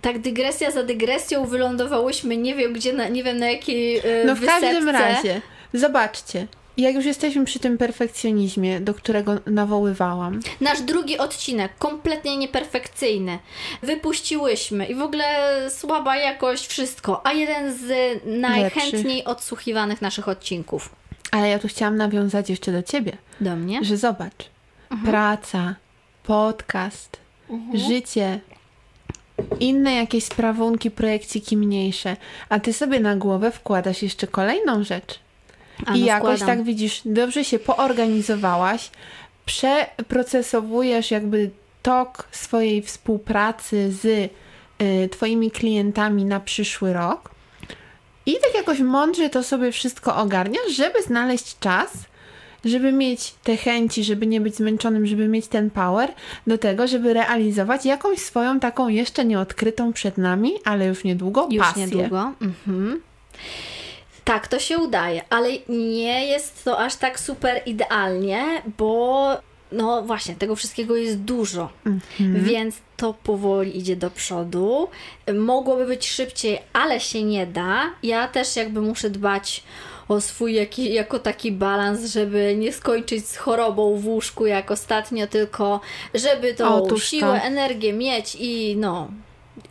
tak 0.00 0.18
dygresja 0.18 0.70
za 0.70 0.82
dygresją 0.82 1.46
wylądowałyśmy, 1.46 2.36
nie 2.36 2.54
wiem 2.54 2.72
gdzie, 2.72 2.92
na, 2.92 3.08
nie 3.08 3.24
wiem 3.24 3.38
na 3.38 3.50
jakiej 3.50 3.94
yy, 3.94 4.24
No 4.26 4.36
w 4.36 4.40
wysepce. 4.40 4.60
każdym 4.60 4.88
razie, 4.88 5.40
zobaczcie, 5.74 6.46
jak 6.76 6.94
już 6.94 7.04
jesteśmy 7.04 7.44
przy 7.44 7.58
tym 7.58 7.78
perfekcjonizmie, 7.78 8.80
do 8.80 8.94
którego 8.94 9.34
nawoływałam. 9.46 10.40
Nasz 10.60 10.80
drugi 10.80 11.18
odcinek, 11.18 11.72
kompletnie 11.78 12.36
nieperfekcyjny. 12.36 13.38
Wypuściłyśmy 13.82 14.86
i 14.86 14.94
w 14.94 15.02
ogóle 15.02 15.24
słaba 15.70 16.16
jakość, 16.16 16.66
wszystko, 16.66 17.26
a 17.26 17.32
jeden 17.32 17.74
z 17.74 18.20
najchętniej 18.24 19.16
Lepszy. 19.16 19.24
odsłuchiwanych 19.24 20.02
naszych 20.02 20.28
odcinków. 20.28 20.94
Ale 21.30 21.48
ja 21.48 21.58
tu 21.58 21.68
chciałam 21.68 21.96
nawiązać 21.96 22.50
jeszcze 22.50 22.72
do 22.72 22.82
ciebie. 22.82 23.16
Do 23.40 23.56
mnie? 23.56 23.84
Że 23.84 23.96
zobacz, 23.96 24.50
mhm. 24.90 25.10
praca, 25.10 25.74
podcast, 26.22 27.16
mhm. 27.50 27.78
życie, 27.78 28.40
inne 29.60 29.94
jakieś 29.94 30.24
sprawunki, 30.24 30.90
projekciki 30.90 31.56
mniejsze, 31.56 32.16
a 32.48 32.60
ty 32.60 32.72
sobie 32.72 33.00
na 33.00 33.16
głowę 33.16 33.50
wkładasz 33.50 34.02
jeszcze 34.02 34.26
kolejną 34.26 34.84
rzecz. 34.84 35.18
I 35.80 36.00
no 36.00 36.06
jakoś 36.06 36.38
wkładam. 36.38 36.56
tak 36.56 36.62
widzisz, 36.66 37.02
dobrze 37.04 37.44
się 37.44 37.58
poorganizowałaś, 37.58 38.90
przeprocesowujesz 39.46 41.10
jakby 41.10 41.50
tok 41.82 42.28
swojej 42.30 42.82
współpracy 42.82 43.92
z 43.92 44.04
y, 44.82 45.08
Twoimi 45.08 45.50
klientami 45.50 46.24
na 46.24 46.40
przyszły 46.40 46.92
rok 46.92 47.30
i 48.26 48.32
tak 48.32 48.54
jakoś 48.54 48.80
mądrze 48.80 49.30
to 49.30 49.42
sobie 49.42 49.72
wszystko 49.72 50.16
ogarniasz, 50.16 50.72
żeby 50.76 51.02
znaleźć 51.02 51.58
czas, 51.58 51.90
żeby 52.64 52.92
mieć 52.92 53.34
te 53.44 53.56
chęci, 53.56 54.04
żeby 54.04 54.26
nie 54.26 54.40
być 54.40 54.56
zmęczonym, 54.56 55.06
żeby 55.06 55.28
mieć 55.28 55.46
ten 55.48 55.70
power 55.70 56.12
do 56.46 56.58
tego, 56.58 56.86
żeby 56.86 57.14
realizować 57.14 57.86
jakąś 57.86 58.18
swoją 58.18 58.60
taką 58.60 58.88
jeszcze 58.88 59.24
nieodkrytą 59.24 59.92
przed 59.92 60.18
nami, 60.18 60.52
ale 60.64 60.86
już 60.86 61.04
niedługo 61.04 61.48
już 61.50 61.66
pasję. 61.66 61.82
Już 61.82 61.92
niedługo. 61.94 62.32
Mhm. 62.42 63.00
Tak, 64.24 64.48
to 64.48 64.58
się 64.58 64.78
udaje, 64.78 65.22
ale 65.30 65.48
nie 65.68 66.26
jest 66.26 66.64
to 66.64 66.78
aż 66.78 66.96
tak 66.96 67.20
super 67.20 67.62
idealnie, 67.66 68.62
bo 68.78 69.28
no 69.72 70.02
właśnie, 70.02 70.34
tego 70.34 70.56
wszystkiego 70.56 70.96
jest 70.96 71.18
dużo, 71.18 71.70
mhm. 71.86 72.44
więc 72.44 72.76
to 72.96 73.14
powoli 73.14 73.78
idzie 73.78 73.96
do 73.96 74.10
przodu. 74.10 74.88
Mogłoby 75.34 75.86
być 75.86 76.08
szybciej, 76.08 76.58
ale 76.72 77.00
się 77.00 77.22
nie 77.22 77.46
da. 77.46 77.90
Ja 78.02 78.28
też 78.28 78.56
jakby 78.56 78.80
muszę 78.80 79.10
dbać 79.10 79.62
o 80.08 80.20
swój 80.20 80.54
jaki, 80.54 80.92
jako 80.92 81.18
taki 81.18 81.52
balans, 81.52 82.04
żeby 82.04 82.54
nie 82.58 82.72
skończyć 82.72 83.28
z 83.28 83.36
chorobą 83.36 83.96
w 83.96 84.06
łóżku 84.06 84.46
jak 84.46 84.70
ostatnio, 84.70 85.26
tylko 85.26 85.80
żeby 86.14 86.54
tą 86.54 86.84
Otóż 86.84 87.08
siłę, 87.08 87.40
to. 87.40 87.46
energię 87.46 87.92
mieć 87.92 88.36
i 88.40 88.76
no 88.76 89.08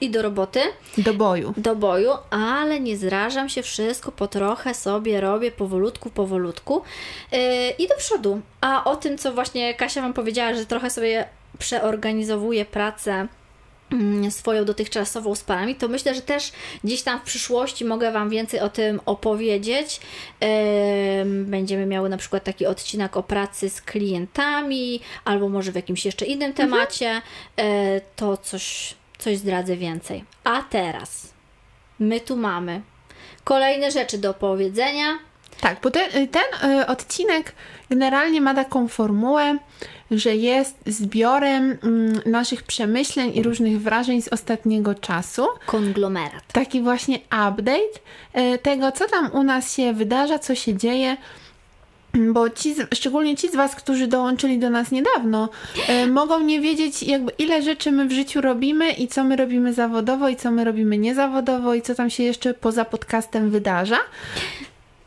i 0.01 0.09
do 0.09 0.21
roboty. 0.21 0.59
Do 0.97 1.13
boju. 1.13 1.53
Do 1.57 1.75
boju, 1.75 2.11
ale 2.29 2.79
nie 2.79 2.97
zrażam 2.97 3.49
się, 3.49 3.61
wszystko 3.61 4.11
po 4.11 4.27
trochę 4.27 4.73
sobie 4.73 5.21
robię, 5.21 5.51
powolutku, 5.51 6.09
powolutku 6.09 6.81
yy, 7.31 7.39
i 7.69 7.87
do 7.87 7.95
przodu. 7.97 8.41
A 8.61 8.83
o 8.83 8.95
tym, 8.95 9.17
co 9.17 9.33
właśnie 9.33 9.73
Kasia 9.73 10.01
Wam 10.01 10.13
powiedziała, 10.13 10.53
że 10.53 10.65
trochę 10.65 10.89
sobie 10.89 11.25
przeorganizowuję 11.59 12.65
pracę 12.65 13.27
mm, 13.91 14.31
swoją 14.31 14.65
dotychczasową 14.65 15.35
z 15.35 15.43
parami, 15.43 15.75
to 15.75 15.87
myślę, 15.87 16.15
że 16.15 16.21
też 16.21 16.51
gdzieś 16.83 17.01
tam 17.01 17.19
w 17.19 17.23
przyszłości 17.23 17.85
mogę 17.85 18.11
Wam 18.11 18.29
więcej 18.29 18.59
o 18.59 18.69
tym 18.69 18.99
opowiedzieć. 19.05 19.99
Będziemy 21.25 21.85
miały 21.85 22.09
na 22.09 22.17
przykład 22.17 22.43
taki 22.43 22.65
odcinek 22.65 23.17
o 23.17 23.23
pracy 23.23 23.69
z 23.69 23.81
klientami, 23.81 24.99
albo 25.25 25.49
może 25.49 25.71
w 25.71 25.75
jakimś 25.75 26.05
jeszcze 26.05 26.25
innym 26.25 26.49
mhm. 26.49 26.69
temacie. 26.69 27.21
Mhm. 27.57 28.01
To 28.15 28.37
coś, 28.37 28.95
coś 29.21 29.37
zdradzę 29.37 29.77
więcej. 29.77 30.23
A 30.43 30.61
teraz 30.61 31.33
my 31.99 32.19
tu 32.19 32.37
mamy 32.37 32.81
kolejne 33.43 33.91
rzeczy 33.91 34.17
do 34.17 34.33
powiedzenia. 34.33 35.19
Tak, 35.61 35.77
bo 35.83 35.91
ten, 35.91 36.27
ten 36.27 36.71
y, 36.71 36.87
odcinek 36.87 37.55
generalnie 37.89 38.41
ma 38.41 38.53
taką 38.53 38.87
formułę, 38.87 39.57
że 40.11 40.35
jest 40.35 40.77
zbiorem 40.85 41.77
mm, 41.83 42.21
naszych 42.25 42.63
przemyśleń 42.63 43.31
i 43.35 43.43
różnych 43.43 43.81
wrażeń 43.81 44.21
z 44.21 44.27
ostatniego 44.27 44.95
czasu. 44.95 45.47
Konglomerat. 45.65 46.43
Taki 46.53 46.81
właśnie 46.81 47.15
update 47.25 47.99
y, 48.37 48.57
tego, 48.57 48.91
co 48.91 49.07
tam 49.07 49.31
u 49.31 49.43
nas 49.43 49.75
się 49.75 49.93
wydarza, 49.93 50.39
co 50.39 50.55
się 50.55 50.77
dzieje 50.77 51.17
bo 52.33 52.49
ci, 52.49 52.75
szczególnie 52.93 53.37
ci 53.37 53.49
z 53.49 53.55
Was, 53.55 53.75
którzy 53.75 54.07
dołączyli 54.07 54.59
do 54.59 54.69
nas 54.69 54.91
niedawno, 54.91 55.49
e, 55.87 56.07
mogą 56.07 56.39
nie 56.39 56.61
wiedzieć, 56.61 57.03
jakby 57.03 57.31
ile 57.37 57.61
rzeczy 57.61 57.91
my 57.91 58.07
w 58.07 58.11
życiu 58.11 58.41
robimy 58.41 58.91
i 58.91 59.07
co 59.07 59.23
my 59.23 59.35
robimy 59.35 59.73
zawodowo 59.73 60.29
i 60.29 60.35
co 60.35 60.51
my 60.51 60.63
robimy 60.63 60.97
niezawodowo 60.97 61.73
i 61.73 61.81
co 61.81 61.95
tam 61.95 62.09
się 62.09 62.23
jeszcze 62.23 62.53
poza 62.53 62.85
podcastem 62.85 63.49
wydarza. 63.49 63.97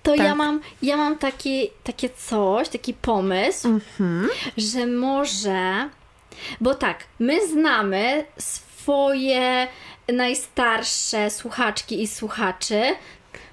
To 0.02 0.10
tak. 0.16 0.26
ja 0.26 0.34
mam, 0.34 0.60
ja 0.82 0.96
mam 0.96 1.18
taki, 1.18 1.70
takie 1.84 2.10
coś, 2.10 2.68
taki 2.68 2.94
pomysł, 2.94 3.68
mhm. 3.68 4.28
że 4.56 4.86
może, 4.86 5.88
bo 6.60 6.74
tak, 6.74 7.04
my 7.18 7.48
znamy 7.48 8.24
swoje 8.38 9.68
najstarsze 10.08 11.30
słuchaczki 11.30 12.02
i 12.02 12.08
słuchaczy, 12.08 12.82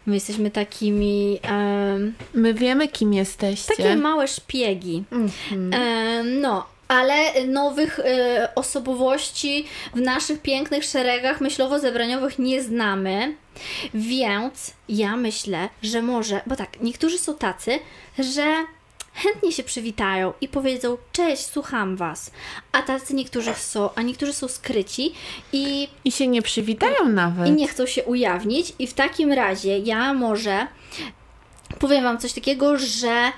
My 0.05 0.15
jesteśmy 0.15 0.51
takimi. 0.51 1.39
Um, 1.43 2.13
My 2.33 2.53
wiemy, 2.53 2.87
kim 2.87 3.13
jesteście. 3.13 3.75
Takie 3.75 3.95
małe 3.95 4.27
szpiegi. 4.27 5.03
Mm-hmm. 5.11 5.73
Um, 5.73 6.41
no, 6.41 6.65
ale 6.87 7.45
nowych 7.47 7.99
y, 7.99 8.03
osobowości 8.55 9.65
w 9.95 10.01
naszych 10.01 10.41
pięknych 10.41 10.83
szeregach 10.83 11.41
myślowo-zebraniowych 11.41 12.39
nie 12.39 12.63
znamy. 12.63 13.35
Więc 13.93 14.73
ja 14.89 15.17
myślę, 15.17 15.69
że 15.83 16.01
może, 16.01 16.41
bo 16.45 16.55
tak, 16.55 16.81
niektórzy 16.81 17.17
są 17.17 17.35
tacy, 17.35 17.79
że 18.19 18.65
chętnie 19.13 19.51
się 19.51 19.63
przywitają 19.63 20.33
i 20.41 20.47
powiedzą: 20.47 20.97
Cześć, 21.11 21.45
słucham 21.45 21.95
was. 21.95 22.31
A 22.71 22.81
tacy 22.81 23.15
niektórzy 23.15 23.53
są, 23.53 23.89
a 23.95 24.01
niektórzy 24.01 24.33
są 24.33 24.47
skryci 24.47 25.13
i. 25.53 25.87
I 26.05 26.11
się 26.11 26.27
nie 26.27 26.41
przywitają 26.41 27.09
nawet. 27.09 27.47
I 27.47 27.51
nie 27.51 27.67
chcą 27.67 27.85
się 27.85 28.03
ujawnić. 28.03 28.73
I 28.79 28.87
w 28.87 28.93
takim 28.93 29.31
razie 29.31 29.79
ja 29.79 30.13
może 30.13 30.67
powiem 31.79 32.03
wam 32.03 32.17
coś 32.17 32.33
takiego, 32.33 32.77
że 32.77 33.31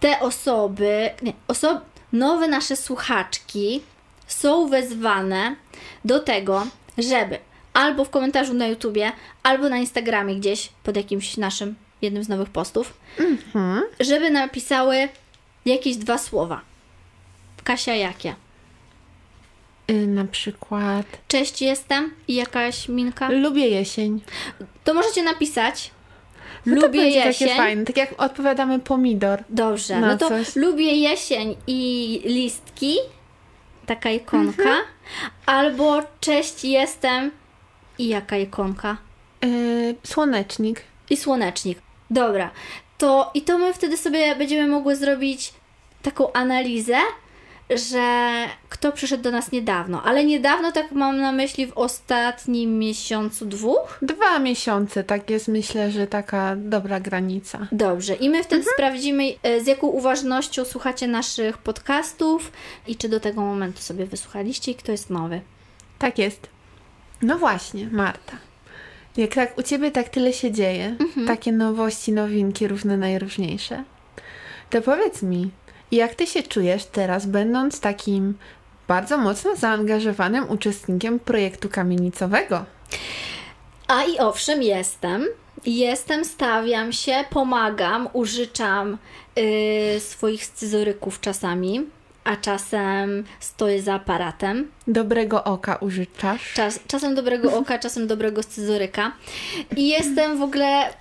te 0.00 0.20
osoby, 0.20 1.10
nie, 1.22 1.32
osoby, 1.48 1.80
nowe 2.12 2.48
nasze 2.48 2.76
słuchaczki 2.76 3.82
są 4.26 4.68
wezwane 4.68 5.56
do 6.04 6.20
tego, 6.20 6.66
żeby 6.98 7.38
albo 7.72 8.04
w 8.04 8.10
komentarzu 8.10 8.54
na 8.54 8.66
YouTubie, 8.66 9.12
albo 9.42 9.68
na 9.68 9.78
Instagramie 9.78 10.36
gdzieś 10.36 10.68
pod 10.82 10.96
jakimś 10.96 11.36
naszym 11.36 11.74
jednym 12.02 12.24
z 12.24 12.28
nowych 12.28 12.48
postów, 12.50 12.94
mhm. 13.18 13.82
żeby 14.00 14.30
napisały 14.30 15.08
jakieś 15.64 15.96
dwa 15.96 16.18
słowa. 16.18 16.60
Kasia, 17.64 17.94
jakie? 17.94 18.34
Y, 19.90 20.06
na 20.06 20.24
przykład 20.24 21.06
Cześć, 21.28 21.62
jestem 21.62 22.10
i 22.28 22.34
jakaś 22.34 22.88
minka. 22.88 23.28
lubię 23.30 23.68
jesień. 23.68 24.20
To 24.84 24.94
możecie 24.94 25.22
napisać. 25.22 25.90
No 26.66 26.80
to 26.80 26.86
lubię 26.86 27.00
będzie 27.00 27.18
jesień. 27.18 27.48
takie 27.48 27.56
fajne, 27.60 27.84
tak 27.84 27.96
jak 27.96 28.22
odpowiadamy 28.22 28.78
pomidor. 28.80 29.44
Dobrze, 29.48 30.00
no 30.00 30.16
to 30.18 30.28
coś. 30.28 30.56
lubię 30.56 30.92
jesień 30.96 31.56
i 31.66 32.20
listki, 32.24 32.96
taka 33.86 34.10
ikonka, 34.10 34.62
Mhm. 34.62 34.84
albo 35.46 36.02
cześć 36.20 36.64
jestem 36.64 37.30
i 37.98 38.08
jaka 38.08 38.36
ikonka 38.36 38.96
Y, 39.44 39.94
słonecznik. 40.04 40.82
i 41.10 41.16
słonecznik. 41.16 41.78
Dobra, 42.12 42.50
to 42.98 43.30
i 43.34 43.42
to 43.42 43.58
my 43.58 43.74
wtedy 43.74 43.96
sobie 43.96 44.36
będziemy 44.36 44.68
mogły 44.68 44.96
zrobić 44.96 45.52
taką 46.02 46.32
analizę, 46.32 46.96
że 47.70 48.28
kto 48.68 48.92
przyszedł 48.92 49.22
do 49.22 49.30
nas 49.30 49.52
niedawno, 49.52 50.02
ale 50.02 50.24
niedawno 50.24 50.72
tak 50.72 50.92
mam 50.92 51.20
na 51.20 51.32
myśli 51.32 51.66
w 51.66 51.72
ostatnim 51.78 52.78
miesiącu, 52.78 53.46
dwóch. 53.46 53.98
Dwa 54.02 54.38
miesiące, 54.38 55.04
tak 55.04 55.30
jest 55.30 55.48
myślę, 55.48 55.90
że 55.90 56.06
taka 56.06 56.56
dobra 56.56 57.00
granica. 57.00 57.66
Dobrze, 57.72 58.14
i 58.14 58.30
my 58.30 58.44
wtedy 58.44 58.60
Mhm. 58.62 58.74
sprawdzimy, 58.74 59.24
e, 59.42 59.60
z 59.60 59.66
jaką 59.66 59.86
uważnością 59.86 60.64
słuchacie 60.64 61.06
naszych 61.08 61.58
podcastów 61.58 62.52
i 62.86 62.96
czy 62.96 63.08
do 63.08 63.20
tego 63.20 63.40
momentu 63.40 63.82
sobie 63.82 64.06
wysłuchaliście 64.06 64.72
i 64.72 64.74
kto 64.74 64.92
jest 64.92 65.10
nowy. 65.10 65.40
Tak 65.98 66.18
jest. 66.18 66.48
No 67.22 67.38
właśnie, 67.38 67.88
Marta. 67.92 68.36
Jak 69.16 69.34
tak 69.34 69.58
u 69.58 69.62
Ciebie 69.62 69.90
tak 69.90 70.08
tyle 70.08 70.32
się 70.32 70.52
dzieje, 70.52 70.96
takie 71.26 71.52
nowości, 71.52 72.12
nowinki, 72.12 72.68
różne 72.68 72.96
najróżniejsze, 72.96 73.84
to 74.70 74.82
powiedz 74.82 75.22
mi, 75.22 75.50
jak 75.92 76.14
Ty 76.14 76.26
się 76.26 76.42
czujesz 76.42 76.84
teraz, 76.84 77.26
będąc 77.26 77.80
takim 77.80 78.34
bardzo 78.88 79.18
mocno 79.18 79.56
zaangażowanym 79.56 80.50
uczestnikiem 80.50 81.18
projektu 81.18 81.68
kamienicowego? 81.68 82.64
A 83.88 84.04
i 84.04 84.18
owszem, 84.18 84.62
jestem. 84.62 85.26
Jestem, 85.66 86.24
stawiam 86.24 86.92
się, 86.92 87.24
pomagam, 87.30 88.08
użyczam 88.12 88.98
yy, 89.36 90.00
swoich 90.00 90.44
scyzoryków 90.44 91.20
czasami, 91.20 91.86
a 92.24 92.36
czasem 92.36 93.24
stoję 93.40 93.82
za 93.82 93.94
aparatem. 93.94 94.70
Dobrego 94.86 95.44
oka 95.44 95.76
użyczasz? 95.76 96.52
Czas, 96.54 96.80
czasem 96.86 97.14
dobrego 97.14 97.58
oka, 97.58 97.78
czasem 97.78 98.06
dobrego 98.06 98.42
scyzoryka. 98.42 99.12
I 99.76 99.88
jestem 99.88 100.38
w 100.38 100.42
ogóle 100.42 100.94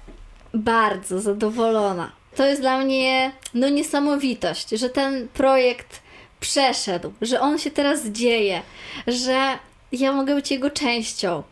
bardzo 0.53 1.21
zadowolona. 1.21 2.12
To 2.36 2.45
jest 2.45 2.62
dla 2.62 2.77
mnie 2.77 3.31
no 3.53 3.69
niesamowitość, 3.69 4.69
że 4.69 4.89
ten 4.89 5.27
projekt 5.27 6.01
przeszedł, 6.39 7.13
że 7.21 7.39
on 7.39 7.57
się 7.57 7.71
teraz 7.71 8.05
dzieje, 8.05 8.62
że 9.07 9.57
ja 9.91 10.12
mogę 10.12 10.36
być 10.36 10.51
jego 10.51 10.69
częścią. 10.69 11.43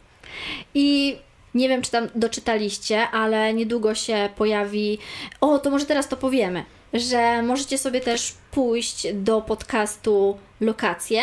I 0.73 1.17
nie 1.53 1.69
wiem, 1.69 1.81
czy 1.81 1.91
tam 1.91 2.07
doczytaliście, 2.15 3.07
ale 3.07 3.53
niedługo 3.53 3.95
się 3.95 4.29
pojawi. 4.35 4.99
O, 5.41 5.59
to 5.59 5.69
może 5.69 5.85
teraz 5.85 6.07
to 6.07 6.17
powiemy, 6.17 6.63
że 6.93 7.41
możecie 7.41 7.77
sobie 7.77 8.01
też 8.01 8.33
pójść 8.51 9.07
do 9.13 9.41
podcastu 9.41 10.37
Lokacje. 10.61 11.21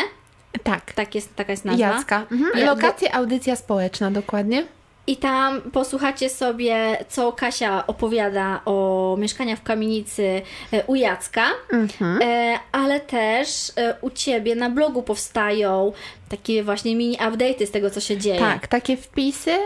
Tak. 0.62 0.92
Tak 0.92 1.14
jest, 1.14 1.36
taka 1.36 1.52
jest 1.52 1.64
nazwa. 1.64 1.86
Jacka. 1.86 2.26
Mhm. 2.32 2.66
Lokacja, 2.66 3.12
audycja 3.12 3.56
społeczna, 3.56 4.10
dokładnie. 4.10 4.66
I 5.08 5.16
tam 5.16 5.60
posłuchacie 5.62 6.28
sobie, 6.30 7.04
co 7.08 7.32
Kasia 7.32 7.86
opowiada 7.86 8.60
o 8.64 9.16
mieszkaniach 9.20 9.58
w 9.58 9.62
kamienicy 9.62 10.42
e, 10.72 10.84
u 10.86 10.94
Jacka, 10.94 11.44
Mhm. 11.72 12.18
e, 12.22 12.58
ale 12.72 13.00
też 13.00 13.72
e, 13.76 13.94
u 14.00 14.10
Ciebie 14.10 14.54
na 14.56 14.70
blogu 14.70 15.02
powstają 15.02 15.92
takie 16.28 16.64
właśnie 16.64 16.96
mini 16.96 17.16
update'y 17.16 17.66
z 17.66 17.70
tego, 17.70 17.90
co 17.90 18.00
się 18.00 18.16
dzieje. 18.16 18.38
Tak, 18.38 18.66
takie 18.66 18.96
wpisy 18.96 19.56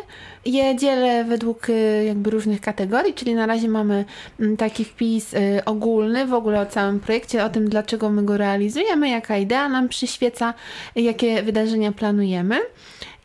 je 0.44 0.76
dzielę 0.76 1.24
według 1.24 1.66
jakby 2.06 2.30
różnych 2.30 2.60
kategorii, 2.60 3.14
czyli 3.14 3.34
na 3.34 3.46
razie 3.46 3.68
mamy 3.68 4.04
mm, 4.40 4.56
taki 4.56 4.84
wpis 4.84 5.34
ogólny 5.64 6.26
w 6.26 6.34
ogóle 6.34 6.60
o 6.60 6.66
całym 6.66 7.00
projekcie, 7.00 7.44
o 7.44 7.48
tym 7.48 7.68
dlaczego 7.68 8.10
my 8.10 8.22
go 8.22 8.36
realizujemy, 8.36 9.08
jaka 9.08 9.36
idea 9.38 9.68
nam 9.68 9.88
przyświeca, 9.88 10.54
jakie 10.96 11.42
wydarzenia 11.42 11.92
planujemy. 11.92 12.60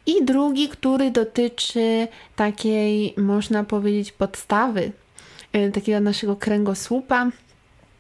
I 0.06 0.26
drugi, 0.26 0.70
który 0.70 1.12
dotyczy 1.12 2.08
takiej, 2.36 3.14
można 3.18 3.64
powiedzieć, 3.64 4.12
podstawy 4.12 4.92
y, 5.56 5.72
takiego 5.72 6.00
naszego 6.00 6.36
kręgosłupa 6.36 7.30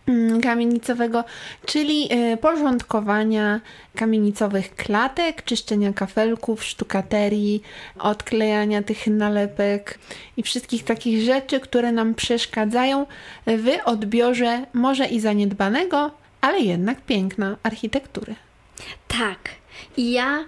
mm, 0.07 0.41
kamienicowego, 0.41 1.23
czyli 1.65 2.13
y, 2.33 2.37
porządkowania 2.37 3.61
kamienicowych 3.95 4.75
klatek, 4.75 5.43
czyszczenia 5.43 5.93
kafelków, 5.93 6.63
sztukaterii, 6.63 7.61
odklejania 7.99 8.83
tych 8.83 9.07
nalepek 9.07 9.99
i 10.37 10.43
wszystkich 10.43 10.83
takich 10.83 11.23
rzeczy, 11.23 11.59
które 11.59 11.91
nam 11.91 12.15
przeszkadzają 12.15 13.05
w 13.47 13.67
odbiorze 13.85 14.65
może 14.73 15.05
i 15.05 15.19
zaniedbanego, 15.19 16.11
ale 16.41 16.59
jednak 16.59 17.01
piękna 17.01 17.57
architektury. 17.63 18.35
Tak. 19.07 19.39
Ja, 19.97 20.45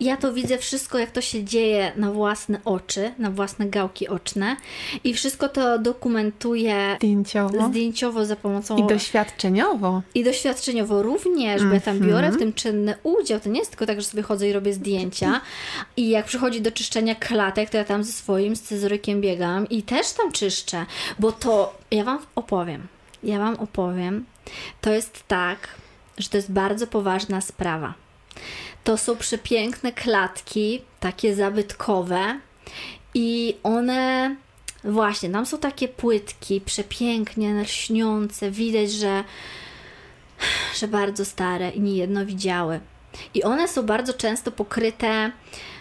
ja 0.00 0.16
to 0.16 0.32
widzę 0.32 0.58
wszystko, 0.58 0.98
jak 0.98 1.10
to 1.10 1.20
się 1.20 1.44
dzieje 1.44 1.92
na 1.96 2.12
własne 2.12 2.60
oczy, 2.64 3.12
na 3.18 3.30
własne 3.30 3.66
gałki 3.66 4.08
oczne 4.08 4.56
i 5.04 5.14
wszystko 5.14 5.48
to 5.48 5.78
dokumentuję 5.78 6.96
Zdjęciowo 6.96 7.68
zdjęciowo 7.68 8.24
za 8.24 8.36
pomocą 8.36 8.76
i 8.76 8.86
doświadczeniowo. 8.86 10.02
I 10.14 10.24
doświadczeniowo 10.24 11.02
również, 11.02 11.64
bo 11.64 11.74
ja 11.74 11.80
tam 11.80 11.98
biorę 11.98 12.26
Mhm. 12.26 12.34
w 12.34 12.38
tym 12.38 12.52
czynny 12.52 12.94
udział. 13.02 13.40
To 13.40 13.48
nie 13.48 13.58
jest 13.58 13.70
tylko 13.70 13.86
tak, 13.86 14.00
że 14.00 14.06
sobie 14.06 14.22
chodzę 14.22 14.48
i 14.48 14.52
robię 14.52 14.72
zdjęcia. 14.72 15.40
I 15.96 16.08
jak 16.08 16.26
przychodzi 16.26 16.60
do 16.60 16.72
czyszczenia 16.72 17.14
klatek, 17.14 17.70
to 17.70 17.76
ja 17.76 17.84
tam 17.84 18.04
ze 18.04 18.12
swoim 18.12 18.56
scyzorykiem 18.56 19.20
biegam 19.20 19.68
i 19.68 19.82
też 19.82 20.12
tam 20.12 20.32
czyszczę. 20.32 20.86
Bo 21.18 21.32
to, 21.32 21.78
ja 21.90 22.04
Wam 22.04 22.18
opowiem, 22.34 22.86
ja 23.22 23.38
Wam 23.38 23.54
opowiem, 23.54 24.24
to 24.80 24.90
jest 24.92 25.24
tak, 25.28 25.58
że 26.18 26.28
to 26.28 26.36
jest 26.36 26.52
bardzo 26.52 26.86
poważna 26.86 27.40
sprawa. 27.40 27.94
To 28.88 28.96
są 28.96 29.16
przepiękne 29.16 29.92
klatki, 29.92 30.82
takie 31.00 31.34
zabytkowe 31.34 32.40
i 33.14 33.56
one... 33.62 34.36
Właśnie, 34.84 35.30
tam 35.30 35.46
są 35.46 35.58
takie 35.58 35.88
płytki, 35.88 36.60
przepięknie 36.60 37.54
lśniące, 37.54 38.50
widać, 38.50 38.92
że 38.92 39.24
że 40.78 40.88
bardzo 40.88 41.24
stare 41.24 41.70
i 41.70 41.80
niejedno 41.80 42.26
widziały. 42.26 42.80
I 43.34 43.42
one 43.42 43.68
są 43.68 43.82
bardzo 43.82 44.14
często 44.14 44.52
pokryte 44.52 45.32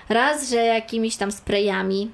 raz, 0.10 0.50
że 0.50 0.56
jakimiś 0.56 1.16
tam 1.16 1.32
sprayami, 1.32 2.12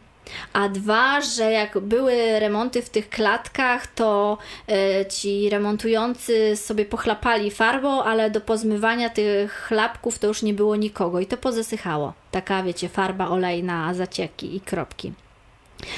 a 0.53 0.69
dwa, 0.69 1.21
że 1.21 1.51
jak 1.51 1.79
były 1.79 2.39
remonty 2.39 2.81
w 2.81 2.89
tych 2.89 3.09
klatkach, 3.09 3.87
to 3.87 4.37
e, 4.67 5.05
ci 5.05 5.49
remontujący 5.49 6.55
sobie 6.55 6.85
pochlapali 6.85 7.51
farbą, 7.51 8.03
ale 8.03 8.31
do 8.31 8.41
pozmywania 8.41 9.09
tych 9.09 9.53
chlapków 9.53 10.19
to 10.19 10.27
już 10.27 10.41
nie 10.41 10.53
było 10.53 10.75
nikogo 10.75 11.19
i 11.19 11.25
to 11.25 11.37
pozasychało. 11.37 12.13
Taka, 12.31 12.63
wiecie, 12.63 12.89
farba 12.89 13.27
olejna, 13.27 13.93
zacieki 13.93 14.55
i 14.55 14.61
kropki. 14.61 15.13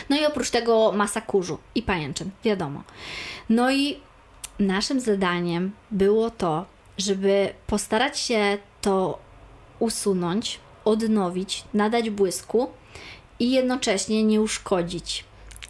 No 0.09 0.17
i 0.17 0.25
oprócz 0.25 0.49
tego 0.49 0.91
masa 0.91 1.21
kurzu 1.21 1.57
i 1.75 1.81
pajęczyn, 1.81 2.29
wiadomo. 2.43 2.83
No 3.49 3.71
i 3.71 3.99
naszym 4.59 4.99
zadaniem 4.99 5.71
było 5.91 6.29
to, 6.29 6.65
żeby 6.97 7.53
postarać 7.67 8.19
się 8.19 8.57
to 8.81 9.19
usunąć, 9.79 10.59
odnowić, 10.85 11.63
nadać 11.73 12.09
błysku 12.09 12.69
i 13.39 13.51
jednocześnie 13.51 14.23
nie 14.23 14.41
uszkodzić. 14.41 15.23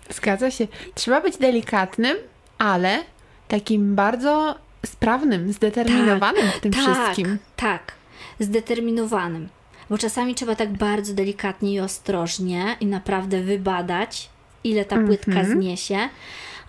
Zgadza 0.09 0.51
się. 0.51 0.67
Trzeba 0.95 1.21
być 1.21 1.37
delikatnym, 1.37 2.17
ale 2.57 3.03
takim 3.47 3.95
bardzo 3.95 4.55
sprawnym, 4.85 5.53
zdeterminowanym 5.53 6.47
w 6.57 6.59
tym 6.59 6.73
tak, 6.73 6.81
wszystkim. 6.81 7.37
Tak, 7.55 7.91
zdeterminowanym. 8.39 9.49
Bo 9.89 9.97
czasami 9.97 10.35
trzeba 10.35 10.55
tak 10.55 10.73
bardzo 10.77 11.13
delikatnie 11.13 11.73
i 11.73 11.79
ostrożnie 11.79 12.77
i 12.79 12.85
naprawdę 12.85 13.41
wybadać, 13.41 14.29
ile 14.63 14.85
ta 14.85 14.97
płytka 14.97 15.31
Mhm. 15.31 15.47
zniesie, 15.47 16.09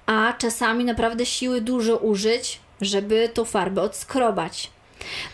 a 0.06 0.32
czasami 0.38 0.84
naprawdę 0.84 1.26
siły 1.26 1.60
dużo 1.60 1.96
użyć, 1.96 2.60
żeby 2.80 3.30
tą 3.34 3.44
farbę 3.44 3.82
odskrobać. 3.82 4.70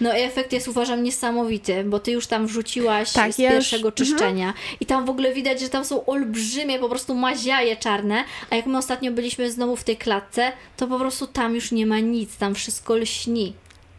No 0.01 0.16
i 0.16 0.20
efekt 0.20 0.53
jest 0.53 0.68
uważam 0.68 1.03
niesamowity, 1.03 1.85
bo 1.85 1.98
ty 2.01 2.11
już 2.12 2.27
tam 2.27 2.46
wrzuciłaś 2.46 3.12
Tak, 3.12 3.33
z 3.33 3.38
ja 3.38 3.48
już- 3.48 3.55
pierwszego 3.59 3.88
mhm. 3.88 3.94
czyszczenia 3.94 4.55
i 4.81 4.87
tam 4.87 5.07
w 5.07 5.11
ogóle 5.11 5.33
widać, 5.33 5.61
że 5.61 5.68
tam 5.68 5.85
są 5.85 6.07
olbrzymie 6.07 6.79
po 6.79 6.88
prostu 6.88 7.14
maziaje 7.14 7.77
czarne, 7.77 8.25
a 8.51 8.57
jak 8.57 8.66
my 8.66 8.79
ostatnio 8.79 9.12
byliśmy 9.12 9.51
znowu 9.51 9.77
w 9.77 9.85
tej 9.85 9.96
klatce, 9.96 10.53
to 10.77 10.87
po 10.87 10.98
prostu 10.98 11.27
tam 11.27 11.55
już 11.55 11.72
nie 11.72 11.87
ma 11.87 11.98
nic, 11.98 12.37
tam 12.37 12.55
wszystko 12.55 12.96
lśni. 12.96 13.53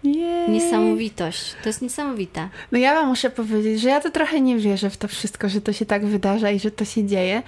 Jej. 0.04 0.50
Niesamowitość. 0.50 1.56
To 1.64 1.70
jest 1.70 1.82
niesamowite. 1.82 2.50
No 2.72 2.78
ja 2.78 2.94
wam 2.94 3.08
muszę 3.08 3.30
powiedzieć, 3.30 3.82
że 3.82 3.90
ja 3.90 4.02
to 4.02 4.10
trochę 4.10 4.42
nie 4.42 4.58
wierzę 4.58 4.90
w 4.90 4.98
to 4.98 5.08
wszystko, 5.08 5.50
że 5.50 5.62
to 5.62 5.74
się 5.74 5.86
tak 5.86 6.06
wydarza 6.06 6.52
i 6.52 6.60
że 6.60 6.72
to 6.72 6.86
się 6.86 7.06
dzieje. 7.06 7.44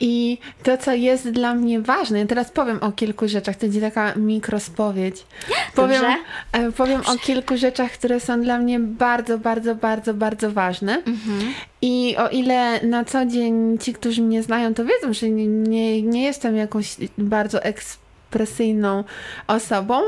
I 0.00 0.38
to, 0.62 0.76
co 0.76 0.94
jest 0.94 1.30
dla 1.30 1.54
mnie 1.54 1.80
ważne, 1.80 2.18
ja 2.18 2.26
teraz 2.26 2.50
powiem 2.50 2.78
o 2.82 2.92
kilku 2.92 3.28
rzeczach, 3.28 3.56
to 3.56 3.60
będzie 3.60 3.80
taka 3.80 4.14
mikrospowiedź. 4.14 5.26
Powiem, 5.74 6.00
Dobrze. 6.00 6.16
e, 6.52 6.72
powiem 6.72 7.00
o 7.06 7.16
kilku 7.18 7.56
rzeczach, 7.56 7.92
które 7.92 8.20
są 8.20 8.40
dla 8.42 8.58
mnie 8.58 8.80
bardzo, 8.80 9.38
bardzo, 9.38 9.74
bardzo, 9.74 10.14
bardzo 10.14 10.50
ważne. 10.52 10.96
Mhm. 10.96 11.54
I 11.82 12.16
o 12.18 12.28
ile 12.28 12.80
na 12.82 13.04
co 13.04 13.26
dzień 13.26 13.78
ci, 13.78 13.94
którzy 13.94 14.22
mnie 14.22 14.42
znają, 14.42 14.74
to 14.74 14.84
wiedzą, 14.84 15.12
że 15.12 15.28
nie, 15.28 15.46
nie, 15.46 16.02
nie 16.02 16.22
jestem 16.22 16.56
jakąś 16.56 16.96
bardzo 17.18 17.62
ekspresyjną 17.62 19.04
osobą, 19.46 20.00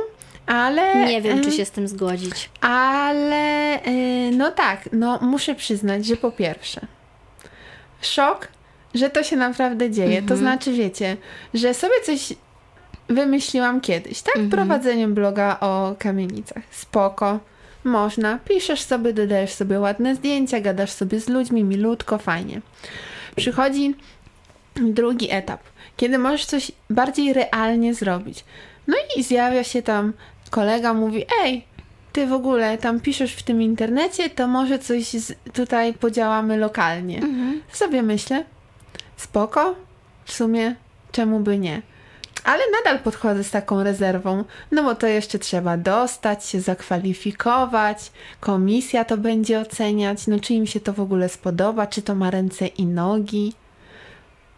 ale... 0.48 1.06
Nie 1.06 1.22
wiem, 1.22 1.40
czy 1.44 1.52
się 1.52 1.64
z 1.64 1.70
tym 1.70 1.88
zgodzić. 1.88 2.50
ale 2.60 3.76
y, 3.86 4.30
no 4.36 4.50
tak, 4.52 4.88
no 4.92 5.18
muszę 5.22 5.54
przyznać, 5.54 6.06
że 6.06 6.16
po 6.16 6.30
pierwsze, 6.30 6.80
szok, 8.00 8.48
że 8.94 9.10
to 9.10 9.22
się 9.22 9.36
naprawdę 9.36 9.90
dzieje. 9.90 10.16
To 10.16 10.34
Mhm. 10.34 10.40
znaczy, 10.40 10.72
wiecie, 10.72 11.16
że 11.54 11.74
sobie 11.74 11.94
coś 12.04 12.32
wymyśliłam 13.08 13.80
kiedyś, 13.80 14.22
tak? 14.22 14.36
Mhm. 14.36 14.50
Prowadzeniem 14.50 15.14
bloga 15.14 15.60
o 15.60 15.94
kamienicach. 15.98 16.62
Spoko. 16.70 17.40
Można, 17.84 18.38
piszesz 18.38 18.80
sobie, 18.82 19.12
dodajesz 19.12 19.52
sobie 19.52 19.80
ładne 19.80 20.14
zdjęcia, 20.14 20.60
gadasz 20.60 20.90
sobie 20.90 21.20
z 21.20 21.28
ludźmi, 21.28 21.64
milutko, 21.64 22.18
fajnie. 22.18 22.60
Przychodzi 23.36 23.94
drugi 24.76 25.28
etap, 25.30 25.60
kiedy 25.96 26.18
możesz 26.18 26.44
coś 26.46 26.72
bardziej 26.90 27.32
realnie 27.32 27.94
zrobić. 27.94 28.44
No 28.86 28.96
i 29.16 29.22
zjawia 29.22 29.64
się 29.64 29.82
tam 29.82 30.12
kolega, 30.50 30.94
mówi: 30.94 31.24
Ej, 31.42 31.64
ty 32.12 32.26
w 32.26 32.32
ogóle 32.32 32.78
tam 32.78 33.00
piszesz 33.00 33.34
w 33.34 33.42
tym 33.42 33.62
internecie, 33.62 34.30
to 34.30 34.48
może 34.48 34.78
coś 34.78 35.04
z, 35.04 35.34
tutaj 35.52 35.92
podziałamy 35.94 36.56
lokalnie. 36.56 37.16
Mhm. 37.16 37.62
Sobie 37.72 38.02
myślę, 38.02 38.44
spoko, 39.16 39.74
w 40.24 40.32
sumie 40.32 40.74
czemu 41.12 41.40
by 41.40 41.58
nie. 41.58 41.82
Ale 42.44 42.62
nadal 42.72 42.98
podchodzę 42.98 43.44
z 43.44 43.50
taką 43.50 43.82
rezerwą, 43.82 44.44
no 44.72 44.82
bo 44.82 44.94
to 44.94 45.06
jeszcze 45.06 45.38
trzeba 45.38 45.76
dostać 45.76 46.46
się, 46.46 46.60
zakwalifikować, 46.60 48.12
komisja 48.40 49.04
to 49.04 49.16
będzie 49.16 49.60
oceniać, 49.60 50.26
no 50.26 50.40
czy 50.40 50.54
im 50.54 50.66
się 50.66 50.80
to 50.80 50.92
w 50.92 51.00
ogóle 51.00 51.28
spodoba, 51.28 51.86
czy 51.86 52.02
to 52.02 52.14
ma 52.14 52.30
ręce 52.30 52.66
i 52.66 52.86
nogi. 52.86 53.54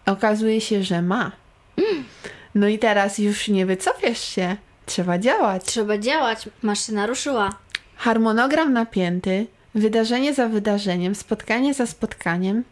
Okazuje 0.06 0.60
się, 0.60 0.82
że 0.82 1.02
ma. 1.02 1.32
No 2.54 2.68
i 2.68 2.78
teraz 2.78 3.18
już 3.18 3.48
nie 3.48 3.66
wycofiesz 3.66 4.20
się, 4.20 4.56
trzeba 4.90 5.18
działać. 5.18 5.64
Trzeba 5.64 5.98
działać. 5.98 6.48
Maszyna 6.62 7.06
ruszyła. 7.06 7.50
Harmonogram 7.96 8.72
napięty, 8.72 9.46
wydarzenie 9.74 10.34
za 10.34 10.48
wydarzeniem, 10.48 11.14
spotkanie 11.14 11.74
za 11.74 11.86
spotkaniem 11.86 12.64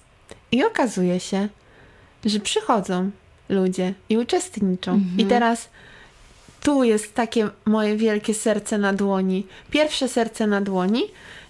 i 0.52 0.64
okazuje 0.64 1.20
się, 1.20 1.48
że 2.24 2.40
przychodzą 2.40 3.10
ludzie 3.48 3.94
i 4.08 4.18
uczestniczą. 4.18 5.00
I 5.18 5.24
teraz 5.26 5.68
tu 6.60 6.84
jest 6.84 7.14
takie 7.14 7.48
moje 7.64 7.96
wielkie 7.96 8.34
serce 8.34 8.78
na 8.78 8.92
dłoni. 8.92 9.46
Pierwsze 9.70 10.08
serce 10.08 10.46
na 10.46 10.60
dłoni 10.60 11.02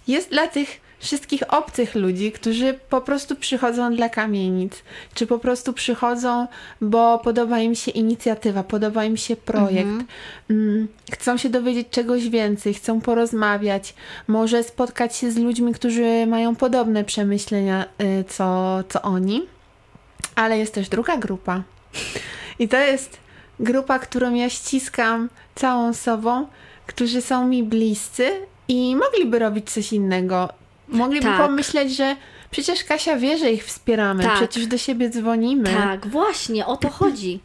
jest 0.08 0.30
dla 0.30 0.46
tych 0.46 0.80
wszystkich 0.98 1.54
obcych 1.54 1.94
ludzi, 1.94 2.32
którzy 2.32 2.78
po 2.90 3.00
prostu 3.00 3.36
przychodzą 3.36 3.96
dla 3.96 4.08
kamienic, 4.08 4.72
czy 5.14 5.26
po 5.26 5.38
prostu 5.38 5.72
przychodzą, 5.72 6.46
bo 6.80 7.18
podoba 7.18 7.58
im 7.58 7.74
się 7.74 7.90
inicjatywa, 7.90 8.62
podoba 8.62 9.04
im 9.04 9.16
się 9.16 9.36
projekt, 9.36 10.04
mm, 10.50 10.88
chcą 11.12 11.36
się 11.36 11.48
dowiedzieć 11.48 11.88
czegoś 11.90 12.28
więcej, 12.28 12.74
chcą 12.74 13.00
porozmawiać, 13.00 13.94
może 14.28 14.62
spotkać 14.62 15.16
się 15.16 15.30
z 15.30 15.36
ludźmi, 15.36 15.74
którzy 15.74 16.26
mają 16.26 16.56
podobne 16.56 17.04
przemyślenia 17.04 17.84
y, 17.84 18.24
co, 18.28 18.78
co 18.88 19.02
oni. 19.02 19.46
Ale 20.34 20.58
jest 20.58 20.74
też 20.74 20.88
druga 20.88 21.16
grupa. 21.16 21.62
I 22.58 22.68
to 22.68 22.76
jest 22.76 23.18
grupa, 23.60 23.98
którą 23.98 24.34
ja 24.34 24.50
ściskam 24.50 25.28
całą 25.54 25.94
sobą, 25.94 26.46
którzy 26.86 27.20
są 27.20 27.48
mi 27.48 27.62
bliscy 27.62 28.30
i 28.68 28.96
mogliby 28.96 29.38
robić 29.38 29.70
coś 29.70 29.92
innego. 29.92 30.48
Mogliby 30.88 31.26
Tak. 31.26 31.40
pomyśleć, 31.42 31.96
że 31.96 32.16
przecież 32.50 32.84
Kasia 32.84 33.16
wie, 33.16 33.38
że 33.38 33.52
ich 33.52 33.64
wspieramy, 33.64 34.22
Tak. 34.22 34.34
przecież 34.34 34.66
do 34.66 34.78
siebie 34.78 35.10
dzwonimy. 35.10 35.70
Tak, 35.74 36.06
właśnie, 36.06 36.66
o 36.66 36.76
to 36.76 36.90
chodzi. 36.90 37.40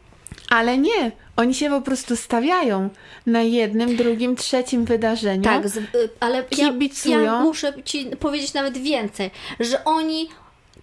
Ale 0.50 0.78
nie, 0.78 1.12
oni 1.36 1.54
się 1.54 1.70
po 1.70 1.80
prostu 1.80 2.16
stawiają 2.16 2.88
na 3.26 3.42
jednym, 3.42 3.96
drugim, 3.96 4.36
trzecim 4.36 4.84
wydarzeniu. 4.84 5.42
Tak, 5.44 5.64
y, 5.66 5.70
ale 6.20 6.36
ja, 6.36 6.68
Kibicują. 6.68 7.20
ja 7.20 7.40
muszę 7.40 7.72
ci 7.84 8.06
powiedzieć 8.06 8.54
nawet 8.54 8.78
więcej, 8.78 9.30
że 9.60 9.84
oni 9.84 10.28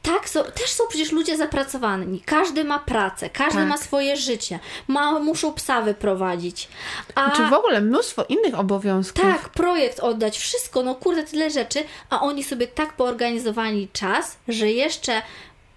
tak 0.02 0.30
są, 0.30 0.44
też 0.44 0.70
są 0.72 0.84
przecież 0.90 1.12
ludzie 1.12 1.38
zapracowani. 1.38 2.22
Każdy 2.26 2.64
ma 2.64 2.80
pracę, 2.80 3.30
każdy 3.30 3.60
Tak. 3.60 3.68
ma 3.68 3.78
swoje 3.78 4.18
życie, 4.18 4.60
ma, 4.88 5.20
muszą 5.20 5.54
psa 5.54 5.82
wyprowadzić. 5.82 6.68
A 7.16 7.32
Czy 7.32 7.46
w 7.46 7.54
ogóle 7.54 7.82
mnóstwo 7.82 8.26
innych 8.30 8.60
obowiązków. 8.60 9.22
tak, 9.24 9.50
projekt 9.50 10.00
oddać, 10.00 10.38
wszystko, 10.38 10.84
no 10.84 10.96
kurde, 10.96 11.24
tyle 11.24 11.50
rzeczy, 11.50 11.84
a 12.10 12.22
oni 12.22 12.44
sobie 12.44 12.68
tak 12.68 12.94
poorganizowali 12.94 13.90
czas, 13.94 14.38
że 14.48 14.72
jeszcze 14.72 15.22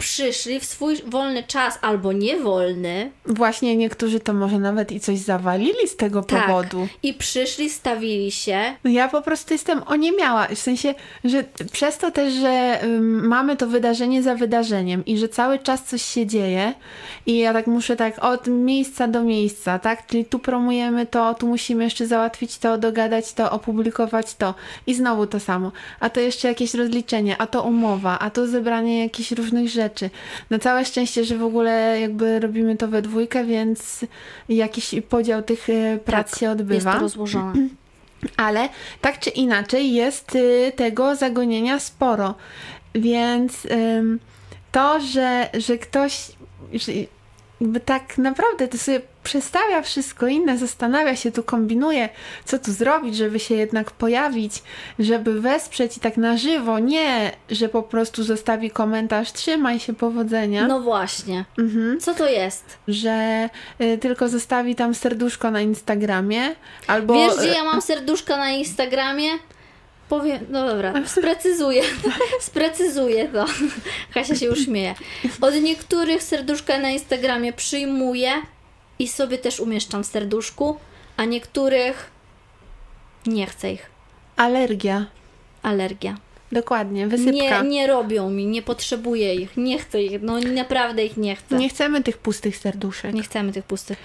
przyszli 0.05 0.61
w 0.61 0.65
swój 0.65 0.97
wolny 1.07 1.43
czas 1.43 1.79
albo 1.83 2.13
niewolny, 2.13 3.11
Właśnie 3.27 3.77
niektórzy 3.77 4.21
to 4.21 4.35
może 4.35 4.59
nawet 4.59 4.93
i 4.93 5.01
coś 5.01 5.19
zawalili 5.19 5.89
z 5.89 5.97
tego 5.97 6.23
tak, 6.23 6.47
powodu. 6.47 6.89
i 7.03 7.15
przyszli, 7.15 7.71
stawili 7.71 8.31
się, 8.31 8.61
No 8.85 8.91
Ja 8.91 9.09
po 9.09 9.23
prostu 9.23 9.55
jestem 9.55 9.83
oniemiała, 9.87 10.47
w 10.47 10.59
sensie, 10.59 10.95
że 11.25 11.45
przez 11.73 11.99
to 11.99 12.11
też, 12.11 12.33
że 12.35 12.81
ym, 12.85 13.27
mamy 13.29 13.57
to 13.57 13.67
wydarzenie 13.67 14.23
za 14.23 14.35
wydarzeniem 14.35 15.05
i 15.05 15.19
że 15.19 15.29
cały 15.29 15.59
czas 15.59 15.85
coś 15.85 16.03
się 16.03 16.27
dzieje 16.27 16.75
i 17.27 17.39
ja 17.39 17.53
tak 17.53 17.67
muszę 17.67 17.97
tak 17.97 18.25
od 18.25 18.47
miejsca 18.47 19.09
do 19.09 19.23
miejsca, 19.23 19.79
tak? 19.79 20.07
Czyli 20.07 20.25
tu 20.25 20.39
promujemy 20.39 21.07
to, 21.07 21.35
tu 21.35 21.47
musimy 21.47 21.85
jeszcze 21.85 22.07
załatwić 22.07 22.59
to, 22.59 22.79
dogadać 22.79 23.33
to, 23.33 23.51
opublikować 23.51 24.35
to 24.35 24.55
i 24.87 24.95
znowu 24.95 25.27
to 25.27 25.41
samo. 25.41 25.73
A 26.01 26.11
to 26.11 26.21
jeszcze 26.21 26.49
jakieś 26.49 26.75
rozliczenie, 26.75 27.37
a 27.39 27.47
to 27.47 27.63
umowa, 27.63 28.19
a 28.19 28.31
to 28.31 28.47
zebranie 28.47 29.03
jakichś 29.03 29.33
różnych 29.33 29.69
rzeczy. 29.69 29.94
Na 30.51 30.59
całe 30.59 30.85
szczęście, 30.85 31.25
że 31.25 31.39
w 31.39 31.45
ogóle 31.45 32.01
jakby 32.01 32.41
robimy 32.41 32.77
to 32.77 32.89
we 32.89 33.03
dwójkę, 33.03 33.45
więc 33.45 34.01
jakiś 34.49 34.95
podział 35.09 35.43
tych 35.43 35.71
e, 35.71 35.99
prac 36.05 36.31
tak, 36.31 36.41
się 36.41 36.51
odbywa. 36.51 36.75
jest 36.75 36.87
to 36.87 36.99
rozłożone. 36.99 37.53
Ale 38.37 38.69
tak 39.01 39.19
czy 39.19 39.31
inaczej 39.31 39.93
jest 39.95 40.35
y, 40.35 40.73
tego 40.77 41.17
zagonienia 41.17 41.81
sporo. 41.81 42.35
Więc 42.95 43.67
to, 44.73 45.01
że, 45.01 45.51
że 45.55 45.79
ktoś 45.79 46.33
że 46.73 46.93
jakby 47.61 47.81
tak 47.81 48.19
naprawdę 48.19 48.69
to 48.69 48.79
sobie 48.79 49.01
przestawia 49.25 49.83
wszystko 49.83 50.27
inne, 50.27 50.59
zastanawia 50.59 51.17
się, 51.17 51.33
tu 51.33 51.43
kombinuje, 51.43 52.09
co 52.45 52.59
tu 52.59 52.73
zrobić, 52.73 53.17
żeby 53.17 53.39
się 53.39 53.55
jednak 53.55 53.91
pojawić, 53.91 54.63
żeby 54.99 55.41
wesprzeć 55.41 55.97
i 55.97 56.01
tak 56.01 56.17
na 56.17 56.37
żywo, 56.37 56.79
nie, 56.79 57.33
że 57.51 57.69
po 57.69 57.83
prostu 57.83 58.25
zostawi 58.25 58.71
komentarz, 58.71 59.33
trzymaj 59.33 59.81
się, 59.81 59.95
powodzenia, 59.95 60.67
No 60.67 60.81
właśnie. 60.81 61.45
mhm. 61.59 62.01
Co 62.01 62.15
to 62.15 62.29
jest? 62.29 62.79
że 62.89 63.49
y, 63.81 63.99
tylko 63.99 64.29
zostawi 64.29 64.75
tam 64.75 64.95
serduszko 64.95 65.51
na 65.51 65.61
Instagramie, 65.61 66.55
albo... 66.87 67.15
Wiesz, 67.15 67.37
gdzie 67.39 67.49
ja 67.53 67.65
mam 67.65 67.83
serduszka 67.83 68.37
na 68.37 68.51
Instagramie? 68.51 69.29
Powiem, 70.09 70.39
no 70.51 70.69
dobra, 70.69 70.93
sprecyzuję, 71.19 71.83
sprecyzuję 72.41 73.29
to. 73.29 73.45
Kasia 74.15 74.35
się 74.37 74.47
już 74.47 74.65
śmieje. 74.65 74.95
Od 75.41 75.55
niektórych 75.55 76.23
serduszka 76.23 76.79
na 76.79 76.91
Instagramie 76.91 77.53
przyjmuję 77.53 78.31
i 78.99 79.09
sobie 79.09 79.39
też 79.39 79.61
umieszczam 79.61 80.05
w 80.05 80.07
serduszku, 80.07 80.77
a 81.17 81.25
niektórych 81.25 82.11
nie 83.27 83.47
chcę 83.47 83.73
ich. 83.73 83.91
Alergia. 84.37 85.07
Alergia. 85.63 86.17
Dokładnie, 86.53 87.07
wysypka. 87.07 87.63
Nie, 87.63 87.69
nie 87.69 87.87
robią 87.87 88.31
mi, 88.31 88.47
nie 88.47 88.63
potrzebuję 88.63 89.35
ich, 89.35 89.57
nie 89.57 89.79
chcę 89.79 90.03
ich, 90.03 90.23
no 90.23 90.39
naprawdę 90.39 91.05
ich 91.05 91.17
nie 91.17 91.37
chcę. 91.37 91.55
Nie 91.57 91.69
chcemy 91.69 92.03
tych 92.03 92.19
pustych 92.19 92.57
serduszek. 92.57 93.15
Nie 93.15 93.23
chcemy 93.23 93.53
tych 93.53 93.65
pustych. 93.65 93.99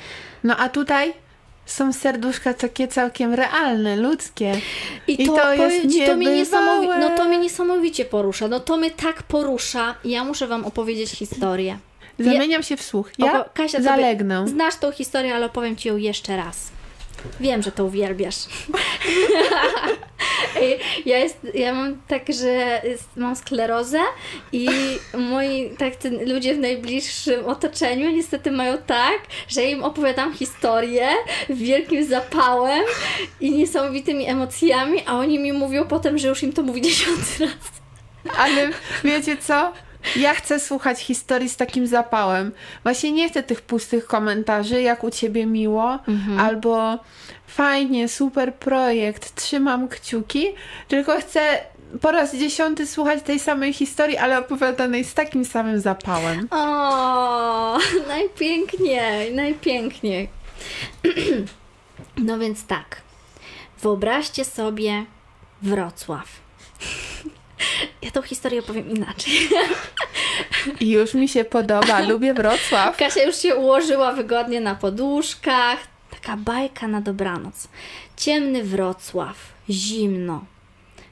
No 0.43 0.57
a 0.57 0.69
tutaj 0.69 1.13
są 1.65 1.93
serduszka 1.93 2.53
takie 2.53 2.87
całkiem 2.87 3.33
realne, 3.33 3.95
ludzkie. 3.95 4.61
I 5.07 5.23
I 5.23 5.25
to, 5.25 5.35
to 5.35 5.53
jest 5.53 5.93
ci, 5.93 6.05
to 6.05 6.15
mnie, 6.15 6.27
niesamowi- 6.27 6.99
no 6.99 7.09
to 7.17 7.25
mnie 7.25 7.37
niesamowicie 7.37 8.05
porusza. 8.05 8.47
No 8.47 8.59
to 8.59 8.77
mnie 8.77 8.91
tak 8.91 9.23
porusza. 9.23 9.95
Ja 10.05 10.23
muszę 10.23 10.47
wam 10.47 10.65
opowiedzieć 10.65 11.09
historię. 11.09 11.77
Zamieniam 12.19 12.63
się 12.63 12.77
w 12.77 12.81
słuch. 12.83 13.11
Ja 13.17 13.33
Opo- 13.33 13.49
Kasia, 13.53 13.81
zalegnę. 13.81 14.47
Znasz 14.47 14.75
tą 14.75 14.91
historię, 14.91 15.35
ale 15.35 15.45
opowiem 15.45 15.75
ci 15.75 15.87
ją 15.87 15.97
jeszcze 15.97 16.37
raz. 16.37 16.71
Wiem, 17.39 17.61
że 17.61 17.71
to 17.71 17.85
uwielbiasz. 17.85 18.35
Ja, 21.05 21.17
jest, 21.17 21.37
ja 21.53 21.73
mam 21.73 22.01
tak, 22.07 22.33
że 22.33 22.81
jest, 22.83 23.09
mam 23.15 23.35
sklerozę 23.35 23.99
i 24.51 24.67
moi 25.13 25.71
tak, 25.77 25.93
ludzie 26.27 26.55
w 26.55 26.59
najbliższym 26.59 27.45
otoczeniu 27.45 28.11
niestety 28.11 28.51
mają 28.51 28.77
tak, 28.77 29.19
że 29.47 29.63
im 29.63 29.83
opowiadam 29.83 30.33
historię 30.33 31.07
wielkim 31.49 32.05
zapałem 32.07 32.83
i 33.39 33.51
niesamowitymi 33.51 34.25
emocjami, 34.29 35.03
a 35.05 35.13
oni 35.13 35.39
mi 35.39 35.53
mówią 35.53 35.85
potem, 35.87 36.17
że 36.17 36.27
już 36.27 36.43
im 36.43 36.53
to 36.53 36.63
mówi 36.63 36.81
dziesiąty 36.87 37.21
raz. 37.39 37.53
Ale 38.37 38.69
wiecie 39.03 39.37
co? 39.37 39.73
Ja 40.15 40.33
chcę 40.33 40.59
słuchać 40.59 40.99
historii 40.99 41.49
z 41.49 41.57
takim 41.57 41.87
zapałem. 41.87 42.51
Właśnie 42.83 43.11
nie 43.11 43.29
chcę 43.29 43.43
tych 43.43 43.61
pustych 43.61 44.05
komentarzy, 44.05 44.81
jak 44.81 45.03
u 45.03 45.09
ciebie 45.11 45.45
miło, 45.45 45.99
albo 46.39 46.99
fajnie, 47.47 48.07
super 48.09 48.55
projekt, 48.55 49.35
trzymam 49.35 49.87
kciuki, 49.87 50.47
tylko 50.87 51.19
chcę 51.19 51.41
po 52.01 52.11
raz 52.11 52.35
dziesiąty 52.35 52.87
słuchać 52.87 53.23
tej 53.23 53.39
samej 53.39 53.73
historii, 53.73 54.17
ale 54.17 54.39
opowiadanej 54.39 55.03
z 55.03 55.13
takim 55.13 55.45
samym 55.45 55.79
zapałem. 55.79 56.47
O, 56.51 57.77
najpiękniej, 58.07 59.35
najpiękniej. 59.35 60.29
No 62.17 62.39
więc 62.39 62.65
tak. 62.65 63.01
Wyobraźcie 63.81 64.45
sobie 64.45 65.05
Wrocław. 65.61 66.27
Ja 68.01 68.11
tą 68.11 68.21
historię 68.21 68.59
opowiem 68.59 68.89
inaczej. 68.89 69.33
Już 70.81 71.13
mi 71.13 71.29
się 71.29 71.43
podoba, 71.43 71.99
lubię 71.99 72.33
Wrocław. 72.33 72.97
Kasia 72.97 73.23
już 73.23 73.35
się 73.35 73.55
ułożyła 73.55 74.11
wygodnie 74.11 74.61
na 74.61 74.75
poduszkach. 74.75 75.79
Taka 76.11 76.37
bajka 76.37 76.87
na 76.87 77.01
dobranoc. 77.01 77.67
Ciemny 78.17 78.63
Wrocław, 78.63 79.35
zimno. 79.69 80.45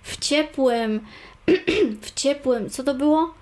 W 0.04 0.18
ciepłym, 0.18 1.00
w 2.06 2.14
ciepłym, 2.14 2.70
co 2.70 2.84
to 2.84 2.94
było? 2.94 3.34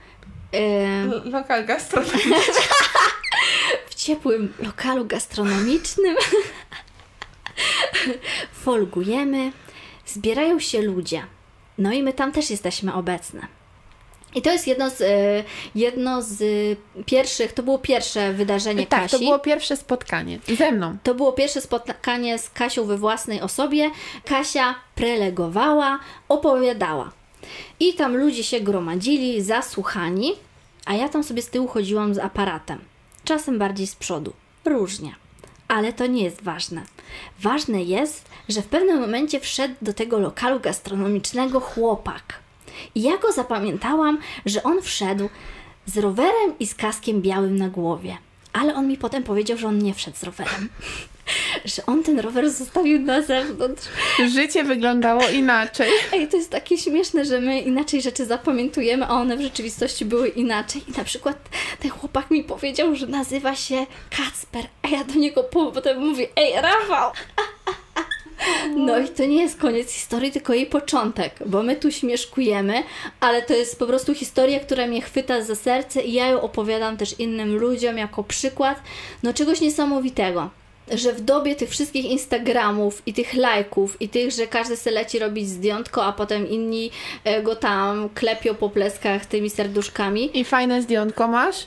Lokal 1.25 1.65
gastronomiczny. 1.65 2.35
w 3.89 3.95
ciepłym 3.95 4.53
lokalu 4.59 5.05
gastronomicznym. 5.05 6.15
Folgujemy, 8.63 9.51
zbierają 10.05 10.59
się 10.59 10.81
ludzie. 10.81 11.23
No 11.77 11.91
i 11.91 12.03
my 12.03 12.13
tam 12.13 12.31
też 12.31 12.49
jesteśmy 12.49 12.93
obecne. 12.93 13.47
I 14.35 14.41
to 14.41 14.51
jest 14.51 14.67
jedno 14.67 14.89
z, 14.89 15.01
e, 15.01 15.43
jedno 15.75 16.21
z 16.21 16.39
pierwszych, 17.05 17.53
to 17.53 17.63
było 17.63 17.79
pierwsze 17.79 18.33
wydarzenie 18.33 18.87
Tak, 18.87 19.01
Kasi. 19.01 19.17
to 19.17 19.19
było 19.19 19.39
pierwsze 19.39 19.77
spotkanie 19.77 20.39
ze 20.57 20.71
mną. 20.71 20.97
To 21.03 21.15
było 21.15 21.33
pierwsze 21.33 21.61
spotkanie 21.61 22.39
z 22.39 22.49
Kasią 22.49 22.85
we 22.85 22.97
własnej 22.97 23.41
osobie. 23.41 23.91
Kasia 24.25 24.75
prelegowała, 24.95 25.99
opowiadała. 26.29 27.11
I 27.79 27.93
tam 27.93 28.17
ludzie 28.17 28.43
się 28.43 28.59
gromadzili, 28.59 29.41
zasłuchani, 29.41 30.31
a 30.85 30.93
ja 30.93 31.09
tam 31.09 31.23
sobie 31.23 31.41
z 31.41 31.49
tyłu 31.49 31.67
chodziłam 31.67 32.13
z 32.13 32.17
aparatem. 32.19 32.79
Czasem 33.23 33.59
bardziej 33.59 33.87
z 33.87 33.95
przodu. 33.95 34.33
Różnie. 34.65 35.15
Ale 35.67 35.93
to 35.93 36.07
nie 36.07 36.23
jest 36.23 36.43
ważne. 36.43 36.81
Ważne 37.39 37.83
jest, 37.83 38.29
że 38.49 38.61
w 38.61 38.67
pewnym 38.67 38.99
momencie 39.01 39.39
wszedł 39.39 39.75
do 39.81 39.93
tego 39.93 40.19
lokalu 40.19 40.59
gastronomicznego 40.59 41.59
chłopak. 41.59 42.39
I 42.95 43.01
ja 43.01 43.17
go 43.17 43.31
zapamiętałam, 43.31 44.17
że 44.45 44.63
on 44.63 44.81
wszedł 44.81 45.29
z 45.85 45.97
rowerem 45.97 46.59
i 46.59 46.67
z 46.67 46.75
kaskiem 46.75 47.21
białym 47.21 47.55
na 47.55 47.69
głowie. 47.69 48.17
Ale 48.53 48.75
on 48.75 48.87
mi 48.87 48.97
potem 48.97 49.23
powiedział, 49.23 49.57
że 49.57 49.67
on 49.67 49.77
nie 49.79 49.93
wszedł 49.93 50.17
z 50.17 50.23
rowerem. 50.23 50.69
że 51.65 51.85
on 51.85 52.03
ten 52.03 52.19
rower 52.19 52.51
zostawił 52.51 52.99
na 52.99 53.21
zewnątrz. 53.21 53.83
Życie 54.33 54.63
wyglądało 54.63 55.29
inaczej. 55.29 55.91
Ej, 56.13 56.27
to 56.27 56.37
jest 56.37 56.49
takie 56.49 56.77
śmieszne, 56.77 57.25
że 57.25 57.41
my 57.41 57.59
inaczej 57.59 58.01
rzeczy 58.01 58.25
zapamiętujemy, 58.25 59.05
a 59.05 59.09
one 59.09 59.37
w 59.37 59.41
rzeczywistości 59.41 60.05
były 60.05 60.27
inaczej. 60.27 60.83
I 60.87 60.97
na 60.97 61.03
przykład 61.03 61.49
ten 61.79 61.91
chłopak 61.91 62.31
mi 62.31 62.43
powiedział, 62.43 62.95
że 62.95 63.07
nazywa 63.07 63.55
się 63.55 63.85
Kacper, 64.17 64.65
a 64.81 64.87
ja 64.87 65.03
do 65.03 65.13
niego 65.19 65.43
po- 65.43 65.71
potem 65.71 65.99
mówię, 65.99 66.27
ej, 66.35 66.53
Rafał! 66.61 67.11
No 68.75 68.99
i 68.99 69.09
to 69.09 69.25
nie 69.25 69.41
jest 69.41 69.57
koniec 69.59 69.91
historii, 69.91 70.31
tylko 70.31 70.53
jej 70.53 70.65
początek, 70.65 71.35
bo 71.45 71.63
my 71.63 71.75
tu 71.75 71.91
śmieszkujemy, 71.91 72.83
ale 73.19 73.41
to 73.41 73.53
jest 73.53 73.79
po 73.79 73.85
prostu 73.87 74.13
historia, 74.15 74.59
która 74.59 74.87
mnie 74.87 75.01
chwyta 75.01 75.41
za 75.41 75.55
serce 75.55 76.01
i 76.01 76.13
ja 76.13 76.27
ją 76.27 76.41
opowiadam 76.41 76.97
też 76.97 77.19
innym 77.19 77.55
ludziom 77.57 77.97
jako 77.97 78.23
przykład, 78.23 78.81
no 79.23 79.33
czegoś 79.33 79.61
niesamowitego. 79.61 80.49
Że 80.91 81.13
w 81.13 81.21
dobie 81.21 81.55
tych 81.55 81.69
wszystkich 81.69 82.05
Instagramów 82.05 83.01
i 83.05 83.13
tych 83.13 83.33
lajków 83.33 84.01
i 84.01 84.09
tych, 84.09 84.31
że 84.31 84.47
każdy 84.47 84.77
se 84.77 84.91
leci 84.91 85.19
robić 85.19 85.49
zdjątko, 85.49 86.05
a 86.05 86.13
potem 86.13 86.49
inni 86.49 86.91
e, 87.23 87.43
go 87.43 87.55
tam 87.55 88.09
klepią 88.09 88.55
po 88.55 88.69
pleskach 88.69 89.25
tymi 89.25 89.49
serduszkami, 89.49 90.39
I 90.39 90.45
fajne 90.45 90.81
zdjątko 90.81 91.27
masz? 91.27 91.65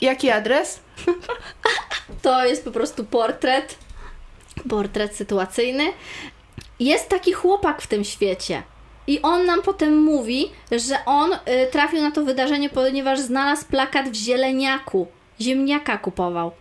Jaki 0.00 0.30
adres? 0.30 0.80
to 2.22 2.44
jest 2.44 2.64
po 2.64 2.70
prostu 2.70 3.04
portret, 3.04 3.78
portret 4.68 5.16
sytuacyjny. 5.16 5.84
Jest 6.80 7.08
taki 7.08 7.32
chłopak 7.32 7.82
w 7.82 7.86
tym 7.86 8.04
świecie. 8.04 8.62
I 9.06 9.22
on 9.22 9.46
nam 9.46 9.62
potem 9.62 9.98
mówi, 9.98 10.50
że 10.72 11.04
on 11.06 11.32
y, 11.32 11.38
trafił 11.72 12.02
na 12.02 12.10
to 12.10 12.24
wydarzenie, 12.24 12.68
ponieważ 12.68 13.20
znalazł 13.20 13.66
plakat 13.66 14.08
w 14.08 14.14
zieleniaku. 14.14 15.06
Ziemniaka 15.40 15.98
kupował. 15.98 16.52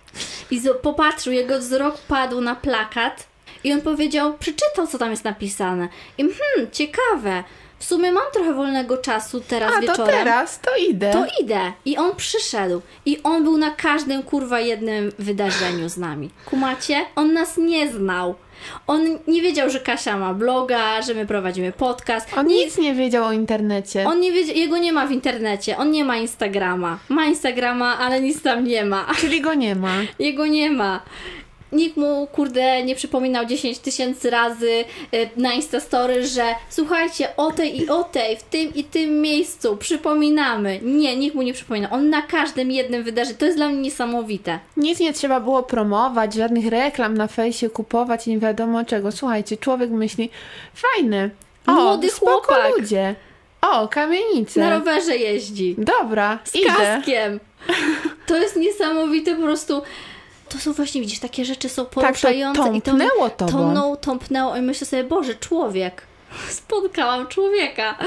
I 0.51 0.61
popatrzył, 0.81 1.33
jego 1.33 1.59
wzrok 1.59 1.97
padł 1.97 2.41
na 2.41 2.55
plakat 2.55 3.27
i 3.63 3.73
on 3.73 3.81
powiedział, 3.81 4.33
przeczytał, 4.37 4.87
co 4.87 4.97
tam 4.97 5.11
jest 5.11 5.23
napisane. 5.23 5.87
I 6.17 6.21
hmm, 6.21 6.71
ciekawe. 6.71 7.43
W 7.79 7.85
sumie 7.85 8.11
mam 8.11 8.23
trochę 8.33 8.53
wolnego 8.53 8.97
czasu 8.97 9.41
teraz 9.47 9.71
A 9.71 9.75
to 9.75 9.81
wieczorem. 9.81 10.11
teraz, 10.11 10.59
to 10.59 10.75
idę. 10.75 11.11
To 11.11 11.25
idę. 11.43 11.73
I 11.85 11.97
on 11.97 12.15
przyszedł. 12.15 12.81
I 13.05 13.23
on 13.23 13.43
był 13.43 13.57
na 13.57 13.71
każdym 13.71 14.23
kurwa 14.23 14.59
jednym 14.59 15.11
wydarzeniu 15.19 15.89
z 15.89 15.97
nami. 15.97 16.29
Kumacie? 16.45 17.05
On 17.15 17.33
nas 17.33 17.57
nie 17.57 17.91
znał. 17.91 18.35
On 18.87 19.19
nie 19.27 19.41
wiedział, 19.41 19.69
że 19.69 19.79
Kasia 19.79 20.17
ma 20.17 20.33
bloga, 20.33 21.01
że 21.01 21.13
my 21.13 21.25
prowadzimy 21.25 21.71
podcast. 21.71 22.37
On 22.37 22.47
nie, 22.47 22.65
nic 22.65 22.77
nie 22.77 22.93
wiedział 22.93 23.25
o 23.25 23.31
internecie. 23.31 24.05
on 24.07 24.19
nie 24.19 24.31
wiedział, 24.31 24.55
jego 24.55 24.77
nie 24.77 24.93
ma 24.93 25.07
w 25.07 25.11
internecie. 25.11 25.77
On 25.77 25.91
nie 25.91 26.05
ma 26.05 26.17
Instagrama. 26.17 26.99
Ma 27.09 27.25
Instagrama, 27.25 27.97
ale 27.97 28.21
nic 28.21 28.41
tam 28.41 28.63
nie 28.63 28.85
ma. 28.85 29.05
Czyli 29.17 29.41
go 29.41 29.53
nie 29.53 29.75
ma. 29.75 29.93
Jego 30.19 30.47
nie 30.47 30.71
ma. 30.71 31.01
Nikt 31.75 31.97
mu, 31.97 32.27
kurde, 32.31 32.83
nie 32.83 32.95
przypominał 32.95 33.45
10 33.45 33.79
tysięcy 33.79 34.29
razy 34.29 34.69
y, 35.13 35.29
na 35.37 35.53
Instastory, 35.53 36.27
że 36.27 36.43
słuchajcie, 36.69 37.27
o 37.37 37.51
tej 37.51 37.81
i 37.81 37.89
o 37.89 38.03
tej, 38.03 38.37
w 38.37 38.43
tym 38.43 38.73
i 38.75 38.83
tym 38.83 39.21
miejscu, 39.21 39.77
przypominamy. 39.77 40.79
Nie, 40.83 41.15
nikt 41.17 41.35
mu 41.35 41.41
nie 41.41 41.53
przypomina. 41.53 41.89
On 41.89 42.09
na 42.09 42.21
każdym 42.21 42.71
jednym 42.71 43.03
wydarzeniu, 43.03 43.37
to 43.37 43.45
jest 43.45 43.57
dla 43.57 43.69
mnie 43.69 43.77
niesamowite. 43.81 44.59
Nic 44.77 44.99
nie 44.99 45.13
trzeba 45.13 45.39
było 45.39 45.63
promować, 45.63 46.33
żadnych 46.33 46.67
reklam 46.67 47.17
na 47.17 47.27
fejsie 47.27 47.69
kupować 47.69 48.27
i 48.27 48.29
nie 48.29 48.39
wiadomo 48.39 48.85
czego. 48.85 49.11
Słuchajcie, 49.11 49.57
człowiek 49.57 49.89
myśli, 49.89 50.29
fajny. 50.73 51.29
O, 51.67 51.71
Młody 51.71 52.09
chłopak. 52.09 52.77
ludzie. 52.77 53.15
O, 53.61 53.87
kamienice. 53.87 54.59
Na 54.59 54.69
rowerze 54.69 55.17
jeździ. 55.17 55.75
Dobra, 55.77 56.39
Z 56.43 56.55
idę. 56.55 56.67
kaskiem. 56.77 57.39
To 58.27 58.37
jest 58.37 58.55
niesamowite 58.55 59.35
po 59.35 59.41
prostu. 59.41 59.81
To 60.55 60.61
są 60.61 60.73
właśnie, 60.73 61.01
widzisz, 61.01 61.19
takie 61.19 61.45
rzeczy 61.45 61.69
są 61.69 61.85
Tak, 61.85 61.93
to 61.93 62.01
poruszające. 62.01 62.77
i 62.77 62.81
to 62.81 62.91
tąpnęło 62.91 63.29
tobą. 63.29 63.51
Tonął, 63.51 63.97
tąpnęło 63.97 64.55
i 64.57 64.61
myślę 64.61 64.87
sobie, 64.87 65.03
Boże, 65.03 65.35
człowiek. 65.35 66.01
Spotkałam 66.49 67.27
człowieka. 67.27 67.97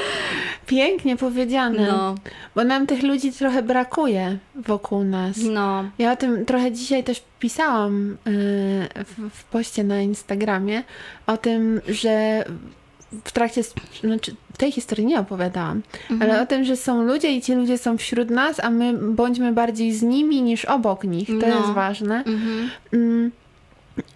Pięknie 0.67 1.17
powiedziane. 1.17 1.87
No, 1.87 2.15
Bo 2.55 2.65
nam 2.65 2.87
tych 2.87 3.03
ludzi 3.03 3.33
trochę 3.33 3.63
brakuje 3.63 4.39
wokół 4.55 5.05
nas. 5.05 5.37
no. 5.43 5.85
Ja 5.99 6.13
o 6.13 6.17
tym 6.17 6.47
trochę 6.47 6.73
dzisiaj 6.73 7.05
też 7.05 7.23
pisałam 7.39 8.17
yy, 8.27 9.05
w, 9.05 9.31
w 9.35 9.45
poście 9.45 9.85
na 9.85 10.01
Instagramie, 10.01 10.83
o 11.27 11.37
tym, 11.37 11.81
że 11.89 12.45
w 13.25 13.33
trakcie, 13.33 13.63
znaczy 14.05 14.35
tej 14.57 14.73
historii 14.73 15.07
nie 15.07 15.21
opowiadałam, 15.21 15.83
ale 16.21 16.43
o 16.43 16.47
tym, 16.47 16.65
że 16.65 16.77
są 16.77 17.03
ludzie 17.03 17.33
i 17.33 17.43
ci 17.43 17.55
ludzie 17.55 17.79
są 17.79 17.99
wśród 17.99 18.31
nas, 18.31 18.61
a 18.61 18.71
my 18.71 18.93
bądźmy 18.95 19.53
bardziej 19.53 19.93
z 19.93 20.03
nimi 20.03 20.43
niż 20.43 20.65
obok 20.65 21.05
nich. 21.05 21.29
To 21.29 21.49
No. 21.49 21.57
jest 21.59 21.69
ważne. 21.69 22.17
Mhm. 22.19 22.71
Mm. 22.93 23.31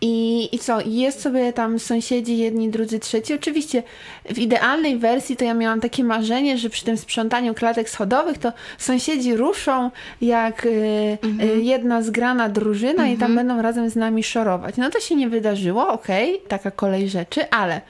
I, 0.00 0.48
I 0.52 0.59
co? 0.59 0.78
Jest 0.87 1.20
sobie 1.22 1.52
tam 1.52 1.78
sąsiedzi 1.78 2.38
jedni, 2.38 2.70
drudzy, 2.70 2.98
trzeci. 2.98 3.35
Oczywiście 3.35 3.83
w 4.31 4.38
idealnej 4.38 4.98
wersji 4.98 5.37
to 5.37 5.44
ja 5.44 5.55
miałam 5.55 5.81
takie 5.81 6.05
marzenie, 6.05 6.59
że 6.59 6.70
przy 6.70 6.85
tym 6.85 6.96
sprzątaniu 6.96 7.55
klatek 7.55 7.90
schodowych 7.90 8.38
to 8.38 8.52
sąsiedzi 8.78 9.37
ruszą 9.37 9.90
jak 10.20 10.66
y, 10.66 10.68
y, 10.68 11.62
jedna 11.62 12.02
zgrana 12.02 12.48
drużyna 12.48 13.09
i 13.09 13.16
tam 13.16 13.35
będą 13.35 13.62
razem 13.62 13.90
z 13.90 13.96
nami 13.96 14.22
szorować. 14.22 14.76
No 14.76 14.90
to 14.90 15.00
się 15.00 15.14
nie 15.16 15.28
wydarzyło, 15.28 15.88
okej, 15.88 16.40
taka 16.48 16.70
kolej 16.70 17.09
rzeczy, 17.09 17.50
ale 17.50 17.81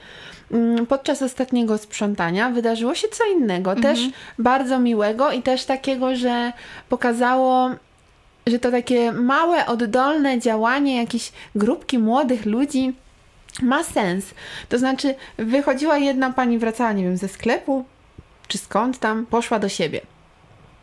podczas 0.89 1.21
ostatniego 1.21 1.77
sprzątania 1.77 2.49
wydarzyło 2.49 2.95
się 2.95 3.07
co 3.07 3.25
innego, 3.25 3.75
też 3.75 3.99
bardzo 4.39 4.79
miłego 4.79 5.31
i 5.31 5.41
też 5.41 5.65
takiego, 5.65 6.15
że 6.15 6.53
pokazało 6.89 7.69
że 8.47 8.59
to 8.59 8.71
takie 8.71 9.11
małe, 9.11 9.65
oddolne 9.65 10.39
działanie 10.39 10.97
jakiejś 10.97 11.31
grupki 11.55 11.99
młodych 11.99 12.45
ludzi 12.45 12.93
ma 13.61 13.83
sens. 13.83 14.25
To 14.69 14.77
znaczy, 14.77 15.15
wychodziła 15.37 15.97
jedna 15.97 16.33
pani, 16.33 16.57
wracała, 16.57 16.91
nie 16.93 17.03
wiem, 17.03 17.17
ze 17.17 17.27
sklepu, 17.27 17.85
czy 18.47 18.57
skąd 18.57 18.99
tam, 18.99 19.25
poszła 19.25 19.59
do 19.59 19.69
siebie. 19.69 20.01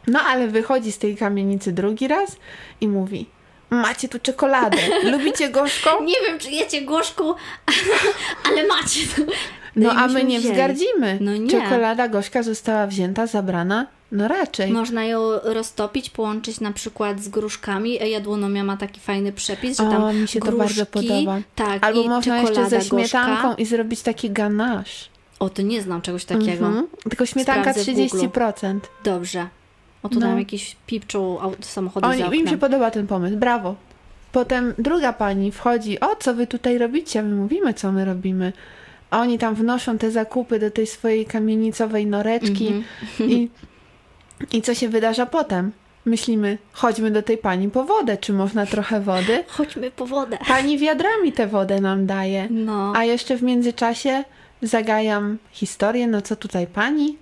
No 0.06 0.20
ale 0.20 0.48
wychodzi 0.48 0.92
z 0.92 0.98
tej 0.98 1.16
kamienicy 1.16 1.72
drugi 1.72 2.08
raz 2.08 2.36
i 2.80 2.88
mówi: 2.88 3.26
Macie 3.70 4.08
tu 4.08 4.18
czekoladę. 4.18 4.78
Lubicie 5.02 5.48
gorzką? 5.48 5.90
Nie 6.04 6.14
wiem, 6.26 6.38
czy 6.38 6.50
jecie 6.50 6.82
gorzką, 6.82 7.34
ale 8.46 8.66
macie 8.66 9.00
tu. 9.16 9.26
No 9.76 9.92
i 9.92 9.96
a 9.96 10.06
my 10.06 10.24
nie 10.24 10.38
wzięli. 10.38 10.54
wzgardzimy. 10.54 11.18
No 11.20 11.36
nie. 11.36 11.50
Czekolada 11.50 12.08
gorzka 12.08 12.42
została 12.42 12.86
wzięta, 12.86 13.26
zabrana? 13.26 13.86
No 14.12 14.28
raczej. 14.28 14.72
Można 14.72 15.04
ją 15.04 15.20
roztopić, 15.42 16.10
połączyć 16.10 16.60
na 16.60 16.72
przykład 16.72 17.20
z 17.20 17.28
gruszkami. 17.28 18.10
Jadłonomia 18.10 18.64
ma 18.64 18.76
taki 18.76 19.00
fajny 19.00 19.32
przepis, 19.32 19.78
że 19.78 19.88
o, 19.88 19.90
tam 19.90 20.16
mi 20.16 20.28
się 20.28 20.40
to 20.40 20.46
gruszki, 20.46 20.58
bardzo 20.58 20.86
podoba. 20.86 21.38
Tak, 21.54 21.84
Albo 21.84 22.02
można 22.02 22.38
jeszcze 22.38 22.70
ze 22.70 22.80
śmietanką 22.80 23.48
gorzka. 23.48 23.62
i 23.62 23.66
zrobić 23.66 24.02
taki 24.02 24.30
ganache. 24.30 25.08
O, 25.38 25.50
to 25.50 25.62
nie 25.62 25.82
znam 25.82 26.02
czegoś 26.02 26.24
takiego. 26.24 26.66
Mhm. 26.66 26.86
Tylko 27.08 27.26
śmietanka 27.26 27.72
Sprawdzę 27.72 27.92
w 27.92 28.12
30%. 28.12 28.80
Dobrze. 29.04 29.48
O, 30.02 30.08
tu 30.08 30.20
No. 30.20 30.26
nam 30.26 30.38
jakiś 30.38 30.76
pipczą 30.86 31.38
samochody 31.60 32.06
za 32.06 32.12
Oni, 32.12 32.22
oknem. 32.22 32.40
im 32.40 32.48
się 32.48 32.58
podoba 32.58 32.90
ten 32.90 33.06
pomysł, 33.06 33.36
brawo. 33.36 33.74
Potem 34.32 34.74
druga 34.78 35.12
pani 35.12 35.52
wchodzi, 35.52 36.00
o 36.00 36.16
co 36.16 36.34
wy 36.34 36.46
tutaj 36.46 36.78
robicie? 36.78 37.22
My 37.22 37.34
mówimy, 37.36 37.74
co 37.74 37.92
my 37.92 38.04
robimy. 38.04 38.52
A 39.10 39.20
oni 39.20 39.38
tam 39.38 39.54
wnoszą 39.54 39.98
te 39.98 40.10
zakupy 40.10 40.58
do 40.58 40.70
tej 40.70 40.86
swojej 40.86 41.26
kamienicowej 41.26 42.06
noreczki 42.06 42.66
Mhm. 42.68 43.30
i, 43.30 43.50
i 44.52 44.62
co 44.62 44.74
się 44.74 44.88
wydarza 44.88 45.26
potem? 45.26 45.72
Myślimy, 46.04 46.58
chodźmy 46.72 47.10
do 47.10 47.22
tej 47.22 47.38
pani 47.38 47.70
po 47.70 47.84
wodę, 47.84 48.16
czy 48.16 48.32
można 48.32 48.66
trochę 48.66 49.00
wody? 49.00 49.44
Chodźmy 49.56 49.90
po 49.90 50.06
wodę. 50.06 50.38
Pani 50.48 50.78
wiadrami 50.78 51.32
tę 51.32 51.46
wodę 51.46 51.80
nam 51.80 52.06
daje. 52.06 52.48
No. 52.50 52.92
A 52.96 53.04
jeszcze 53.04 53.36
w 53.36 53.42
międzyczasie 53.42 54.24
zagajam 54.62 55.38
historię, 55.50 56.06
no 56.06 56.22
co 56.22 56.36
tutaj 56.36 56.66
pani? 56.66 57.16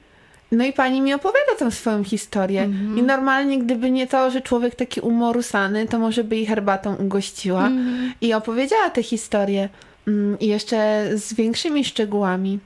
No 0.53 0.65
i 0.65 0.73
pani 0.73 1.01
mi 1.01 1.15
opowiada 1.15 1.55
tą 1.59 1.71
swoją 1.71 2.05
historię. 2.05 2.63
Mhm. 2.63 2.99
I 2.99 3.03
normalnie, 3.03 3.59
gdyby 3.59 3.91
nie 3.91 4.07
to, 4.07 4.31
że 4.31 4.41
człowiek 4.41 4.75
taki 4.75 5.01
umorusany, 5.01 5.87
to 5.87 5.99
może 5.99 6.25
by 6.25 6.37
jej 6.37 6.47
herbatą 6.47 6.95
ugościła. 6.97 7.67
Mhm. 7.67 8.13
I 8.21 8.35
opowiedziała 8.35 8.91
tę 8.91 9.03
historię. 9.03 9.69
Mm, 10.09 10.39
I 10.39 10.47
jeszcze 10.47 11.09
z 11.15 11.35
większymi 11.35 11.85
szczegółami. 11.85 12.59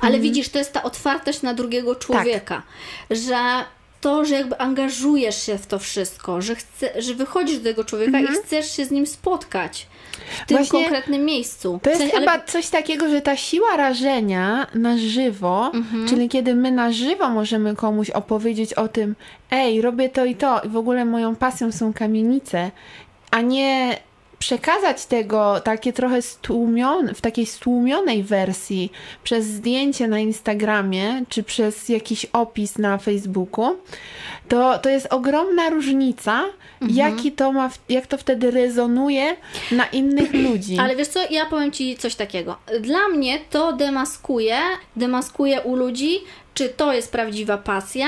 Ale 0.00 0.14
Mhm. 0.14 0.22
widzisz, 0.22 0.48
to 0.48 0.58
jest 0.58 0.72
ta 0.72 0.82
otwartość 0.82 1.42
na 1.42 1.54
drugiego 1.54 1.94
Tak. 1.94 2.04
człowieka, 2.04 2.62
że 3.10 3.36
to, 4.00 4.24
że 4.24 4.34
jakby 4.34 4.58
angażujesz 4.58 5.42
się 5.42 5.58
w 5.58 5.66
to 5.66 5.78
wszystko, 5.78 6.40
że, 6.42 6.54
chce, 6.54 7.02
że 7.02 7.14
wychodzisz 7.14 7.58
do 7.58 7.64
tego 7.64 7.84
człowieka 7.84 8.20
i 8.20 8.26
chcesz 8.26 8.76
się 8.76 8.84
z 8.84 8.90
nim 8.90 9.06
spotkać 9.06 9.86
w 10.42 10.46
tym. 10.46 10.56
Właśnie 10.56 10.80
konkretnym 10.82 11.24
miejscu. 11.24 11.80
To 11.82 11.90
W 11.90 11.92
jest 11.92 12.00
sensie- 12.00 12.18
chyba 12.18 12.38
coś 12.40 12.68
takiego, 12.68 13.08
że 13.08 13.20
ta 13.20 13.36
siła 13.36 13.76
rażenia 13.76 14.66
na 14.74 14.98
żywo, 14.98 15.70
Mhm. 15.74 16.08
czyli 16.08 16.28
kiedy 16.28 16.54
my 16.54 16.72
na 16.72 16.92
żywo 16.92 17.28
możemy 17.28 17.76
komuś 17.76 18.10
opowiedzieć 18.10 18.74
o 18.74 18.88
tym, 18.88 19.14
ej, 19.50 19.80
robię 19.80 20.08
to 20.08 20.24
i 20.24 20.34
to, 20.34 20.60
i 20.60 20.68
w 20.68 20.76
ogóle 20.76 21.04
moją 21.04 21.36
pasją 21.36 21.72
są 21.72 21.92
kamienice, 21.92 22.70
a 23.30 23.40
nie 23.40 23.98
przekazać 24.46 25.06
tego 25.06 25.60
takie 25.60 25.92
trochę 25.92 26.22
stłumione, 26.22 27.14
w 27.14 27.20
takiej 27.20 27.46
stłumionej 27.46 28.22
wersji 28.22 28.92
przez 29.24 29.46
zdjęcie 29.46 30.08
na 30.08 30.18
Instagramie, 30.18 31.22
czy 31.28 31.42
przez 31.42 31.88
jakiś 31.88 32.26
opis 32.32 32.78
na 32.78 32.98
Facebooku, 32.98 33.76
to, 34.48 34.78
to 34.78 34.88
jest 34.88 35.06
ogromna 35.12 35.70
różnica, 35.70 36.44
Mhm. 36.80 36.96
jaki 36.98 37.32
to 37.32 37.52
ma, 37.52 37.70
jak 37.88 38.06
to 38.06 38.18
wtedy 38.18 38.50
rezonuje 38.50 39.36
na 39.72 39.86
innych 39.86 40.34
ludzi. 40.50 40.78
Ale 40.80 40.96
wiesz 40.96 41.08
co, 41.08 41.20
ja 41.30 41.46
powiem 41.46 41.72
Ci 41.72 41.96
coś 41.96 42.14
takiego. 42.14 42.56
Dla 42.80 43.08
mnie 43.08 43.38
to 43.50 43.72
demaskuje, 43.72 44.58
demaskuje 44.96 45.60
u 45.60 45.76
ludzi, 45.76 46.18
czy 46.54 46.68
to 46.68 46.92
jest 46.92 47.12
prawdziwa 47.12 47.58
pasja, 47.58 48.06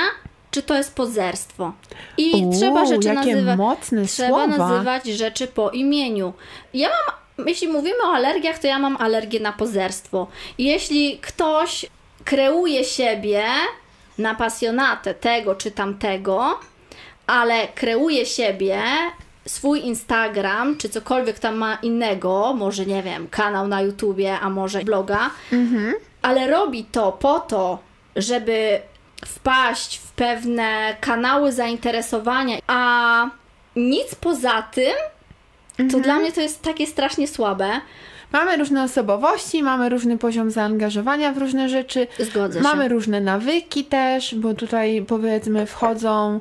czy 0.51 0.63
to 0.63 0.75
jest 0.77 0.95
pozerstwo. 0.95 1.73
I 2.19 2.33
Uuu, 2.45 2.53
trzeba 2.59 2.87
rzeczy 2.87 3.13
nazywać. 3.13 3.59
mocne 3.59 4.05
Trzeba 4.07 4.29
słowa. 4.29 4.69
nazywać 4.69 5.07
rzeczy 5.07 5.47
po 5.47 5.71
imieniu. 5.71 6.33
Ja 6.75 6.89
mam, 6.89 7.49
jeśli 7.49 7.69
mówimy 7.69 8.03
o 8.05 8.13
alergiach, 8.13 8.59
to 8.59 8.67
ja 8.67 8.79
mam 8.79 8.97
alergię 8.97 9.41
na 9.41 9.53
pozerstwo. 9.53 10.27
I 10.59 10.65
jeśli 10.65 11.19
ktoś 11.19 11.87
kreuje 12.25 12.85
siebie 12.85 13.45
na 14.19 14.35
pasjonatę 14.35 15.15
tego 15.15 15.55
czy 15.55 15.71
tamtego, 15.71 16.59
ale 17.27 17.69
kreuje 17.69 18.27
siebie, 18.27 18.83
swój 19.47 19.81
Instagram, 19.87 20.77
czy 20.77 20.89
cokolwiek 20.89 21.39
tam 21.39 21.57
ma 21.57 21.79
innego, 21.83 22.55
może 22.55 22.87
nie 22.87 23.03
wiem, 23.03 23.29
kanał 23.29 23.69
na 23.69 23.83
YouTubie, 23.83 24.39
a 24.41 24.51
może 24.51 24.81
bloga, 24.85 25.31
ale 26.23 26.47
robi 26.47 26.85
to 26.85 27.13
po 27.13 27.41
to, 27.41 27.79
żeby 28.17 28.81
wpaść 29.27 29.99
w 29.99 30.13
pewne 30.13 30.97
kanały 31.01 31.53
zainteresowania, 31.53 32.59
a 32.67 33.31
nic 33.77 34.15
poza 34.15 34.63
tym, 34.63 34.95
to 35.91 36.01
dla 36.01 36.19
mnie 36.19 36.33
to 36.33 36.41
jest 36.41 36.63
takie 36.63 36.87
strasznie 36.87 37.29
słabe. 37.29 37.81
Mamy 38.33 38.57
różne 38.57 38.83
osobowości, 38.83 39.63
mamy 39.63 39.89
różny 39.89 40.19
poziom 40.19 40.51
zaangażowania 40.51 41.33
w 41.33 41.39
różne 41.39 41.69
rzeczy. 41.69 42.07
Zgodzę 42.19 42.59
się. 42.59 42.63
Mamy 42.63 42.89
różne 42.89 43.21
nawyki 43.21 43.85
też, 43.85 44.35
bo 44.35 44.55
tutaj 44.55 45.05
powiedzmy 45.09 45.67
wchodzą 45.67 46.41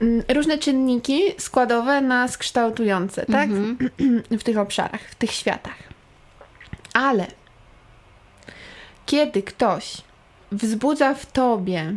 mm, 0.00 0.22
różne 0.34 0.58
czynniki 0.58 1.22
składowe 1.38 2.00
nas 2.00 2.38
kształtujące, 2.38 3.26
tak? 3.26 3.50
Mhm. 3.50 3.90
w 4.40 4.44
tych 4.44 4.58
obszarach, 4.58 5.00
w 5.00 5.14
tych 5.14 5.30
światach. 5.32 5.76
Ale 6.94 7.26
kiedy 9.06 9.42
ktoś 9.42 9.96
wzbudza 10.52 11.14
w 11.14 11.32
tobie 11.32 11.92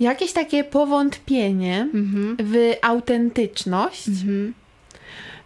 jakieś 0.00 0.32
takie 0.32 0.64
powątpienie 0.64 1.88
Mhm. 1.94 2.36
w 2.40 2.72
autentyczność, 2.82 4.08
Mhm. 4.08 4.54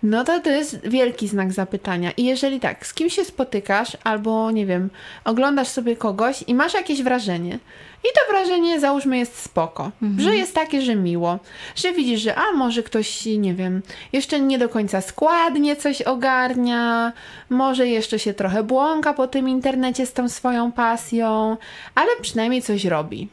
No 0.02 0.24
to 0.24 0.40
to 0.40 0.50
jest 0.50 0.88
wielki 0.88 1.28
znak 1.28 1.52
zapytania. 1.52 2.10
I 2.10 2.24
jeżeli 2.24 2.60
tak, 2.60 2.86
z 2.86 2.94
kim 2.94 3.10
się 3.10 3.24
spotykasz, 3.24 3.96
albo 4.04 4.50
nie 4.50 4.66
wiem, 4.66 4.90
oglądasz 5.24 5.68
sobie 5.68 5.96
kogoś 5.96 6.44
i 6.46 6.54
masz 6.54 6.74
jakieś 6.74 7.02
wrażenie, 7.02 7.58
i 8.04 8.08
to 8.14 8.32
wrażenie, 8.32 8.80
załóżmy, 8.80 9.18
jest 9.18 9.38
spoko, 9.38 9.90
że 10.18 10.36
jest 10.36 10.54
takie, 10.54 10.82
że 10.82 10.96
miło, 10.96 11.38
że 11.76 11.92
widzisz, 11.92 12.20
że 12.20 12.34
a 12.34 12.52
może 12.52 12.82
ktoś, 12.82 13.26
nie 13.26 13.54
wiem, 13.54 13.82
jeszcze 14.12 14.40
nie 14.40 14.58
do 14.58 14.68
końca 14.68 15.00
składnie 15.00 15.76
coś 15.76 16.02
ogarnia, 16.02 17.12
może 17.50 17.88
jeszcze 17.88 18.18
się 18.18 18.34
trochę 18.34 18.62
błąka 18.62 19.14
po 19.14 19.26
tym 19.26 19.48
internecie 19.48 20.06
z 20.06 20.12
tą 20.12 20.28
swoją 20.28 20.72
pasją, 20.72 21.56
ale 21.94 22.08
przynajmniej 22.22 22.62
coś 22.62 22.84
robi. 22.84 23.28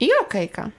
I 0.00 0.08
okejka. 0.20 0.70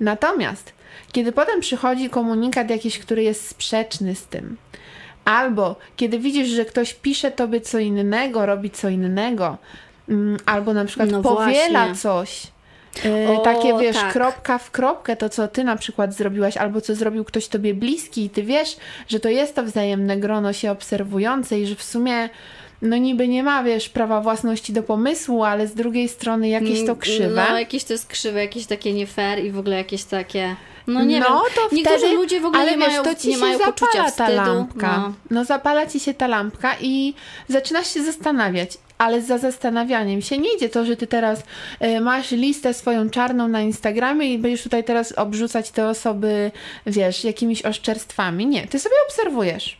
Natomiast, 0.00 0.72
kiedy 1.12 1.32
potem 1.32 1.60
przychodzi 1.60 2.10
komunikat 2.10 2.70
jakiś, 2.70 2.98
który 2.98 3.22
jest 3.22 3.48
sprzeczny 3.48 4.14
z 4.14 4.24
tym, 4.26 4.56
albo 5.24 5.76
kiedy 5.96 6.18
widzisz, 6.18 6.48
że 6.48 6.64
ktoś 6.64 6.94
pisze 6.94 7.30
tobie 7.30 7.60
co 7.60 7.78
innego, 7.78 8.46
robi 8.46 8.70
co 8.70 8.88
innego, 8.88 9.58
mm, 10.08 10.36
albo 10.46 10.74
na 10.74 10.84
przykład 10.84 11.10
No 11.10 11.22
powiela 11.22 11.86
właśnie. 11.86 11.94
coś, 11.94 12.46
yy, 13.04 13.28
O, 13.28 13.40
takie 13.40 13.78
wiesz, 13.78 13.96
tak. 13.96 14.12
kropka 14.12 14.58
w 14.58 14.70
kropkę, 14.70 15.16
to 15.16 15.28
co 15.28 15.48
ty 15.48 15.64
na 15.64 15.76
przykład 15.76 16.14
zrobiłaś, 16.14 16.56
albo 16.56 16.80
co 16.80 16.94
zrobił 16.94 17.24
ktoś 17.24 17.48
tobie 17.48 17.74
bliski 17.74 18.24
i 18.24 18.30
ty 18.30 18.42
wiesz, 18.42 18.76
że 19.08 19.20
to 19.20 19.28
jest 19.28 19.54
to 19.54 19.62
wzajemne 19.62 20.16
grono 20.16 20.52
się 20.52 20.70
obserwujące 20.70 21.60
i 21.60 21.66
że 21.66 21.74
w 21.74 21.82
sumie 21.82 22.28
no 22.82 22.96
niby 22.96 23.28
nie 23.28 23.42
ma, 23.42 23.62
wiesz, 23.62 23.88
prawa 23.88 24.20
własności 24.20 24.72
do 24.72 24.82
pomysłu, 24.82 25.44
ale 25.44 25.66
z 25.66 25.74
drugiej 25.74 26.08
strony 26.08 26.48
jakieś 26.48 26.86
to 26.86 26.96
krzywe. 26.96 27.46
No, 27.50 27.58
jakieś 27.58 27.84
to 27.84 27.92
jest 27.92 28.06
krzywe, 28.06 28.40
jakieś 28.40 28.66
takie 28.66 28.92
nie 28.92 29.06
fair 29.06 29.44
i 29.44 29.50
w 29.50 29.58
ogóle 29.58 29.76
jakieś 29.76 30.04
takie. 30.04 30.56
No 30.86 31.04
nie 31.04 31.20
no, 31.20 31.26
wiem. 31.26 31.54
to 31.54 31.74
Niektórzy 31.76 31.98
wtedy, 31.98 32.14
ludzie 32.14 32.40
w 32.40 32.44
ogóle 32.44 32.62
ale 32.62 32.70
nie 32.70 32.78
wiesz, 32.78 32.88
mają, 32.88 33.02
to 33.02 33.14
ci 33.14 33.28
nie 33.28 33.34
się 33.34 33.58
zapala 33.58 34.10
ta 34.10 34.28
lampka. 34.28 34.96
No. 34.98 35.12
No. 35.30 35.44
zapala 35.44 35.86
ci 35.86 36.00
się 36.00 36.14
ta 36.14 36.26
lampka 36.26 36.76
i 36.80 37.14
zaczynasz 37.48 37.94
się 37.94 38.04
zastanawiać, 38.04 38.78
ale 38.98 39.22
za 39.22 39.38
zastanawianiem 39.38 40.22
się 40.22 40.38
nie 40.38 40.54
idzie 40.54 40.68
to, 40.68 40.84
że 40.84 40.96
ty 40.96 41.06
teraz 41.06 41.42
e, 41.80 42.00
masz 42.00 42.30
listę 42.30 42.74
swoją 42.74 43.10
czarną 43.10 43.48
na 43.48 43.60
Instagramie 43.60 44.34
i 44.34 44.38
będziesz 44.38 44.62
tutaj 44.62 44.84
teraz 44.84 45.12
obrzucać 45.12 45.70
te 45.70 45.88
osoby, 45.88 46.50
wiesz, 46.86 47.24
jakimiś 47.24 47.62
oszczerstwami. 47.62 48.46
Nie, 48.46 48.66
ty 48.66 48.78
sobie 48.78 48.96
obserwujesz. 49.08 49.78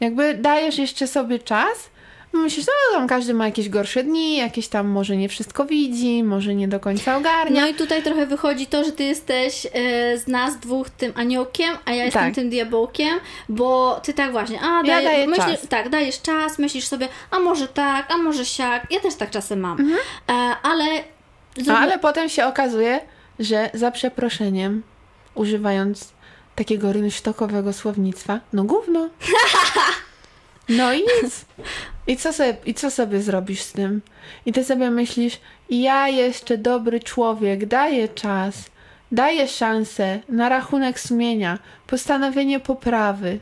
Jakby 0.00 0.34
dajesz 0.34 0.78
jeszcze 0.78 1.06
sobie 1.06 1.38
czas, 1.38 1.90
myślisz, 2.38 2.66
no 2.66 2.98
tam 2.98 3.08
każdy 3.08 3.34
ma 3.34 3.46
jakieś 3.46 3.68
gorsze 3.68 4.02
dni, 4.04 4.36
jakieś 4.36 4.68
tam 4.68 4.86
może 4.88 5.16
nie 5.16 5.28
wszystko 5.28 5.64
widzi, 5.66 6.24
może 6.24 6.54
nie 6.54 6.68
do 6.68 6.80
końca 6.80 7.16
ogarnia. 7.16 7.60
No 7.60 7.66
i 7.68 7.74
tutaj 7.74 8.02
trochę 8.02 8.26
wychodzi 8.26 8.66
to, 8.66 8.84
że 8.84 8.92
ty 8.92 9.04
jesteś 9.04 9.66
e, 9.66 9.70
z 10.18 10.26
nas 10.26 10.58
dwóch 10.58 10.90
tym 10.90 11.12
aniołkiem, 11.16 11.76
a 11.84 11.92
ja 11.92 12.04
jestem 12.04 12.22
Tak. 12.22 12.34
tym 12.34 12.50
diabełkiem, 12.50 13.18
bo 13.48 14.00
ty 14.02 14.14
tak 14.14 14.32
właśnie, 14.32 14.60
a 14.62 14.66
Ja 14.76 14.82
daje, 14.82 15.04
daję 15.08 15.26
myślisz, 15.26 15.46
czas. 15.60 15.68
tak, 15.68 15.88
dajesz 15.88 16.22
czas, 16.22 16.58
myślisz 16.58 16.86
sobie, 16.86 17.08
a 17.30 17.38
może 17.38 17.68
tak, 17.68 18.10
a 18.10 18.16
może 18.16 18.44
siak, 18.44 18.86
ja 18.90 19.00
też 19.00 19.14
tak 19.14 19.30
czasem 19.30 19.60
mam, 19.60 19.80
Mhm. 19.80 19.98
e, 20.28 20.32
ale, 20.62 20.84
No, 21.66 21.78
ale 21.78 21.98
potem 21.98 22.28
się 22.28 22.46
okazuje, 22.46 23.00
że 23.38 23.70
za 23.74 23.90
przeproszeniem, 23.90 24.82
używając 25.34 26.08
takiego 26.54 26.92
rynsztokowego 26.92 27.72
słownictwa, 27.72 28.40
no 28.52 28.64
gówno. 28.64 29.08
No 30.68 30.92
i 30.92 30.98
nic. 30.98 31.44
I 32.06 32.16
co, 32.16 32.32
sobie, 32.32 32.56
I 32.66 32.74
co 32.74 32.90
sobie 32.90 33.22
zrobisz 33.22 33.62
z 33.62 33.72
tym? 33.72 34.02
I 34.46 34.52
ty 34.52 34.64
sobie 34.64 34.90
myślisz, 34.90 35.40
ja 35.70 36.08
jeszcze 36.08 36.58
dobry 36.58 37.00
człowiek, 37.00 37.66
daję 37.66 38.08
czas, 38.08 38.54
daję 39.12 39.48
szansę 39.48 40.20
na 40.28 40.48
rachunek 40.48 41.00
sumienia, 41.00 41.58
postanowienie 41.86 42.60
poprawy. 42.60 43.40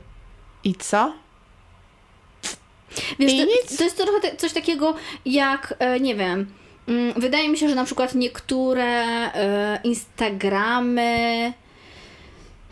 I 0.64 0.74
co? 0.74 1.12
Wiesz, 3.18 3.32
I 3.32 3.38
to, 3.38 3.44
nic. 3.44 3.78
to 3.78 3.84
jest 3.84 3.96
trochę 3.96 4.36
coś 4.36 4.52
takiego 4.52 4.94
jak, 5.26 5.74
e, 5.78 6.00
nie 6.00 6.14
wiem, 6.14 6.46
mm, 6.88 7.12
wydaje 7.20 7.48
mi 7.48 7.58
się, 7.58 7.68
że 7.68 7.74
na 7.74 7.84
przykład 7.84 8.14
niektóre 8.14 9.04
e, 9.34 9.80
Instagramy 9.84 11.52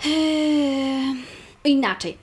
e, 0.07 0.11
inaczej. 1.65 2.19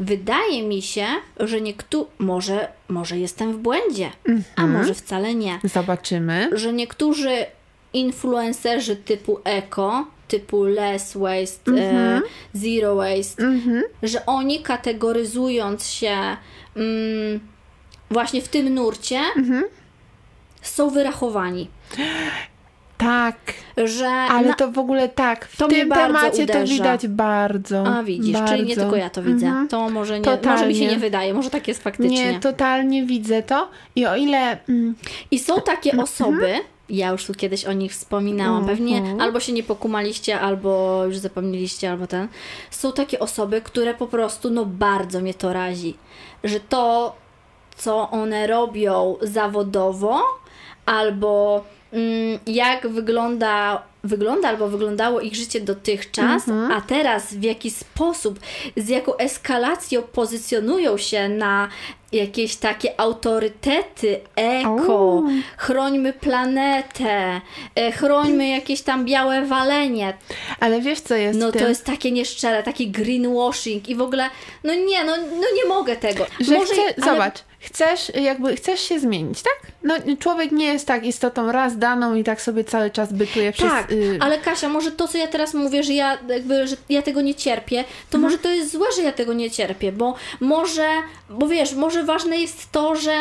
Wydaje 0.00 0.62
mi 0.62 0.82
się, 0.82 1.06
że 1.40 1.60
niektórzy, 1.60 2.06
może, 2.18 2.68
może 2.88 3.18
jestem 3.18 3.52
w 3.52 3.56
błędzie, 3.58 4.10
a 4.56 4.62
Mhm. 4.62 4.70
może 4.78 4.94
wcale 4.94 5.34
nie, 5.34 5.58
Zobaczymy. 5.64 6.50
że 6.52 6.72
niektórzy 6.72 7.30
influencerzy 7.92 8.96
typu 8.96 9.40
eko, 9.44 10.06
typu 10.28 10.64
less 10.64 11.16
waste, 11.16 11.72
e, 11.72 12.20
zero 12.54 12.94
waste, 12.96 13.42
Mhm. 13.44 13.82
że 14.02 14.26
oni 14.26 14.62
kategoryzując 14.62 15.86
się 15.86 16.16
mm, 16.76 17.40
właśnie 18.10 18.42
w 18.42 18.48
tym 18.48 18.74
nurcie 18.74 19.20
Mhm. 19.36 19.64
są 20.62 20.90
wyrachowani. 20.90 21.68
Tak, 22.98 23.36
Że 23.84 24.08
ale 24.08 24.48
na... 24.48 24.54
to 24.54 24.70
w 24.72 24.78
ogóle 24.78 25.08
tak, 25.08 25.44
w 25.46 25.56
To 25.56 25.68
tym 25.68 25.88
temacie 25.90 26.36
to 26.46 26.52
uderza. 26.52 26.74
widać 26.74 27.06
bardzo. 27.08 27.86
A 27.86 28.02
widzisz, 28.02 28.32
bardzo. 28.32 28.52
czyli 28.54 28.68
nie 28.68 28.74
tylko 28.76 28.96
ja 28.96 29.10
to 29.10 29.22
widzę. 29.22 29.46
Mhm. 29.46 29.68
To 29.68 29.90
może 29.90 30.20
nie, 30.20 30.38
może 30.44 30.66
mi 30.66 30.74
się 30.74 30.86
nie 30.86 30.96
wydaje, 30.96 31.34
może 31.34 31.50
tak 31.50 31.68
jest 31.68 31.82
faktycznie. 31.82 32.32
Nie, 32.32 32.40
totalnie 32.40 33.06
widzę 33.06 33.42
to. 33.42 33.68
I 33.96 34.06
o 34.06 34.16
ile. 34.16 34.58
Mm, 34.68 34.94
I 35.30 35.38
są 35.38 35.60
takie 35.60 35.96
osoby, 36.02 36.52
ja 36.88 37.10
już 37.10 37.26
tu 37.26 37.34
kiedyś 37.34 37.64
o 37.64 37.72
nich 37.72 37.92
wspominałam, 37.92 38.66
pewnie 38.66 38.96
Mhm. 38.98 39.20
albo 39.20 39.40
się 39.40 39.52
nie 39.52 39.62
pokumaliście, 39.62 40.40
albo 40.40 41.02
już 41.04 41.16
zapomnieliście, 41.18 41.90
albo 41.90 42.06
ten. 42.06 42.28
Są 42.70 42.92
takie 42.92 43.18
osoby, 43.18 43.60
które 43.60 43.94
po 43.94 44.06
prostu, 44.06 44.50
no 44.50 44.64
bardzo 44.66 45.20
mnie 45.20 45.34
to 45.34 45.52
razi, 45.52 45.94
że 46.44 46.60
to, 46.60 47.16
co 47.76 48.10
one 48.10 48.46
robią 48.46 49.16
zawodowo, 49.22 50.20
albo 50.86 51.64
jak 52.46 52.88
wygląda, 52.88 53.82
wygląda 54.04 54.48
albo 54.48 54.68
wyglądało 54.68 55.20
ich 55.20 55.34
życie 55.34 55.60
dotychczas, 55.60 56.48
Mhm. 56.48 56.72
a 56.72 56.80
teraz 56.80 57.34
w 57.34 57.42
jaki 57.42 57.70
sposób, 57.70 58.40
z 58.76 58.88
jaką 58.88 59.16
eskalacją 59.16 60.02
pozycjonują 60.02 60.96
się 60.98 61.28
na 61.28 61.68
jakieś 62.12 62.56
takie 62.56 63.00
autorytety 63.00 64.20
eko, 64.36 64.94
O. 64.98 65.22
chrońmy 65.56 66.12
planetę, 66.12 67.40
e, 67.74 67.92
chrońmy 67.92 68.48
jakieś 68.48 68.82
tam 68.82 69.04
białe 69.04 69.42
walenie. 69.46 70.14
ale 70.60 70.80
wiesz, 70.80 71.00
co 71.00 71.14
jest 71.14 71.38
No 71.38 71.52
tym? 71.52 71.60
to 71.62 71.68
jest 71.68 71.84
takie 71.84 72.12
nieszczere, 72.12 72.62
taki 72.62 72.90
greenwashing 72.90 73.88
i 73.88 73.94
w 73.94 74.02
ogóle, 74.02 74.30
no 74.64 74.74
nie, 74.74 75.04
no, 75.04 75.16
no 75.16 75.46
nie 75.56 75.64
mogę 75.68 75.96
tego. 75.96 76.26
Że 76.40 76.54
Może, 76.54 76.72
chce, 76.72 76.82
ale- 77.02 77.12
Zobacz, 77.12 77.38
chcesz, 77.60 78.12
jakby 78.14 78.56
chcesz 78.56 78.80
się 78.80 79.00
zmienić, 79.00 79.42
tak? 79.42 79.72
No, 79.82 79.94
człowiek 80.18 80.52
nie 80.52 80.66
jest 80.66 80.86
tak 80.86 81.06
istotą 81.06 81.52
raz 81.52 81.78
daną 81.78 82.14
i 82.14 82.24
tak 82.24 82.42
sobie 82.42 82.64
cały 82.64 82.90
czas 82.90 83.12
bytuje 83.12 83.52
przez. 83.52 83.70
Tak, 83.70 83.92
y, 83.92 84.18
ale 84.20 84.38
Kasia, 84.38 84.68
może 84.68 84.92
to, 84.92 85.08
co 85.08 85.18
ja 85.18 85.26
teraz 85.26 85.54
mówię, 85.54 85.82
że 85.82 85.92
ja, 85.92 86.18
jakby, 86.28 86.66
że 86.66 86.76
ja 86.88 87.02
tego 87.02 87.20
nie 87.20 87.34
cierpię, 87.34 87.84
to 88.10 88.18
Mhm. 88.18 88.22
może 88.22 88.38
to 88.38 88.48
jest 88.48 88.72
złe, 88.72 88.86
że 88.96 89.02
ja 89.02 89.12
tego 89.12 89.32
nie 89.32 89.50
cierpię, 89.50 89.92
bo 89.92 90.14
może, 90.40 90.88
bo 91.30 91.48
wiesz, 91.48 91.74
może 91.74 92.04
ważne 92.04 92.36
jest 92.36 92.72
to, 92.72 92.96
że 92.96 93.12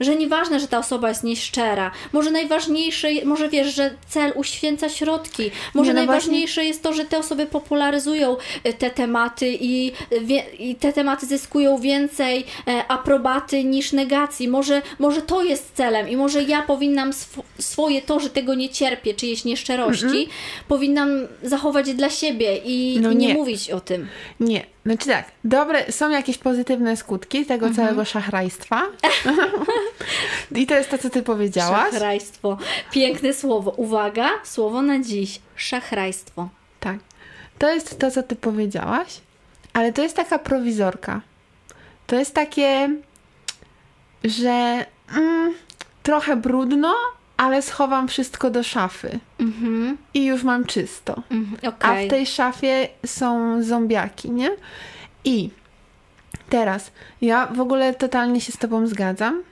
że 0.00 0.16
nieważne, 0.16 0.60
że 0.60 0.68
ta 0.68 0.78
osoba 0.78 1.08
jest 1.08 1.24
nieszczera. 1.24 1.90
Może 2.12 2.30
najważniejsze, 2.30 3.08
może 3.24 3.48
wiesz, 3.48 3.74
że 3.74 3.94
cel 4.08 4.32
uświęca 4.34 4.88
środki. 4.88 5.50
Może 5.74 5.88
Nie, 5.88 5.94
no 5.94 6.06
najważniejsze 6.06 6.64
jest 6.64 6.82
to, 6.82 6.92
że 6.92 7.04
te 7.04 7.18
osoby 7.18 7.46
popularyzują 7.46 8.36
e, 8.64 8.72
te 8.72 8.90
tematy 8.90 9.46
i, 9.60 9.92
wie, 10.20 10.44
i 10.58 10.74
te 10.74 10.92
tematy 10.92 11.26
zyskują 11.26 11.78
więcej 11.78 12.44
aprobaty 12.88 13.64
niż 13.64 13.83
negacji. 13.92 14.48
Może, 14.48 14.82
może 14.98 15.22
to 15.22 15.42
jest 15.44 15.72
celem 15.74 16.08
i 16.08 16.16
może 16.16 16.42
ja 16.42 16.62
powinnam 16.62 17.10
sw- 17.10 17.44
swoje 17.58 18.02
to, 18.02 18.20
że 18.20 18.30
tego 18.30 18.54
nie 18.54 18.68
cierpię, 18.68 19.14
czyjeś 19.14 19.44
nieszczerości, 19.44 20.28
powinnam 20.68 21.08
zachować 21.42 21.94
dla 21.94 22.10
siebie 22.10 22.56
i 22.64 22.98
No 23.00 23.12
nie. 23.12 23.26
nie. 23.26 23.34
mówić 23.34 23.70
o 23.70 23.80
tym. 23.80 24.06
Nie, 24.40 24.66
znaczy 24.86 25.06
tak, 25.06 25.24
dobre, 25.44 25.92
są 25.92 26.10
jakieś 26.10 26.38
pozytywne 26.38 26.96
skutki 26.96 27.46
tego 27.46 27.66
Mhm. 27.66 27.74
całego 27.86 28.04
szachrajstwa. 28.04 28.82
I 30.54 30.66
to 30.66 30.74
jest 30.74 30.90
to, 30.90 30.98
co 30.98 31.10
ty 31.10 31.22
powiedziałaś. 31.22 31.90
Szachrajstwo. 31.92 32.58
Piękne 32.92 33.34
słowo. 33.34 33.70
Uwaga, 33.70 34.30
słowo 34.44 34.82
na 34.82 35.00
dziś. 35.00 35.40
Szachrajstwo. 35.56 36.48
Tak. 36.80 36.96
To 37.58 37.74
jest 37.74 37.98
to, 37.98 38.10
co 38.10 38.22
ty 38.22 38.36
powiedziałaś, 38.36 39.08
ale 39.72 39.92
to 39.92 40.02
jest 40.02 40.16
taka 40.16 40.38
prowizorka. 40.38 41.20
To 42.06 42.16
jest 42.16 42.34
takie, 42.34 42.90
że 44.24 44.86
mm, 45.16 45.54
trochę 46.02 46.36
brudno, 46.36 46.94
ale 47.36 47.62
schowam 47.62 48.08
wszystko 48.08 48.50
do 48.50 48.62
szafy 48.62 49.18
Mhm. 49.40 49.96
i 50.14 50.24
już 50.24 50.42
mam 50.42 50.64
czysto. 50.64 51.22
mhm. 51.30 51.56
A 51.62 51.68
Okej. 51.90 52.06
w 52.06 52.10
tej 52.10 52.26
szafie 52.26 52.88
są 53.06 53.62
zombiaki, 53.62 54.30
nie? 54.30 54.50
I 55.24 55.50
teraz 56.50 56.90
ja 57.20 57.46
w 57.46 57.60
ogóle 57.60 57.94
totalnie 57.94 58.40
się 58.40 58.52
z 58.52 58.58
Tobą 58.58 58.86
zgadzam. 58.86 59.42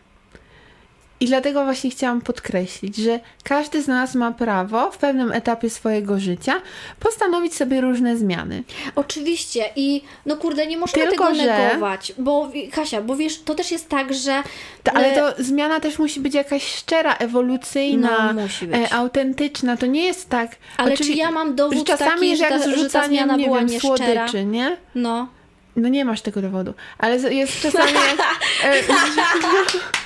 I 1.22 1.26
dlatego 1.26 1.64
właśnie 1.64 1.90
chciałam 1.90 2.20
podkreślić, 2.20 2.96
że 2.96 3.20
każdy 3.44 3.82
z 3.82 3.86
nas 3.88 4.14
ma 4.14 4.32
prawo 4.32 4.90
w 4.90 4.98
pewnym 4.98 5.32
etapie 5.32 5.70
swojego 5.70 6.20
życia 6.20 6.54
postanowić 7.00 7.54
sobie 7.54 7.80
różne 7.80 8.16
zmiany. 8.16 8.62
Oczywiście 8.94 9.64
i 9.76 10.02
no 10.26 10.36
kurde, 10.36 10.66
nie 10.66 10.78
można 10.78 11.02
Tylko, 11.02 11.24
tego 11.26 11.34
że- 11.34 11.58
negować, 11.68 12.12
bo 12.18 12.50
Kasia, 12.72 13.00
bo 13.02 13.16
wiesz, 13.16 13.42
to 13.42 13.54
też 13.54 13.70
jest 13.70 13.88
tak, 13.88 14.14
że 14.14 14.42
To, 14.82 14.92
ale 14.92 15.12
to 15.14 15.42
zmiana 15.42 15.80
też 15.80 15.98
musi 15.98 16.20
być 16.20 16.34
jakaś 16.34 16.66
szczera, 16.76 17.14
ewolucyjna, 17.14 18.32
No, 18.32 18.42
musi 18.42 18.66
być. 18.66 18.76
e, 18.80 18.92
autentyczna. 18.94 19.76
To 19.76 19.86
nie 19.86 20.04
jest 20.04 20.28
tak. 20.28 20.50
Ale 20.76 20.94
Oczywi- 20.94 21.06
czy 21.06 21.12
ja 21.12 21.30
mam 21.30 21.54
dowód 21.54 21.78
że 21.78 21.84
czasami 21.84 22.10
taki, 22.10 22.28
jest 22.28 22.42
że 22.42 22.48
jak 22.48 22.62
ta, 22.62 22.70
że 22.76 22.90
ta 22.90 23.08
zmiana 23.08 23.36
nie 23.36 23.44
była 23.44 23.58
wiem, 23.58 23.68
nieszczera? 23.68 23.96
słodyczy, 23.96 24.44
nie? 24.44 24.76
No. 24.94 25.28
No 25.76 25.88
nie 25.88 26.04
masz 26.04 26.20
tego 26.20 26.42
dowodu, 26.42 26.74
ale 26.98 27.34
jest 27.34 27.60
czasami 27.62 27.92
jak, 27.92 28.18
e, 28.64 28.82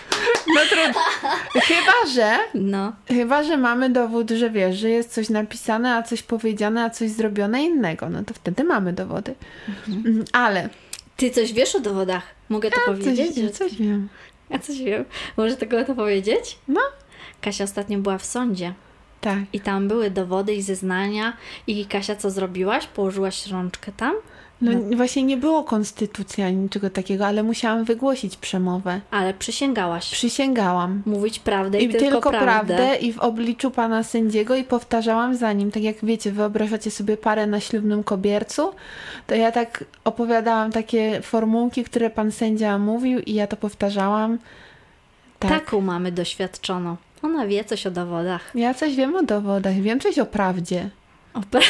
No 0.55 0.61
trudno. 0.71 1.01
Chyba, 1.63 1.93
że 2.15 2.39
No. 2.55 2.93
chyba, 3.09 3.43
że 3.43 3.57
mamy 3.57 3.91
dowód, 3.91 4.31
że 4.31 4.51
wiesz, 4.51 4.77
że 4.77 4.91
jest 4.91 5.15
coś 5.15 5.29
napisane, 5.31 5.95
a 5.95 6.03
coś 6.03 6.23
powiedziane, 6.23 6.85
a 6.85 6.91
coś 6.91 7.11
zrobione 7.11 7.63
innego, 7.65 8.09
no 8.09 8.25
to 8.25 8.35
wtedy 8.35 8.65
mamy 8.65 8.93
dowody. 8.93 9.35
Mhm. 9.89 10.25
Ale 10.33 10.69
Ty 11.17 11.31
coś 11.31 11.53
wiesz 11.53 11.75
o 11.75 11.81
dowodach? 11.81 12.23
Mogę 12.49 12.71
to 12.71 12.81
powiedzieć? 12.87 13.35
coś, 13.35 13.45
że- 13.45 13.51
coś 13.51 13.75
wiem. 13.75 14.09
Ja 14.51 14.59
coś 14.59 14.79
wiem. 14.79 15.05
Może 15.37 15.57
tego 15.57 15.85
to 15.85 15.95
powiedzieć? 15.95 16.59
No, 16.69 16.81
Kasia 17.41 17.65
ostatnio 17.65 17.99
była 17.99 18.19
w 18.19 18.25
sądzie 18.25 18.75
tak. 19.21 19.39
i 19.53 19.61
tam 19.61 19.89
były 19.89 20.11
dowody 20.11 20.55
i 20.55 20.63
zeznania 20.63 21.37
i 21.67 21.87
Kasia 21.87 22.17
co 22.17 22.31
zrobiłaś? 22.31 22.87
Położyłaś 22.87 23.47
rączkę 23.47 23.93
tam? 23.97 24.15
No, 24.61 24.97
właśnie 24.97 25.23
nie 25.23 25.37
było 25.37 25.65
konstytucji 25.65 26.45
ani 26.45 26.57
niczego 26.57 26.91
takiego, 26.91 27.27
ale 27.27 27.43
musiałam 27.43 27.85
wygłosić 27.85 28.37
przemowę. 28.37 29.01
Ale 29.11 29.35
przysięgałaś. 29.35 30.11
Przysięgałam. 30.11 31.03
Mówić 31.07 31.39
prawdę 31.39 31.81
i, 31.81 31.85
I 31.85 31.89
tylko, 31.89 32.31
prawdę. 32.31 32.75
prawdę 32.75 32.97
i 32.97 33.13
w 33.13 33.19
obliczu 33.19 33.71
pana 33.71 34.03
sędziego 34.03 34.57
i 34.57 34.65
powtarzałam 34.65 35.37
za 35.37 35.53
nim. 35.53 35.71
Tak 35.71 35.83
jak 35.83 36.05
wiecie, 36.05 36.33
wyobrażacie 36.33 36.91
sobie 36.91 37.17
parę 37.17 37.47
na 37.47 37.61
ślubnym 37.61 38.05
kobiercu, 38.05 38.73
to 39.27 39.35
ja 39.35 39.53
tak 39.53 39.85
opowiadałam 40.05 40.73
takie 40.73 41.21
formułki, 41.23 41.85
które 41.85 42.11
pan 42.11 42.33
sędzia 42.33 42.79
mówił 42.79 43.21
i 43.21 43.35
ja 43.35 43.47
to 43.47 43.57
powtarzałam. 43.57 44.39
Tak. 45.39 45.51
Taką 45.51 45.81
mamy 45.81 46.13
doświadczoną. 46.13 46.97
Ona 47.23 47.47
wie 47.47 47.65
coś 47.65 47.87
o 47.87 47.91
dowodach. 47.91 48.51
Ja 48.55 48.75
coś 48.75 48.97
wiem 48.97 49.17
o 49.17 49.23
dowodach, 49.23 49.75
wiem 49.75 50.01
coś 50.01 50.19
o 50.19 50.27
prawdzie. 50.27 50.91
O, 51.37 51.41
pra... 51.41 51.61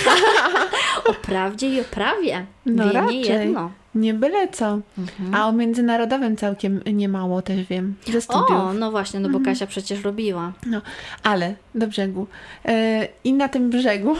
o 1.11 1.14
prawdzie 1.14 1.69
i 1.75 1.81
o 1.81 1.85
prawie. 1.85 2.47
No 2.67 2.85
wie 2.85 2.93
raczej. 2.93 3.17
nie 3.17 3.21
jedno. 3.21 3.71
Nie 3.95 4.14
byle 4.14 4.49
co. 4.49 4.79
A 5.33 5.49
o 5.49 5.53
międzynarodowym 5.53 6.37
całkiem 6.37 6.81
niemało 6.93 7.43
też 7.43 7.67
wiem. 7.67 7.95
Ze 8.12 8.21
studiów. 8.21 8.51
O, 8.51 8.73
no 8.73 8.91
właśnie, 8.91 9.21
no 9.21 9.29
bo 9.29 9.41
Kasia 9.41 9.67
przecież 9.67 10.03
robiła. 10.03 10.53
No, 10.67 10.83
ale 11.23 11.55
do 11.75 11.87
brzegu. 11.87 12.27
E, 12.64 13.09
I 13.25 13.33
na 13.33 13.49
tym 13.49 13.71
brzegu 13.71 14.17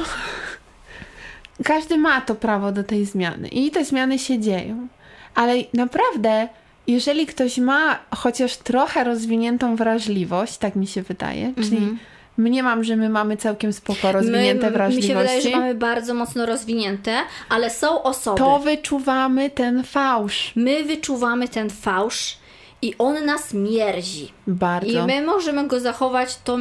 każdy 1.65 1.99
ma 1.99 2.21
to 2.21 2.35
prawo 2.35 2.73
do 2.73 2.85
tej 2.85 3.05
zmiany 3.05 3.49
i 3.49 3.71
te 3.71 3.85
zmiany 3.85 4.19
się 4.19 4.39
dzieją. 4.39 4.89
Ale 5.35 5.55
naprawdę, 5.75 6.49
jeżeli 6.87 7.27
ktoś 7.27 7.59
ma 7.59 7.99
chociaż 8.15 8.57
trochę 8.57 9.05
rozwiniętą 9.05 9.77
wrażliwość, 9.77 10.59
tak 10.59 10.77
mi 10.77 10.87
się 10.87 11.03
wydaje, 11.03 11.53
czyli 11.55 11.99
mniemam, 12.37 12.85
że 12.85 12.97
my 12.97 13.09
mamy 13.09 13.37
całkiem 13.37 13.73
spoko 13.73 14.13
rozwinięte 14.13 14.65
My, 14.65 14.71
mi 14.71 14.77
wrażliwości, 14.77 15.09
się 15.09 15.19
wydaje, 15.19 15.41
że 15.43 15.51
mamy 15.51 15.75
bardzo 15.75 16.15
mocno 16.15 16.47
rozwinięte, 16.47 17.19
ale 17.49 17.71
są 17.71 18.03
osoby. 18.03 18.39
to 18.39 18.59
wyczuwamy 18.59 19.51
ten 19.51 19.85
fałsz. 19.85 20.53
My 20.57 20.85
wyczuwamy 20.85 21.49
ten 21.49 21.71
fałsz 21.71 22.37
i 22.83 22.95
on 22.99 23.25
nas 23.25 23.55
mierzi. 23.55 24.33
Bardzo. 24.47 24.91
I 25.05 25.07
my 25.07 25.23
możemy 25.23 25.67
go 25.69 25.81
zachować, 25.81 26.39
to 26.45 26.59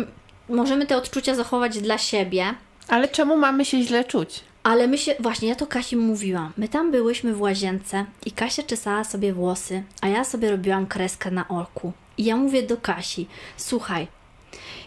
możemy 0.50 0.86
te 0.86 0.98
odczucia 0.98 1.36
zachować 1.36 1.80
dla 1.80 1.98
siebie, 1.98 2.46
Ale 2.88 3.08
czemu 3.08 3.38
mamy 3.38 3.66
się 3.66 3.82
źle 3.82 4.04
czuć? 4.04 4.44
ale 4.64 4.88
my 4.88 4.98
się, 4.98 5.16
właśnie 5.20 5.48
ja 5.50 5.56
to 5.56 5.68
Kasi 5.68 5.96
mówiłam, 5.98 6.54
my 6.58 6.68
tam 6.70 6.92
byłyśmy 6.92 7.34
w 7.34 7.42
łazience 7.42 8.06
i 8.26 8.32
Kasia 8.32 8.64
czesała 8.64 9.04
sobie 9.04 9.34
włosy, 9.34 9.84
a 10.02 10.08
ja 10.08 10.24
sobie 10.24 10.52
robiłam 10.52 10.88
kreskę 10.88 11.32
na 11.32 11.48
oku. 11.48 11.92
I 12.18 12.26
ja 12.26 12.36
mówię 12.38 12.64
do 12.64 12.78
Kasi, 12.78 13.28
słuchaj, 13.58 14.08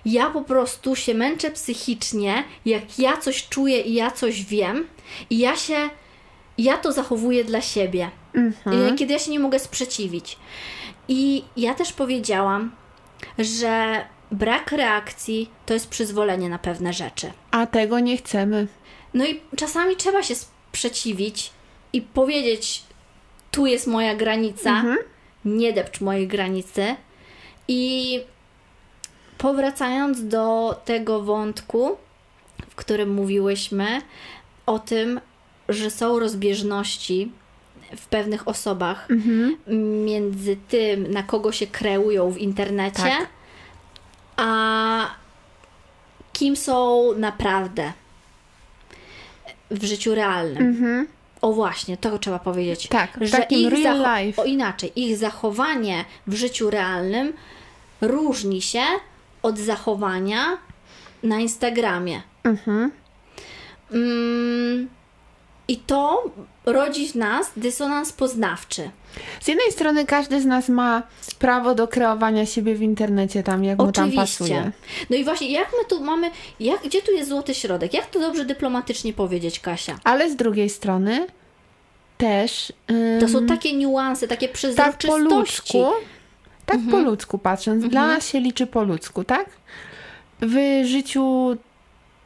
ja 0.04 0.30
po 0.30 0.42
prostu 0.42 0.96
się 0.96 1.14
męczę 1.14 1.50
psychicznie, 1.50 2.44
jak 2.64 2.98
ja 2.98 3.16
coś 3.16 3.48
czuję 3.48 3.80
i 3.80 3.94
ja 3.94 4.10
coś 4.10 4.44
wiem 4.44 4.86
i 5.30 5.38
ja 5.38 5.56
się, 5.56 5.90
ja 6.58 6.76
to 6.76 6.92
zachowuję 6.92 7.44
dla 7.44 7.60
siebie, 7.60 8.10
Mhm. 8.34 8.94
I 8.94 8.98
kiedy 8.98 9.12
ja 9.12 9.18
się 9.18 9.30
nie 9.30 9.40
mogę 9.40 9.58
sprzeciwić. 9.58 10.38
I 11.08 11.44
ja 11.56 11.74
też 11.74 11.92
powiedziałam, 11.92 12.72
że 13.38 14.04
brak 14.30 14.72
reakcji 14.72 15.50
to 15.66 15.74
jest 15.74 15.88
przyzwolenie 15.88 16.48
na 16.48 16.58
pewne 16.58 16.92
rzeczy. 16.92 17.32
A 17.50 17.66
tego 17.66 18.00
nie 18.00 18.16
chcemy. 18.16 18.66
No 19.14 19.26
i 19.26 19.40
czasami 19.56 19.96
trzeba 19.96 20.22
się 20.22 20.34
sprzeciwić 20.34 21.50
i 21.92 22.02
powiedzieć: 22.02 22.82
Tu 23.50 23.66
jest 23.66 23.86
moja 23.86 24.14
granica, 24.14 24.84
nie 25.44 25.72
depcz 25.72 26.00
mojej 26.00 26.28
granicy. 26.28 26.96
I 27.68 28.20
powracając 29.38 30.28
do 30.28 30.76
tego 30.84 31.22
wątku, 31.22 31.96
w 32.68 32.74
którym 32.74 33.14
mówiłyśmy 33.14 34.02
o 34.66 34.78
tym, 34.78 35.20
że 35.68 35.90
są 35.90 36.18
rozbieżności 36.18 37.32
w 37.96 38.06
pewnych 38.06 38.48
osobach 38.48 39.08
między 40.04 40.56
tym, 40.68 41.10
na 41.10 41.22
kogo 41.22 41.52
się 41.52 41.66
kreują 41.66 42.30
w 42.30 42.38
internecie, 42.38 43.02
Tak. 43.02 43.28
a 44.36 45.10
kim 46.32 46.56
są 46.56 47.04
naprawdę 47.16 47.92
w 49.70 49.84
życiu 49.84 50.14
realnym. 50.14 50.66
Mhm. 50.66 51.08
O 51.40 51.52
właśnie, 51.52 51.96
to 51.96 52.18
trzeba 52.18 52.38
powiedzieć. 52.38 52.88
Tak, 52.88 53.18
w 53.20 53.30
takim 53.30 53.68
real 53.68 54.24
life. 54.26 54.42
O 54.42 54.44
inaczej, 54.44 54.92
ich 54.96 55.16
zachowanie 55.16 56.04
w 56.26 56.34
życiu 56.34 56.70
realnym 56.70 57.32
różni 58.00 58.62
się 58.62 58.82
od 59.48 59.58
zachowania 59.58 60.58
na 61.22 61.38
Instagramie. 61.38 62.22
Mhm. 62.44 62.90
Mm, 63.92 64.88
I 65.68 65.76
to 65.76 66.30
rodzi 66.66 67.08
w 67.08 67.14
nas 67.14 67.50
dysonans 67.56 68.12
poznawczy. 68.12 68.90
Z 69.40 69.48
jednej 69.48 69.72
strony 69.72 70.06
każdy 70.06 70.40
z 70.40 70.44
nas 70.46 70.68
ma 70.68 71.02
prawo 71.38 71.74
do 71.74 71.88
kreowania 71.88 72.46
siebie 72.46 72.74
w 72.74 72.82
internecie 72.82 73.42
tam, 73.42 73.64
jak 73.64 73.78
mu 73.78 73.92
tam 73.92 74.12
pasuje. 74.12 74.72
No 75.10 75.16
i 75.16 75.24
właśnie, 75.24 75.50
jak 75.50 75.68
my 75.78 75.84
tu 75.88 76.00
mamy, 76.04 76.30
jak, 76.60 76.82
gdzie 76.82 77.02
tu 77.02 77.12
jest 77.12 77.28
złoty 77.28 77.54
środek? 77.54 77.94
Jak 77.94 78.06
to 78.06 78.20
dobrze 78.20 78.44
dyplomatycznie 78.44 79.12
powiedzieć, 79.12 79.60
Kasia? 79.60 79.98
Ale 80.04 80.30
z 80.30 80.36
drugiej 80.36 80.70
strony 80.70 81.26
też 82.18 82.72
ym, 82.90 83.20
To 83.20 83.28
są 83.28 83.46
takie 83.46 83.76
niuanse, 83.76 84.28
takie 84.28 84.46
tak 84.46 84.52
po 84.52 84.58
przezroczystości. 84.58 85.24
ludzku, 85.78 85.84
tak 86.68 86.80
po 86.90 86.98
ludzku 86.98 87.38
patrząc, 87.38 87.84
dla 87.84 88.06
nas 88.06 88.28
się 88.28 88.40
liczy 88.40 88.66
po 88.66 88.82
ludzku, 88.82 89.24
tak? 89.24 89.46
W 90.40 90.56
życiu 90.84 91.56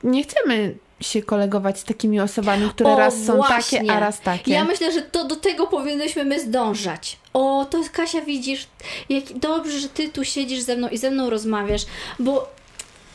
nie 0.04 0.22
chcemy 0.22 0.74
się 1.00 1.22
kolegować 1.22 1.78
z 1.78 1.84
takimi 1.84 2.20
osobami, 2.20 2.68
które 2.70 2.90
O, 2.90 2.98
raz 2.98 3.24
są 3.24 3.36
właśnie. 3.36 3.78
takie, 3.78 3.92
a 3.92 4.00
raz 4.00 4.20
takie. 4.20 4.52
Ja 4.52 4.64
myślę, 4.64 4.92
że 4.92 5.02
to 5.02 5.24
do 5.24 5.36
tego 5.36 5.66
powinnyśmy 5.66 6.24
my 6.24 6.40
zdążać. 6.40 7.18
O, 7.32 7.66
to 7.70 7.78
Kasia 7.92 8.20
widzisz, 8.20 8.66
jak 9.08 9.24
dobrze, 9.38 9.78
że 9.78 9.88
ty 9.88 10.08
tu 10.08 10.24
siedzisz 10.24 10.60
ze 10.60 10.76
mną 10.76 10.88
i 10.88 10.98
ze 10.98 11.10
mną 11.10 11.30
rozmawiasz, 11.30 11.82
bo 12.18 12.48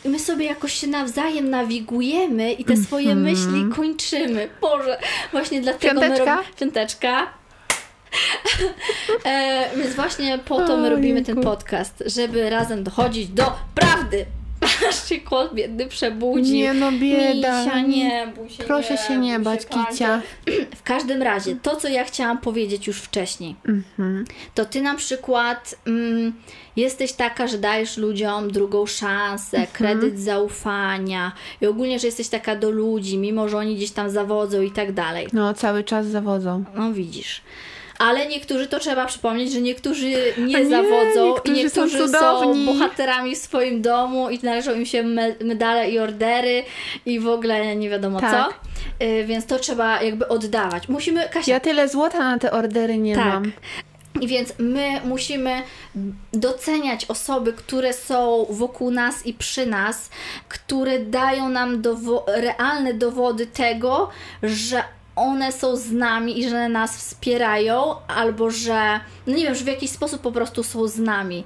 my 0.05 0.19
sobie 0.19 0.45
jakoś 0.45 0.73
się 0.73 0.88
nawzajem 0.88 1.49
nawigujemy 1.49 2.53
i 2.53 2.65
te 2.65 2.78
swoje 2.78 3.11
Mhm. 3.11 3.21
myśli 3.21 3.75
kończymy. 3.75 4.49
Boże, 4.61 4.99
właśnie 5.32 5.61
dlatego 5.61 6.01
Piąteczka? 6.01 6.25
my 6.25 6.36
robimy... 6.41 6.55
Piąteczka. 6.59 7.28
E, 9.26 9.70
więc 9.78 9.95
właśnie 9.95 10.39
po 10.45 10.62
to 10.68 10.78
my 10.78 10.89
robimy 10.89 11.24
ten 11.24 11.41
podcast, 11.41 12.03
żeby 12.05 12.49
razem 12.49 12.84
dochodzić 12.84 13.28
do 13.28 13.53
prawdy. 13.76 14.26
Aż 14.89 15.10
się 15.10 15.18
kot 15.22 15.53
biedny 15.53 15.88
przebudził. 15.88 16.55
Nie 16.55 16.74
no, 16.74 16.91
bieda. 16.91 17.66
Misia, 17.66 17.82
nie 17.82 18.28
bój 18.36 18.49
się, 18.49 18.64
Proszę 18.64 18.91
nie, 18.93 18.97
się 18.97 19.18
nie 19.18 19.39
bać. 19.39 19.60
Kicia. 19.66 20.22
W 20.76 20.84
każdym 20.84 21.22
razie, 21.22 21.55
to 21.55 21.76
co 21.76 21.88
ja 21.88 22.03
chciałam 22.03 22.38
powiedzieć 22.38 22.88
już 22.88 22.97
wcześniej, 22.97 23.55
Mhm. 23.68 24.26
to 24.55 24.66
ty 24.66 24.82
na 24.82 24.95
przykład 24.95 25.76
mm, 25.88 26.34
jesteś 26.76 27.14
taka, 27.14 27.47
że 27.47 27.58
dajesz 27.58 27.97
ludziom 27.97 28.51
drugą 28.51 28.86
szansę, 28.86 29.58
Mhm. 29.58 29.68
kredyt 29.74 30.20
zaufania 30.20 31.32
i 31.62 31.66
ogólnie, 31.68 31.99
że 31.99 32.08
jesteś 32.08 32.28
taka 32.28 32.55
do 32.55 32.70
ludzi, 32.70 33.18
mimo 33.18 33.49
że 33.49 33.58
oni 33.58 33.76
gdzieś 33.76 33.91
tam 33.91 34.10
zawodzą 34.10 34.62
i 34.62 34.72
tak 34.72 34.91
dalej. 34.93 35.28
No, 35.34 35.53
cały 35.53 35.84
czas 35.84 36.05
zawodzą. 36.08 36.64
No 36.76 36.93
widzisz. 36.93 37.41
Ale 37.99 38.25
niektórzy, 38.27 38.67
to 38.67 38.79
trzeba 38.79 39.05
przypomnieć, 39.05 39.51
że 39.51 39.61
niektórzy 39.61 40.05
nie, 40.37 40.45
nie, 40.45 40.69
zawodzą 40.69 41.35
i 41.43 41.51
niektórzy 41.51 41.69
są 41.69 41.81
niektórzy 41.85 41.97
są, 41.97 42.05
cudowni. 42.39 42.65
bohaterami 42.65 43.35
w 43.35 43.37
swoim 43.37 43.81
domu 43.81 44.29
i 44.29 44.39
należą 44.43 44.73
im 44.73 44.85
się 44.85 45.03
me- 45.03 45.35
medale 45.43 45.89
i 45.89 45.99
ordery 45.99 46.63
i 47.05 47.19
w 47.19 47.27
ogóle 47.27 47.75
nie 47.75 47.89
wiadomo 47.89 48.19
Tak. 48.19 48.31
co. 48.99 49.05
Y, 49.05 49.25
więc 49.25 49.45
to 49.45 49.59
trzeba 49.59 50.01
jakby 50.03 50.27
oddawać. 50.27 50.87
Musimy, 50.89 51.29
Kasia, 51.29 51.51
Ja 51.51 51.59
tyle 51.59 51.87
złota 51.89 52.19
na 52.19 52.39
te 52.39 52.51
ordery 52.51 52.97
nie 52.97 53.15
tak. 53.15 53.25
mam. 53.25 53.51
I 54.21 54.27
więc 54.27 54.53
my 54.59 55.01
musimy 55.05 55.61
doceniać 56.33 57.05
osoby, 57.05 57.53
które 57.53 57.93
są 57.93 58.45
wokół 58.49 58.91
nas 58.91 59.25
i 59.25 59.33
przy 59.33 59.65
nas, 59.65 60.09
które 60.49 60.99
dają 60.99 61.49
nam 61.49 61.81
dowo- 61.81 62.23
realne 62.27 62.93
dowody 62.93 63.45
tego, 63.47 64.09
że 64.43 64.83
one 65.18 65.51
są 65.51 65.76
z 65.76 65.91
nami 65.91 66.39
i 66.39 66.49
że 66.49 66.70
nas 66.70 66.97
wspierają, 66.97 67.95
albo 68.07 68.51
że, 68.51 68.99
no 69.28 69.36
nie 69.36 69.43
wiem, 69.43 69.55
że 69.55 69.63
w 69.63 69.68
jakiś 69.68 69.91
sposób 69.91 70.22
po 70.22 70.32
prostu 70.32 70.63
są 70.63 70.88
z 70.88 70.99
nami. 70.99 71.43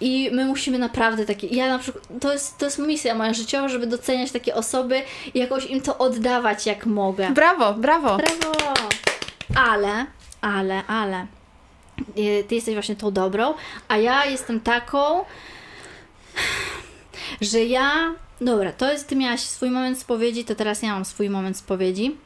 I 0.00 0.30
my 0.32 0.44
musimy 0.44 0.78
naprawdę 0.78 1.26
takie, 1.26 1.46
ja 1.46 1.68
na 1.68 1.78
przykład, 1.78 2.04
to 2.20 2.32
jest, 2.32 2.58
to 2.58 2.64
jest 2.64 2.78
misja 2.78 3.14
moja 3.14 3.34
życiowa, 3.34 3.68
żeby 3.68 3.86
doceniać 3.86 4.32
takie 4.32 4.54
osoby 4.54 5.02
i 5.34 5.38
jakoś 5.38 5.66
im 5.66 5.80
to 5.80 5.98
oddawać 5.98 6.66
jak 6.66 6.86
mogę. 6.86 7.30
Brawo, 7.30 7.74
brawo. 7.74 8.16
Brawo! 8.16 8.74
Ale, 9.56 10.06
ale, 10.40 10.86
ale. 10.86 11.26
y, 12.18 12.44
Ty 12.48 12.54
jesteś 12.54 12.74
właśnie 12.74 12.96
tą 12.96 13.10
dobrą, 13.10 13.54
a 13.88 13.96
ja 13.96 14.24
jestem 14.24 14.60
taką, 14.60 15.24
że 17.40 17.64
ja. 17.64 18.14
Dobra, 18.40 18.72
to 18.72 18.92
jest. 18.92 19.08
Ty 19.08 19.16
miałaś 19.16 19.40
swój 19.40 19.70
moment 19.70 19.98
spowiedzi, 19.98 20.44
to 20.44 20.54
teraz 20.54 20.82
ja 20.82 20.92
mam 20.92 21.04
swój 21.04 21.30
moment 21.30 21.56
spowiedzi. 21.56 22.16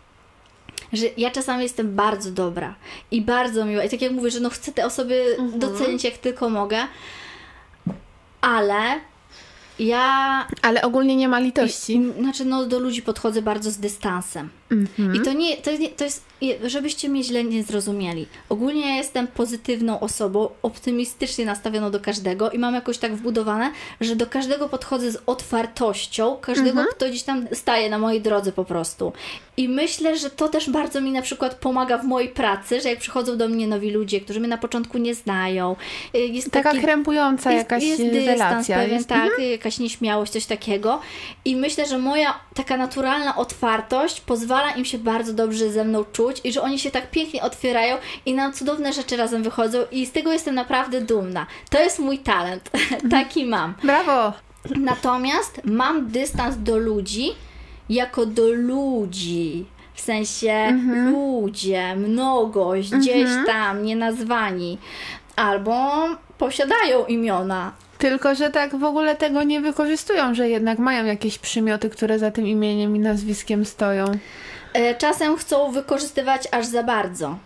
Że 0.92 1.06
ja 1.16 1.30
czasami 1.30 1.62
jestem 1.62 1.94
bardzo 1.96 2.30
dobra 2.30 2.74
i 3.10 3.20
bardzo 3.22 3.64
miła. 3.64 3.84
I 3.84 3.88
tak 3.90 4.02
jak 4.02 4.12
mówię, 4.12 4.30
że 4.30 4.40
no 4.40 4.50
chcę 4.50 4.72
te 4.72 4.86
osoby 4.86 5.36
docenić 5.54 6.04
jak 6.04 6.18
tylko 6.18 6.48
mogę, 6.50 6.78
ale 8.40 9.00
ja 9.78 10.46
Ale 10.62 10.82
ogólnie 10.82 11.16
nie 11.16 11.28
ma 11.28 11.38
litości. 11.38 11.96
i- 11.96 12.12
Znaczy, 12.22 12.44
no 12.44 12.66
do 12.66 12.78
ludzi 12.78 13.02
podchodzę 13.02 13.42
bardzo 13.42 13.70
z 13.70 13.78
dystansem. 13.78 14.48
Mhm. 14.70 15.14
I 15.14 15.20
to 15.20 15.32
nie, 15.32 15.56
to 15.56 15.70
to 15.96 16.04
jest, 16.04 16.24
żebyście 16.64 17.08
mnie 17.08 17.24
źle 17.24 17.44
nie 17.44 17.62
zrozumieli. 17.62 18.26
Ogólnie 18.48 18.88
ja 18.88 18.96
jestem 18.96 19.26
pozytywną 19.26 20.00
osobą, 20.00 20.48
optymistycznie 20.62 21.46
nastawioną 21.46 21.90
do 21.90 22.00
każdego 22.00 22.50
i 22.50 22.58
mam 22.58 22.74
jakoś 22.74 22.98
tak 22.98 23.16
wbudowane, 23.16 23.72
że 24.00 24.16
do 24.16 24.26
każdego 24.26 24.68
podchodzę 24.68 25.12
z 25.12 25.18
otwartością, 25.26 26.36
każdego, 26.36 26.84
kto 26.90 27.08
gdzieś 27.08 27.22
tam 27.22 27.46
staje 27.52 27.90
na 27.90 27.98
mojej 27.98 28.20
drodze 28.20 28.52
po 28.52 28.64
prostu. 28.64 29.12
I 29.56 29.68
myślę, 29.68 30.18
że 30.18 30.30
to 30.30 30.48
też 30.48 30.70
bardzo 30.70 31.00
mi 31.00 31.12
na 31.12 31.22
przykład 31.22 31.54
pomaga 31.54 31.98
w 31.98 32.04
mojej 32.04 32.28
pracy, 32.28 32.80
że 32.80 32.88
jak 32.88 32.98
przychodzą 32.98 33.36
do 33.36 33.48
mnie 33.48 33.66
nowi 33.66 33.90
ludzie, 33.90 34.20
którzy 34.20 34.40
mnie 34.40 34.48
na 34.48 34.58
początku 34.58 34.98
nie 34.98 35.14
znają, 35.14 35.76
y, 36.14 36.18
jest 36.18 36.50
Taka 36.50 36.70
taki, 36.70 36.82
krępująca 36.82 37.52
jest, 37.52 37.64
jakaś 37.64 37.84
jest 37.84 38.02
dystans 38.02 38.26
relacja. 38.26 38.76
pewien, 38.76 38.96
jest. 38.96 39.12
Mhm. 39.12 39.30
tak, 39.30 39.46
jakaś 39.46 39.78
nieśmiałość, 39.78 40.32
coś 40.32 40.46
takiego. 40.46 41.00
I 41.44 41.56
myślę, 41.56 41.86
że 41.86 41.98
moja 41.98 42.34
taka 42.54 42.76
naturalna 42.76 43.36
otwartość 43.36 44.20
pozwala 44.20 44.57
im 44.76 44.84
się 44.84 44.98
bardzo 44.98 45.32
dobrze 45.32 45.70
ze 45.72 45.84
mną 45.84 46.04
czuć 46.12 46.40
i 46.44 46.52
że 46.52 46.62
oni 46.62 46.78
się 46.78 46.90
tak 46.90 47.10
pięknie 47.10 47.42
otwierają 47.42 47.96
i 48.26 48.34
nam 48.34 48.52
cudowne 48.52 48.92
rzeczy 48.92 49.16
razem 49.16 49.42
wychodzą 49.42 49.78
i 49.92 50.06
z 50.06 50.12
tego 50.12 50.32
jestem 50.32 50.54
naprawdę 50.54 51.00
dumna. 51.00 51.46
To 51.70 51.80
jest 51.80 51.98
mój 51.98 52.18
talent. 52.18 52.70
Taki 53.10 53.44
mam. 53.46 53.74
Brawo. 53.84 54.32
Natomiast 54.76 55.60
mam 55.64 56.06
dystans 56.08 56.56
do 56.56 56.78
ludzi 56.78 57.30
jako 57.88 58.26
do 58.26 58.52
ludzi. 58.52 59.66
W 59.94 60.00
sensie 60.00 60.52
Mhm. 60.52 61.10
ludzie, 61.12 61.96
mnogość, 61.96 62.90
gdzieś 62.90 63.28
tam, 63.46 63.82
nienazwani. 63.82 64.78
Albo 65.36 65.90
posiadają 66.38 67.06
imiona. 67.06 67.72
Tylko, 67.98 68.34
że 68.34 68.50
tak 68.50 68.76
w 68.76 68.84
ogóle 68.84 69.16
tego 69.16 69.42
nie 69.42 69.60
wykorzystują, 69.60 70.34
że 70.34 70.48
jednak 70.48 70.78
mają 70.78 71.04
jakieś 71.04 71.38
przymioty, 71.38 71.90
które 71.90 72.18
za 72.18 72.30
tym 72.30 72.46
imieniem 72.46 72.96
i 72.96 72.98
nazwiskiem 72.98 73.64
stoją. 73.64 74.04
E, 74.72 74.94
Czasem 74.94 75.36
chcą 75.36 75.72
wykorzystywać 75.72 76.48
aż 76.50 76.66
za 76.66 76.82
bardzo. 76.82 77.38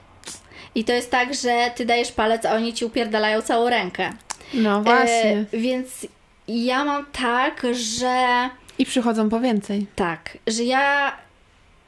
I 0.75 0.85
to 0.85 0.93
jest 0.93 1.11
tak, 1.11 1.35
że 1.35 1.71
ty 1.77 1.87
dajesz 1.87 2.13
palec, 2.13 2.45
a 2.45 2.53
oni 2.55 2.73
ci 2.75 2.85
upierdalają 2.85 3.43
całą 3.43 3.69
rękę. 3.69 4.13
No 4.55 4.83
właśnie. 4.83 5.45
E, 5.53 5.59
więc 5.59 6.07
ja 6.49 6.85
mam 6.85 7.07
tak, 7.13 7.63
że 7.73 8.51
I 8.79 8.87
przychodzą 8.87 9.29
po 9.29 9.41
więcej. 9.41 9.87
tak, 9.97 10.39
że 10.47 10.65
ja 10.65 11.17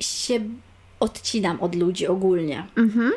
się 0.01 0.41
odcinam 1.01 1.61
od 1.61 1.74
ludzi 1.74 2.07
ogólnie. 2.07 2.64
Mhm. 2.76 3.12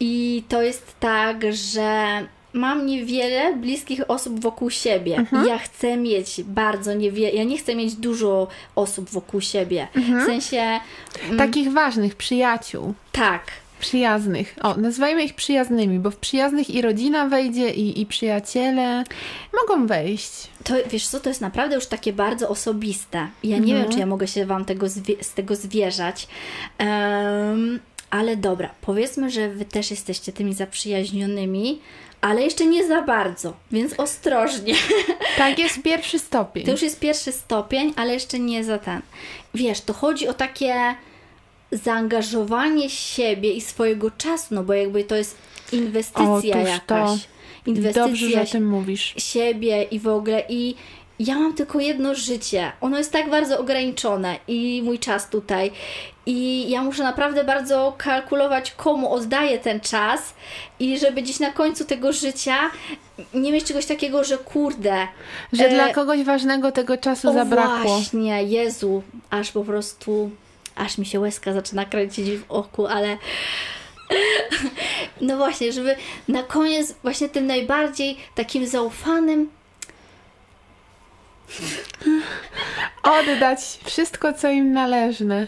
I 0.00 0.44
to 0.48 0.62
jest 0.62 0.94
tak, 1.00 1.52
że 1.52 2.20
mam 2.52 2.86
niewiele 2.86 3.56
bliskich 3.56 4.00
osób 4.08 4.40
wokół 4.40 4.70
siebie. 4.70 5.16
Mhm. 5.16 5.46
Ja 5.46 5.58
chcę 5.58 5.96
mieć 5.96 6.42
bardzo 6.44 6.94
niewiele. 6.94 7.30
Ja 7.32 7.44
nie 7.44 7.58
chcę 7.58 7.74
mieć 7.74 7.94
dużo 7.94 8.48
osób 8.76 9.10
wokół 9.10 9.40
siebie. 9.40 9.88
Mhm. 9.96 10.22
W 10.22 10.26
sensie. 10.26 10.80
mm, 11.24 11.38
Takich 11.38 11.72
ważnych 11.72 12.14
przyjaciół. 12.14 12.94
tak. 13.12 13.42
Przyjaznych. 13.80 14.56
O, 14.62 14.74
nazwijmy 14.74 15.24
ich 15.24 15.34
przyjaznymi, 15.34 15.98
bo 15.98 16.10
w 16.10 16.16
przyjaznych 16.16 16.70
i 16.70 16.82
rodzina 16.82 17.28
wejdzie, 17.28 17.70
i, 17.70 18.00
i 18.00 18.06
przyjaciele 18.06 19.04
mogą 19.60 19.86
wejść. 19.86 20.30
To 20.64 20.74
wiesz 20.90 21.06
co, 21.08 21.20
to 21.20 21.28
jest 21.28 21.40
naprawdę 21.40 21.74
już 21.74 21.86
takie 21.86 22.12
bardzo 22.12 22.48
osobiste. 22.48 23.28
Ja 23.44 23.58
nie 23.58 23.72
Mhm. 23.72 23.82
wiem, 23.82 23.92
czy 23.92 23.98
ja 23.98 24.06
mogę 24.06 24.26
się 24.28 24.46
Wam 24.46 24.64
tego 24.64 24.88
z 25.20 25.32
tego 25.34 25.56
zwierzać. 25.56 26.28
Em, 26.78 27.80
ale 28.10 28.36
dobra, 28.36 28.70
powiedzmy, 28.80 29.30
że 29.30 29.48
Wy 29.48 29.64
też 29.64 29.90
jesteście 29.90 30.32
tymi 30.32 30.54
zaprzyjaźnionymi, 30.54 31.80
ale 32.20 32.42
jeszcze 32.42 32.66
nie 32.66 32.86
za 32.86 33.02
bardzo, 33.02 33.56
więc 33.72 34.00
ostrożnie. 34.00 34.74
Tak 35.36 35.58
jest 35.58 35.82
pierwszy 35.82 36.18
stopień. 36.18 36.64
To 36.64 36.70
już 36.70 36.82
jest 36.82 37.00
pierwszy 37.00 37.32
stopień, 37.32 37.92
ale 37.96 38.14
jeszcze 38.14 38.38
nie 38.38 38.64
za 38.64 38.78
ten. 38.78 39.00
Wiesz, 39.54 39.80
to 39.80 39.92
chodzi 39.92 40.28
o 40.28 40.32
takie 40.34 40.94
zaangażowanie 41.72 42.90
siebie 42.90 43.52
i 43.52 43.60
swojego 43.60 44.10
czasu, 44.10 44.54
no 44.54 44.62
bo 44.64 44.72
jakby 44.74 45.04
to 45.04 45.16
jest 45.16 45.36
inwestycja 45.72 46.30
Otóż 46.30 46.44
jakaś. 46.68 46.80
to. 46.86 47.16
Inwestycja 47.66 48.06
Dobrze, 48.06 48.30
że 48.30 48.42
o 48.42 48.46
tym 48.46 48.68
mówisz. 48.68 49.14
siebie 49.16 49.82
i 49.82 49.98
w 50.00 50.08
ogóle 50.08 50.42
i 50.48 50.74
ja 51.20 51.38
mam 51.38 51.54
tylko 51.54 51.80
jedno 51.80 52.14
życie. 52.14 52.72
Ono 52.80 52.98
jest 52.98 53.12
tak 53.12 53.30
bardzo 53.30 53.58
ograniczone 53.58 54.36
i 54.48 54.82
mój 54.84 54.98
czas 54.98 55.30
tutaj. 55.30 55.72
I 56.26 56.70
ja 56.70 56.82
muszę 56.82 57.02
naprawdę 57.02 57.44
bardzo 57.44 57.94
kalkulować, 57.98 58.72
komu 58.72 59.12
oddaję 59.12 59.58
ten 59.58 59.80
czas 59.80 60.34
i 60.78 60.98
żeby 60.98 61.22
gdzieś 61.22 61.40
na 61.40 61.52
końcu 61.52 61.84
tego 61.84 62.12
życia 62.12 62.58
nie 63.34 63.52
mieć 63.52 63.64
czegoś 63.64 63.86
takiego, 63.86 64.24
że 64.24 64.38
kurde. 64.38 65.06
Że 65.52 65.66
e, 65.66 65.74
dla 65.74 65.92
kogoś 65.92 66.22
ważnego 66.22 66.72
tego 66.72 66.96
czasu 66.96 67.30
o 67.30 67.32
zabrakło. 67.32 67.90
właśnie, 67.90 68.42
Jezu, 68.42 69.02
aż 69.30 69.52
po 69.52 69.64
prostu, 69.64 70.30
aż 70.76 70.98
mi 70.98 71.06
się 71.06 71.20
łezka 71.20 71.52
zaczyna 71.52 71.84
kręcić 71.84 72.30
w 72.30 72.44
oku, 72.48 72.86
ale 72.86 73.16
no 75.20 75.36
właśnie, 75.36 75.72
żeby 75.72 75.96
na 76.28 76.42
koniec 76.42 76.94
właśnie 77.02 77.28
tym 77.28 77.46
najbardziej 77.46 78.16
takim 78.34 78.66
zaufanym 78.66 79.59
Oddać 83.02 83.58
wszystko, 83.84 84.32
co 84.32 84.48
im 84.50 84.72
należne. 84.72 85.46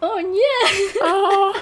o 0.00 0.20
nie, 0.20 1.02
O, 1.02 1.52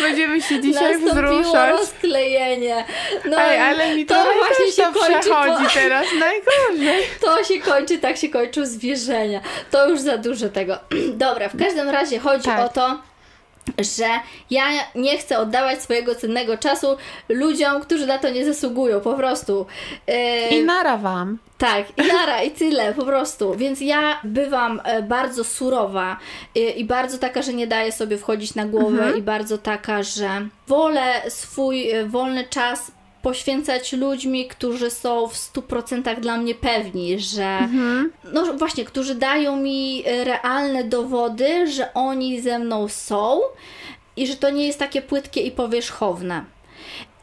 będziemy 0.00 0.42
się 0.42 0.60
dzisiaj 0.60 0.92
nastąpiło 1.00 1.40
wzruszać. 1.40 1.70
rozklejenie. 1.70 2.84
No, 3.24 3.40
Ej, 3.40 3.60
ale 3.60 3.96
mi 3.96 4.06
to 4.06 4.14
właśnie 4.38 4.72
się 4.72 4.82
to 4.82 5.00
kończy 5.00 5.20
przechodzi 5.20 5.64
po- 5.64 5.70
teraz 5.74 6.06
najgorzej. 6.18 7.04
To 7.20 7.44
się 7.44 7.60
kończy, 7.60 7.98
tak 7.98 8.16
się 8.16 8.28
kończą 8.28 8.66
zwierzenia. 8.66 9.40
To 9.70 9.88
już 9.88 10.00
za 10.00 10.18
dużo 10.18 10.48
tego. 10.48 10.78
Dobra, 11.26 11.48
w 11.48 11.58
każdym 11.58 11.88
razie 11.88 12.18
chodzi 12.18 12.44
Tak. 12.44 12.66
o 12.66 12.68
to, 12.68 12.98
że 13.78 14.08
ja 14.50 14.64
nie 14.94 15.18
chcę 15.18 15.38
oddawać 15.38 15.82
swojego 15.82 16.14
cennego 16.14 16.58
czasu 16.58 16.96
ludziom, 17.28 17.80
którzy 17.82 18.06
na 18.06 18.18
to 18.18 18.28
nie 18.30 18.44
zasługują, 18.44 19.00
po 19.00 19.14
prostu. 19.14 19.66
Yy, 20.06 20.48
I 20.58 20.64
nara 20.64 20.96
wam. 20.96 21.38
Tak, 21.62 21.86
i 21.98 22.12
nara, 22.12 22.42
i 22.42 22.50
tyle, 22.50 22.94
po 22.94 23.04
prostu. 23.04 23.54
Więc 23.54 23.80
ja 23.80 24.20
bywam 24.24 24.80
e, 24.84 25.02
bardzo 25.02 25.44
surowa 25.44 26.16
e, 26.56 26.60
i 26.60 26.84
bardzo 26.84 27.18
taka, 27.18 27.42
że 27.42 27.52
nie 27.52 27.66
daję 27.66 27.92
sobie 27.92 28.18
wchodzić 28.18 28.54
na 28.54 28.66
głowę 28.66 29.12
i 29.18 29.22
bardzo 29.22 29.58
taka, 29.58 30.02
że 30.02 30.48
wolę 30.68 31.22
swój 31.28 31.90
e, 31.90 32.06
wolny 32.06 32.44
czas 32.44 32.92
poświęcać 33.22 33.92
ludźmi, 33.92 34.48
którzy 34.48 34.90
są 34.90 35.28
w 35.28 35.34
100% 35.34 36.20
dla 36.20 36.36
mnie 36.36 36.54
pewni, 36.54 37.18
że 37.18 37.68
no 38.32 38.54
właśnie, 38.54 38.84
którzy 38.84 39.14
dają 39.14 39.56
mi 39.56 40.04
realne 40.24 40.84
dowody, 40.84 41.66
że 41.66 41.94
oni 41.94 42.40
ze 42.40 42.58
mną 42.58 42.88
są 42.88 43.40
i 44.16 44.26
że 44.26 44.36
to 44.36 44.50
nie 44.50 44.66
jest 44.66 44.78
takie 44.78 45.02
płytkie 45.02 45.40
i 45.40 45.50
powierzchowne 45.50 46.44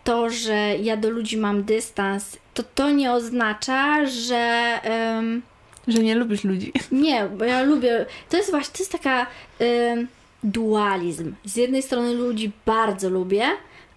to, 0.04 0.30
że 0.30 0.76
ja 0.82 0.98
do 0.98 1.10
ludzi 1.10 1.38
mam 1.38 1.64
dystans, 1.64 2.38
to 2.54 2.64
to 2.76 2.92
nie 2.92 3.12
oznacza, 3.12 4.06
że 4.06 4.80
em, 4.84 5.42
Że 5.88 6.00
nie 6.00 6.16
lubisz 6.16 6.44
ludzi. 6.44 6.74
nie, 6.92 7.26
bo 7.38 7.46
ja 7.46 7.64
lubię. 7.64 8.06
To 8.30 8.38
jest 8.38 8.52
właśnie, 8.52 8.74
to 8.74 8.80
jest 8.80 8.92
taka 8.92 9.28
em, 9.60 10.08
dualizm. 10.44 11.34
Z 11.46 11.56
jednej 11.56 11.82
strony 11.82 12.14
ludzi 12.14 12.52
bardzo 12.66 13.10
lubię, 13.10 13.46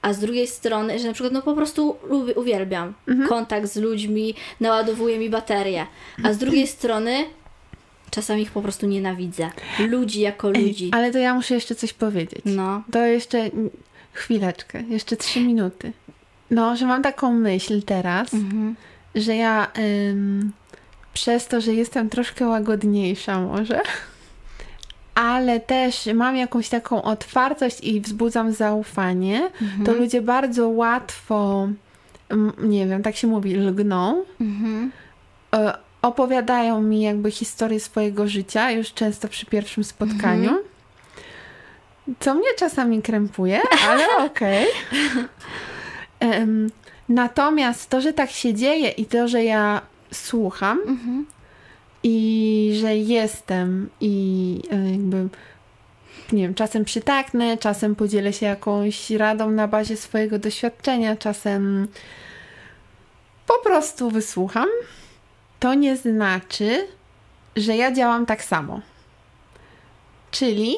a 0.03 0.13
z 0.13 0.19
drugiej 0.19 0.47
strony, 0.47 0.99
że 0.99 1.07
na 1.09 1.15
przykład 1.15 1.33
no 1.33 1.43
po 1.43 1.55
prostu 1.55 1.97
lubię, 2.09 2.35
uwielbiam 2.35 2.95
kontakt 3.29 3.73
z 3.73 3.77
ludźmi, 3.77 4.35
naładowuje 4.61 5.19
mi 5.19 5.31
baterię, 5.31 5.87
a 6.25 6.33
z 6.33 6.39
drugiej 6.39 6.67
strony 6.77 7.25
czasami 8.11 8.43
ich 8.43 8.51
po 8.51 8.63
prostu 8.63 8.87
nienawidzę. 8.87 9.51
Ludzi 9.79 10.21
jako 10.21 10.51
ludzi. 10.51 10.91
Ale 10.93 11.13
to 11.13 11.19
ja 11.19 11.35
muszę 11.35 11.55
jeszcze 11.55 11.75
coś 11.75 11.93
powiedzieć. 11.93 12.43
No. 12.45 12.83
To 12.93 13.07
jeszcze 13.07 13.51
chwileczkę, 14.13 14.83
jeszcze 14.83 15.17
trzy 15.17 15.41
minuty. 15.41 15.93
No, 16.51 16.77
że 16.77 16.87
mam 16.87 17.03
taką 17.03 17.33
myśl 17.33 17.83
teraz, 17.83 18.35
Mhm. 18.35 18.77
że 19.15 19.37
ja 19.37 19.67
ym, 20.11 20.53
przez 21.15 21.47
to, 21.47 21.61
że 21.61 21.75
jestem 21.75 22.11
troszkę 22.11 22.47
łagodniejsza 22.47 23.41
może, 23.41 23.81
ale 25.15 25.61
też 25.61 26.09
mam 26.15 26.37
jakąś 26.37 26.69
taką 26.69 27.03
otwartość 27.03 27.81
i 27.81 28.01
wzbudzam 28.01 28.53
zaufanie, 28.53 29.51
to 29.85 29.93
ludzie 29.93 30.23
bardzo 30.23 30.69
łatwo, 30.69 31.69
nie 32.63 32.87
wiem, 32.87 33.03
tak 33.03 33.17
się 33.17 33.27
mówi, 33.27 33.55
lgną, 33.55 34.25
Mhm. 34.41 34.93
e, 35.55 35.73
opowiadają 36.03 36.83
mi 36.83 37.01
jakby 37.03 37.31
historię 37.31 37.81
swojego 37.81 38.29
życia, 38.29 38.71
już 38.71 38.93
często 38.93 39.29
przy 39.29 39.47
pierwszym 39.47 39.85
spotkaniu. 39.85 40.51
Co 42.21 42.35
mnie 42.35 42.49
czasami 42.59 43.03
krępuje, 43.03 43.61
ale 43.89 44.07
okej. 44.27 44.67
Em, 46.21 46.71
Natomiast 47.09 47.91
to, 47.91 48.01
że 48.01 48.13
tak 48.13 48.31
się 48.31 48.55
dzieje 48.55 48.89
i 48.91 49.07
to, 49.07 49.29
że 49.29 49.45
ja 49.45 49.81
słucham 50.13 50.81
Mhm. 50.87 51.27
i 52.03 52.79
że 52.81 52.97
jestem 52.97 53.91
i 54.01 54.61
e, 54.73 54.91
jakby 54.91 55.29
nie 56.33 56.43
wiem, 56.43 56.55
czasem 56.55 56.85
przytaknę, 56.85 57.59
czasem 57.59 57.95
podzielę 57.97 58.33
się 58.33 58.47
jakąś 58.47 59.11
radą 59.11 59.51
na 59.51 59.69
bazie 59.69 59.97
swojego 59.97 60.39
doświadczenia, 60.39 61.17
czasem 61.17 61.89
po 63.47 63.59
prostu 63.59 64.11
wysłucham, 64.11 64.69
to 65.61 65.75
nie 65.75 65.97
znaczy, 65.97 66.87
że 67.57 67.77
ja 67.77 67.93
działam 67.93 68.27
tak 68.27 68.45
samo. 68.45 68.81
Czyli 70.31 70.77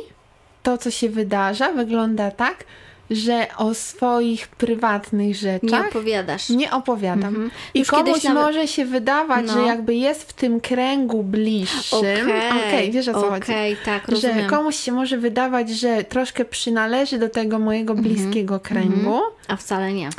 to, 0.65 0.79
co 0.79 0.91
się 0.91 1.09
wydarza, 1.09 1.73
wygląda 1.73 2.31
tak, 2.31 2.65
że 3.11 3.47
o 3.59 3.75
swoich 3.75 4.49
prywatnych 4.49 5.29
Nie 5.29 5.35
rzeczach 5.35 5.89
opowiadasz. 5.89 6.49
nie 6.49 6.71
opowiadam. 6.73 7.29
Mhm. 7.29 7.51
I 7.75 7.79
Już 7.79 7.89
komuś 7.89 8.25
nawet- 8.25 8.43
może 8.43 8.69
się 8.69 8.85
wydawać, 8.85 9.47
No. 9.47 9.53
że 9.53 9.61
jakby 9.61 9.95
jest 9.95 10.23
w 10.31 10.33
tym 10.33 10.61
kręgu 10.61 11.23
bliższym. 11.23 12.31
Okej, 12.69 12.91
wiesz 12.93 13.09
o 13.09 13.13
co 13.13 13.21
chodzi. 13.31 13.43
Okej, 13.53 13.77
tak, 13.85 14.03
Że 14.09 14.13
rozumiem. 14.15 14.51
komuś 14.51 14.77
się 14.77 14.93
może 14.93 15.19
wydawać, 15.19 15.71
że 15.71 16.05
troszkę 16.05 16.45
przynależy 16.45 17.19
do 17.19 17.29
tego 17.29 17.59
mojego 17.59 17.93
Mhm. 17.93 18.15
bliskiego 18.15 18.61
kręgu, 18.61 19.21
A 19.49 19.57
wcale 19.57 19.93
nie. 19.93 20.11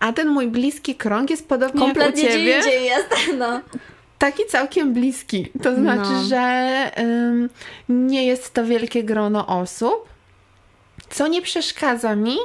a 0.00 0.12
ten 0.12 0.28
mój 0.28 0.48
bliski 0.48 0.94
krąg 0.94 1.30
jest 1.30 1.48
podobnie 1.48 1.80
Kompletnie 1.80 2.22
jak 2.22 2.32
u 2.32 2.36
ciebie. 2.36 2.58
gdzie 2.60 2.70
indziej 2.70 2.84
jest. 2.84 3.08
No. 3.38 3.60
Taki 4.18 4.42
całkiem 4.48 4.92
bliski. 4.94 5.46
To 5.62 5.74
znaczy, 5.74 6.10
No. 6.12 6.24
że 6.24 6.90
ym, 6.98 7.50
nie 7.88 8.26
jest 8.26 8.54
to 8.54 8.64
wielkie 8.64 9.04
grono 9.04 9.46
osób, 9.46 10.08
co 11.10 11.28
nie 11.28 11.42
przeszkadza 11.42 12.16
mi 12.16 12.36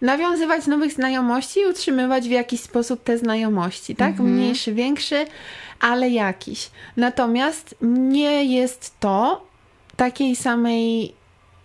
nawiązywać 0.00 0.66
nowych 0.66 0.92
znajomości 0.92 1.60
i 1.60 1.66
utrzymywać 1.66 2.28
w 2.28 2.30
jakiś 2.30 2.60
sposób 2.60 3.02
te 3.04 3.18
znajomości, 3.18 3.96
tak? 3.96 4.10
Mhm. 4.10 4.28
Mniejszy, 4.34 4.74
większy, 4.74 5.24
ale 5.80 6.08
jakiś. 6.10 6.70
Natomiast 6.96 7.74
nie 7.82 8.44
jest 8.44 9.00
to 9.00 9.46
takiej 9.96 10.36
samej 10.36 11.14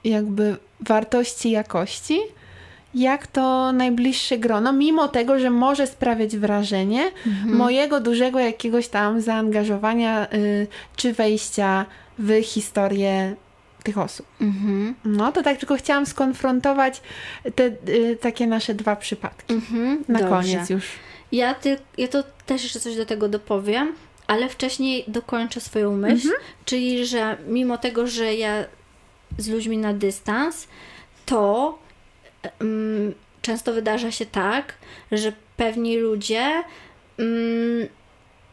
jakby 0.04 0.58
wartości, 0.80 1.52
jakości, 1.52 2.20
jak 2.94 3.28
to 3.28 3.72
najbliższe 3.72 4.38
grono, 4.38 4.74
mimo 4.74 5.08
tego, 5.08 5.40
że 5.40 5.50
może 5.50 5.88
sprawiać 5.88 6.38
wrażenie 6.38 7.12
mojego 7.46 8.00
dużego 8.00 8.40
jakiegoś 8.40 8.88
tam 8.88 9.22
zaangażowania 9.22 10.28
y, 10.34 10.68
czy 10.96 11.14
wejścia 11.14 11.86
w 12.20 12.42
historię 12.44 13.36
tych 13.84 13.98
osób. 13.98 14.26
Mhm. 14.42 14.96
No 15.06 15.32
to 15.32 15.44
tak 15.44 15.58
tylko 15.58 15.76
chciałam 15.76 16.06
skonfrontować 16.06 17.02
te 17.56 17.64
y, 17.90 18.18
takie 18.22 18.48
nasze 18.48 18.74
dwa 18.74 18.96
przypadki. 18.96 19.54
Mhm. 19.54 20.04
Na 20.08 20.20
Dobrze. 20.20 20.36
koniec 20.36 20.70
już. 20.70 20.86
Ja, 21.32 21.54
ty, 21.54 21.78
ja 21.98 22.08
to 22.08 22.24
też 22.46 22.64
jeszcze 22.64 22.80
coś 22.80 22.96
do 22.96 23.06
tego 23.06 23.30
dopowiem, 23.30 23.94
ale 24.28 24.50
wcześniej 24.50 25.04
dokończę 25.08 25.62
swoją 25.62 25.96
myśl, 25.98 26.28
Mhm. 26.28 26.44
czyli 26.66 27.06
że 27.06 27.38
mimo 27.48 27.78
tego, 27.78 28.08
że 28.08 28.36
ja 28.36 28.66
z 29.38 29.48
ludźmi 29.48 29.78
na 29.78 29.94
dystans, 29.94 30.68
to 31.26 31.80
często 33.42 33.74
wydarza 33.74 34.12
się 34.12 34.26
tak, 34.26 34.74
że 35.12 35.34
pewni 35.58 35.98
ludzie 35.98 36.64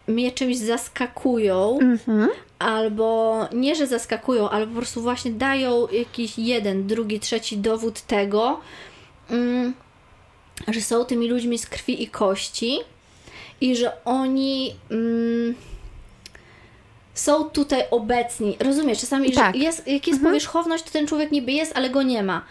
mnie 0.09 0.33
czymś 0.33 0.57
zaskakują, 0.57 1.79
Mhm. 1.83 2.29
albo 2.59 3.41
nie, 3.53 3.75
że 3.75 3.87
zaskakują, 3.87 4.51
ale 4.51 4.67
po 4.67 4.75
prostu 4.77 5.03
właśnie 5.03 5.31
dają 5.31 5.89
jakiś 5.93 6.39
jeden, 6.39 6.87
drugi, 6.87 7.21
trzeci 7.21 7.59
dowód 7.59 8.01
tego, 8.01 8.61
że 10.69 10.81
są 10.81 11.05
tymi 11.05 11.29
ludźmi 11.29 11.59
z 11.59 11.67
krwi 11.67 12.03
i 12.03 12.09
kości 12.09 12.79
i 13.61 13.77
że 13.77 14.05
oni 14.05 14.75
mm, 14.91 15.55
są 17.17 17.45
tutaj 17.45 17.83
obecni. 17.91 18.57
Rozumiesz, 18.61 19.01
czasami, 19.01 19.33
Tak. 19.33 19.55
że 19.55 19.61
jest, 19.61 19.89
jak 19.89 20.07
jest 20.09 20.23
powierzchowność, 20.23 20.85
to 20.85 20.91
ten 20.91 21.07
człowiek 21.07 21.33
niby 21.33 21.53
jest, 21.53 21.73
ale 21.77 21.91
go 21.91 22.03
nie 22.03 22.23
ma. 22.23 22.43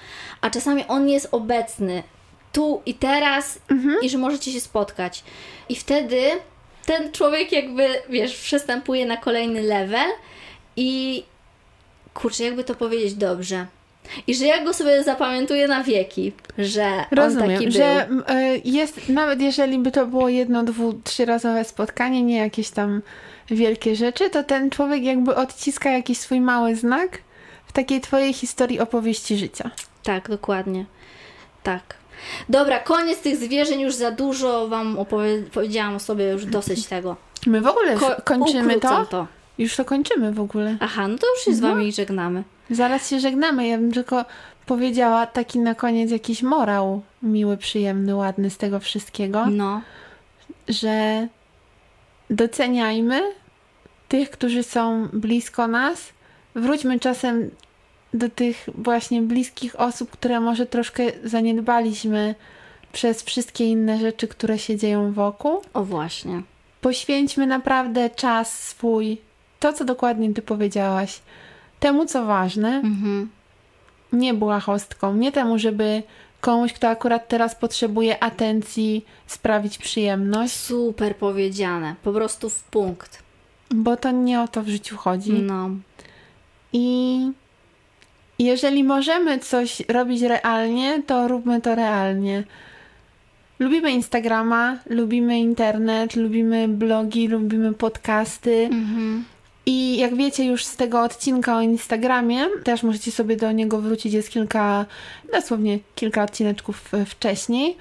A 0.42 0.50
czasami 0.50 0.84
on 0.88 1.10
jest 1.10 1.28
obecny 1.32 2.04
tu 2.54 2.82
i 2.86 2.94
teraz 2.94 3.60
i 4.02 4.10
że 4.10 4.18
możecie 4.18 4.52
się 4.52 4.60
spotkać. 4.62 5.24
I 5.70 5.76
wtedy 5.76 6.22
ten 6.86 7.12
człowiek 7.12 7.52
jakby, 7.52 7.88
wiesz, 8.10 8.36
przystępuje 8.36 9.06
na 9.06 9.18
kolejny 9.18 9.62
level 9.62 10.08
i 10.76 11.24
kurczę, 12.14 12.44
jakby 12.44 12.64
to 12.64 12.76
powiedzieć 12.76 13.14
dobrze. 13.14 13.66
I 14.28 14.36
że 14.36 14.46
ja 14.46 14.64
go 14.64 14.74
sobie 14.74 15.04
zapamiętuję 15.04 15.68
na 15.68 15.84
wieki, 15.84 16.34
że 16.58 16.86
on 16.86 16.98
taki 17.04 17.16
Rozumiem, 17.16 17.60
był. 17.64 17.72
że 17.72 18.08
y, 18.10 18.62
jest, 18.66 19.10
nawet 19.10 19.42
jeżeli 19.42 19.80
by 19.80 19.92
to 19.92 20.06
było 20.08 20.30
jedno, 20.30 20.64
dwu, 20.64 20.94
trzyrazowe 21.04 21.64
spotkanie, 21.64 22.24
nie 22.24 22.38
jakieś 22.38 22.70
tam 22.70 23.02
wielkie 23.50 23.96
rzeczy, 23.96 24.30
to 24.30 24.44
ten 24.44 24.70
człowiek 24.70 25.04
jakby 25.04 25.36
odciska 25.36 25.92
jakiś 25.92 26.18
swój 26.18 26.42
mały 26.42 26.76
znak 26.76 27.18
w 27.68 27.72
takiej 27.72 28.02
twojej 28.02 28.34
historii 28.34 28.80
opowieści 28.80 29.38
życia. 29.38 29.72
Tak, 30.04 30.30
dokładnie. 30.30 30.86
Tak. 31.64 31.82
Dobra, 32.50 32.80
koniec 32.80 33.20
tych 33.22 33.38
zwierzeń, 33.38 33.82
już 33.82 33.96
za 33.96 34.12
dużo 34.12 34.68
Wam 34.68 34.96
opowie- 34.98 35.44
powiedziałam 35.54 35.96
o 35.96 36.00
sobie, 36.00 36.30
już 36.30 36.46
dosyć 36.46 36.86
tego. 36.96 37.16
My 37.48 37.62
w 37.62 37.68
ogóle 37.68 37.96
Ko- 37.96 38.16
kończymy 38.24 38.80
to? 38.80 39.06
to. 39.06 39.28
Już 39.58 39.76
to 39.76 39.86
kończymy 39.86 40.32
w 40.32 40.40
ogóle. 40.40 40.78
Aha, 40.80 41.08
no 41.08 41.18
to 41.18 41.28
już 41.36 41.46
się 41.46 41.54
z 41.54 41.62
No. 41.62 41.68
Wami 41.68 41.92
żegnamy. 41.92 42.44
Zaraz 42.70 43.10
się 43.10 43.20
żegnamy. 43.20 43.68
Ja 43.68 43.78
bym 43.78 43.92
tylko 43.92 44.26
powiedziała 44.66 45.26
taki 45.28 45.60
na 45.60 45.76
koniec 45.76 46.12
jakiś 46.12 46.44
morał 46.44 47.02
miły, 47.24 47.58
przyjemny, 47.58 48.16
ładny 48.16 48.50
z 48.50 48.58
tego 48.58 48.80
wszystkiego, 48.80 49.46
No. 49.46 49.82
że 50.70 51.28
doceniajmy 52.30 53.22
tych, 54.08 54.30
którzy 54.30 54.64
są 54.64 55.08
blisko 55.14 55.68
nas. 55.68 56.14
Wróćmy 56.56 57.00
czasem 57.00 57.50
do 58.14 58.30
tych 58.30 58.70
właśnie 58.76 59.22
bliskich 59.22 59.80
osób, 59.80 60.12
które 60.12 60.40
może 60.40 60.66
troszkę 60.66 61.04
zaniedbaliśmy 61.24 62.36
przez 62.92 63.24
wszystkie 63.24 63.66
inne 63.66 64.00
rzeczy, 64.00 64.28
które 64.28 64.60
się 64.60 64.78
dzieją 64.78 65.12
wokół. 65.14 65.62
O 65.74 65.84
właśnie. 65.84 66.42
Poświęćmy 66.82 67.48
naprawdę 67.48 68.10
czas 68.10 68.60
swój, 68.68 69.18
to 69.60 69.74
co 69.74 69.86
dokładnie 69.86 70.34
ty 70.34 70.42
powiedziałaś, 70.42 71.20
temu 71.80 72.06
co 72.06 72.26
ważne, 72.26 72.70
Mhm. 72.70 73.30
nie 74.14 74.34
błahostką, 74.34 75.16
nie 75.16 75.32
temu, 75.32 75.60
żeby 75.60 76.04
komuś, 76.46 76.74
kto 76.74 76.90
akurat 76.90 77.28
teraz 77.28 77.56
potrzebuje 77.56 78.24
atencji, 78.24 79.06
sprawić 79.28 79.78
przyjemność, 79.78 80.54
Super 80.54 81.16
powiedziane. 81.16 81.96
Po 82.04 82.14
prostu 82.14 82.50
w 82.50 82.64
punkt. 82.64 83.24
bo 83.72 83.98
to 83.98 84.12
nie 84.12 84.42
o 84.42 84.48
to 84.48 84.62
w 84.62 84.68
życiu 84.68 84.98
chodzi. 84.98 85.34
No. 85.34 85.70
I 86.74 87.32
jeżeli 88.40 88.84
możemy 88.84 89.40
coś 89.40 89.82
robić 89.90 90.22
realnie, 90.22 91.04
to 91.08 91.28
róbmy 91.28 91.62
to 91.62 91.76
realnie. 91.76 92.44
Lubimy 93.60 93.92
Instagrama, 93.92 94.78
lubimy 94.90 95.40
internet, 95.40 96.16
lubimy 96.16 96.68
blogi, 96.68 97.28
lubimy 97.28 97.74
podcasty. 97.74 98.70
Mhm. 98.72 99.26
I 99.66 99.98
jak 99.98 100.16
wiecie 100.16 100.46
już 100.46 100.66
z 100.66 100.76
tego 100.76 101.02
odcinka 101.04 101.58
o 101.58 101.62
Instagramie, 101.62 102.46
też 102.64 102.84
możecie 102.84 103.12
sobie 103.12 103.38
do 103.38 103.52
niego 103.52 103.82
wrócić, 103.82 104.14
jest 104.14 104.30
kilka, 104.30 104.86
dosłownie 105.34 105.80
kilka 105.96 106.24
odcineczków 106.24 106.94
e, 106.94 107.06
wcześniej. 107.06 107.78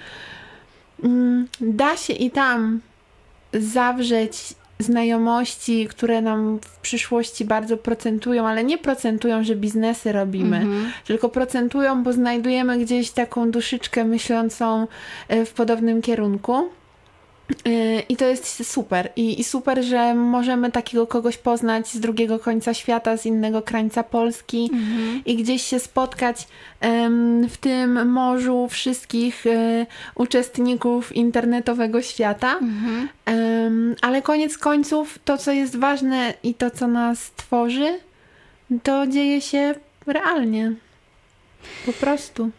Mm, 1.05 1.49
Da 1.61 1.97
się 1.97 2.12
i 2.12 2.30
tam 2.30 2.80
zawrzeć 3.53 4.55
znajomości, 4.78 5.87
które 5.91 6.22
nam 6.22 6.59
w 6.62 6.76
przyszłości 6.78 7.45
bardzo 7.45 7.76
procentują, 7.76 8.47
ale 8.49 8.64
nie 8.64 8.78
procentują, 8.78 9.45
że 9.45 9.57
biznesy 9.57 10.12
robimy, 10.12 10.57
Mhm. 10.57 10.93
tylko 11.07 11.28
procentują, 11.28 12.03
bo 12.03 12.12
znajdujemy 12.12 12.78
gdzieś 12.78 13.11
taką 13.11 13.51
duszyczkę 13.51 14.05
myślącą 14.05 14.87
e, 15.28 15.45
w 15.45 15.53
podobnym 15.53 16.03
kierunku. 16.03 16.68
E, 17.66 18.01
I 18.01 18.16
to 18.16 18.24
jest 18.24 18.72
super. 18.72 19.12
I, 19.16 19.40
I 19.40 19.45
super, 19.45 19.84
że 19.84 20.14
możemy 20.14 20.70
takiego 20.70 21.07
kogoś 21.07 21.36
poznać 21.36 21.88
z 21.88 22.01
drugiego 22.01 22.38
końca 22.38 22.74
świata, 22.74 23.16
z 23.16 23.26
innego 23.26 23.62
krańca 23.62 24.03
Polski 24.03 24.70
Mhm. 24.72 25.22
i 25.26 25.36
gdzieś 25.36 25.62
się 25.62 25.78
spotkać 25.78 26.49
em, 26.80 27.49
w 27.49 27.57
tym 27.57 28.09
morzu 28.11 28.68
wszystkich 28.70 29.47
e, 29.47 29.86
uczestników 30.14 31.16
internetowego 31.16 32.03
świata. 32.03 32.53
Mhm. 32.53 33.09
Em, 33.24 33.97
ale 34.03 34.22
koniec 34.22 34.59
końców, 34.59 35.18
to 35.24 35.38
co 35.38 35.53
jest 35.53 35.76
ważne 35.76 36.34
i 36.42 36.55
to 36.55 36.70
co 36.70 36.86
nas 36.86 37.30
tworzy, 37.36 37.99
to 38.82 39.07
dzieje 39.07 39.40
się 39.40 39.74
realnie. 40.07 40.72
Po 41.86 41.92
prostu. 41.92 42.51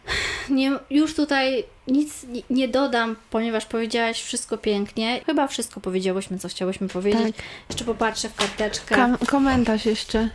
Nie, 0.50 0.72
już 0.90 1.14
tutaj 1.14 1.64
nic 1.86 2.22
nie- 2.24 2.42
nie 2.50 2.68
dodam, 2.68 3.16
ponieważ 3.30 3.66
powiedziałaś 3.66 4.22
wszystko 4.22 4.58
pięknie. 4.58 5.20
Chyba 5.26 5.46
wszystko 5.46 5.80
powiedziałyśmy, 5.80 6.38
co 6.38 6.48
chciałyśmy 6.48 6.88
powiedzieć. 6.88 7.36
Tak. 7.36 7.44
Jeszcze 7.70 7.84
popatrzę 7.84 8.28
w 8.28 8.34
karteczkę. 8.34 8.94
Kam- 8.94 9.18
komentarz 9.18 9.86
jeszcze. 9.86 10.28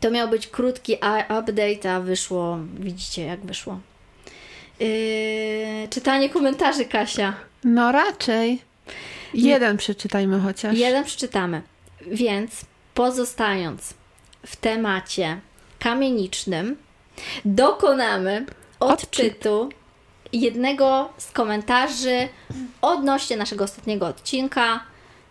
To 0.00 0.10
miał 0.10 0.28
być 0.28 0.46
krótki 0.46 0.94
update, 1.40 1.94
a 1.94 2.00
wyszło, 2.00 2.58
widzicie 2.78 3.24
jak 3.24 3.40
wyszło. 3.40 3.80
Yy, 4.80 5.88
czytanie 5.90 6.28
komentarzy, 6.30 6.84
Kasia. 6.84 7.34
No 7.64 7.92
raczej. 7.92 8.62
Jeden 9.34 9.76
przeczytajmy 9.76 10.40
chociaż. 10.40 10.76
Jeden 10.78 11.04
przeczytamy. 11.04 11.62
Więc 12.06 12.50
pozostając 12.94 13.94
w 14.46 14.56
temacie 14.56 15.40
kamienicznym, 15.78 16.76
dokonamy 17.44 18.46
odczytu 18.80 19.68
jednego 20.32 21.08
z 21.18 21.30
komentarzy 21.32 22.28
odnośnie 22.82 23.36
naszego 23.36 23.64
ostatniego 23.64 24.06
odcinka, 24.06 24.80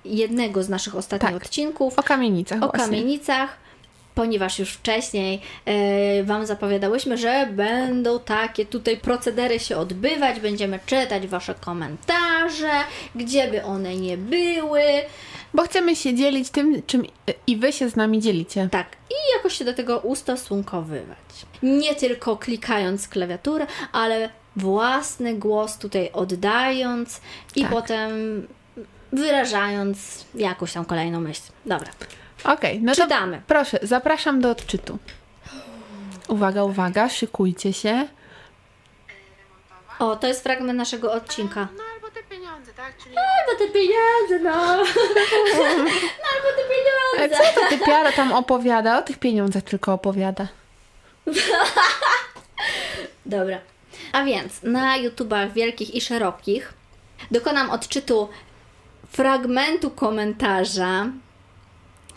jednego 0.06 0.64
z 0.64 0.70
naszych 0.70 0.96
ostatnich 0.96 1.32
Tak. 1.34 1.42
odcinków 1.44 2.00
O 2.00 2.04
kamienicach 2.04 2.58
o 2.64 2.68
właśnie. 2.68 2.80
kamienicach, 2.80 3.58
ponieważ 4.16 4.60
już 4.60 4.70
wcześniej 4.74 5.42
e, 5.66 6.24
Wam 6.24 6.46
zapowiadałyśmy, 6.46 7.18
że 7.18 7.48
będą 7.52 8.20
takie 8.20 8.66
tutaj 8.66 8.98
procedery 8.98 9.60
się 9.60 9.78
odbywać, 9.78 10.40
będziemy 10.40 10.80
czytać 10.86 11.28
Wasze 11.28 11.56
komentarze, 11.56 12.72
gdzie 13.16 13.48
by 13.52 13.64
one 13.64 13.96
nie 13.96 14.18
były, 14.18 14.82
Bo 15.54 15.64
chcemy 15.64 15.96
się 15.96 16.14
dzielić 16.14 16.50
tym, 16.50 16.82
czym 16.88 17.04
i 17.48 17.58
wy 17.58 17.74
się 17.74 17.90
z 17.90 17.96
nami 17.96 18.20
dzielicie. 18.20 18.70
tak, 18.72 18.88
i 19.10 19.36
jakoś 19.38 19.54
się 19.58 19.66
do 19.66 19.74
tego 19.74 20.00
ustosunkowywać. 20.00 21.18
Nie 21.64 21.96
tylko 21.96 22.38
klikając 22.38 23.08
klawiaturę, 23.08 23.68
ale 23.92 24.30
własny 24.56 25.34
głos 25.34 25.78
tutaj 25.78 26.10
oddając 26.14 27.22
i 27.56 27.62
Tak. 27.62 27.72
potem 27.72 28.12
wyrażając 29.12 30.26
jakąś 30.36 30.74
tam 30.74 30.86
kolejną 30.86 31.20
myśl. 31.20 31.42
Dobra, 31.66 31.92
Okej, 32.44 32.82
no 32.82 32.96
to 32.96 33.02
czytamy. 33.04 33.42
proszę, 33.48 33.80
zapraszam 33.82 34.42
do 34.42 34.50
odczytu. 34.50 34.98
Uwaga, 36.28 36.64
uwaga, 36.64 37.10
szykujcie 37.10 37.74
się. 37.74 38.08
O, 40.00 40.16
to 40.16 40.28
jest 40.28 40.44
fragment 40.44 40.78
naszego 40.78 41.14
odcinka. 41.14 41.68
No 41.78 41.84
albo 41.96 42.10
te 42.10 42.24
pieniądze, 42.24 42.74
tak? 42.74 42.98
Czyli... 43.04 43.16
Albo 43.18 43.60
te 43.60 43.72
pieniądze, 43.72 44.40
no. 44.44 44.76
no 44.78 46.26
albo 46.36 46.50
te 46.56 46.64
Ale 47.18 47.30
pieniądze. 47.30 47.54
co 47.56 47.62
to 47.62 47.68
ty 47.70 47.78
Piara 47.78 48.12
tam 48.12 48.34
opowiada? 48.34 49.00
O 49.00 49.02
tych 49.02 49.18
pieniądzach 49.20 49.64
tylko 49.64 49.94
opowiada. 49.94 50.48
Dobra. 53.26 53.58
A 54.12 54.24
więc 54.24 54.64
na 54.64 54.98
YouTubach 54.98 55.54
wielkich 55.54 55.96
i 55.96 56.02
szerokich 56.02 56.74
dokonam 57.32 57.70
odczytu 57.70 58.30
fragmentu 59.08 59.90
komentarza 59.90 61.10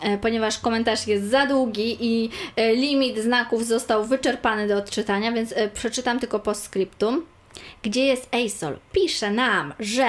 e, 0.01 0.17
ponieważ 0.17 0.59
komentarz 0.59 1.07
jest 1.07 1.29
za 1.29 1.45
długi 1.45 1.97
i 1.99 2.29
e, 2.55 2.75
limit 2.75 3.17
znaków 3.17 3.65
został 3.65 4.05
wyczerpany 4.05 4.67
do 4.67 4.77
odczytania, 4.77 5.31
więc 5.31 5.53
e, 5.55 5.69
przeczytam 5.69 6.19
tylko 6.19 6.39
postscriptum. 6.39 7.25
Gdzie 7.83 8.05
jest 8.05 8.29
Eisol? 8.31 8.79
Pisze 8.91 9.31
nam, 9.31 9.73
że 9.79 10.07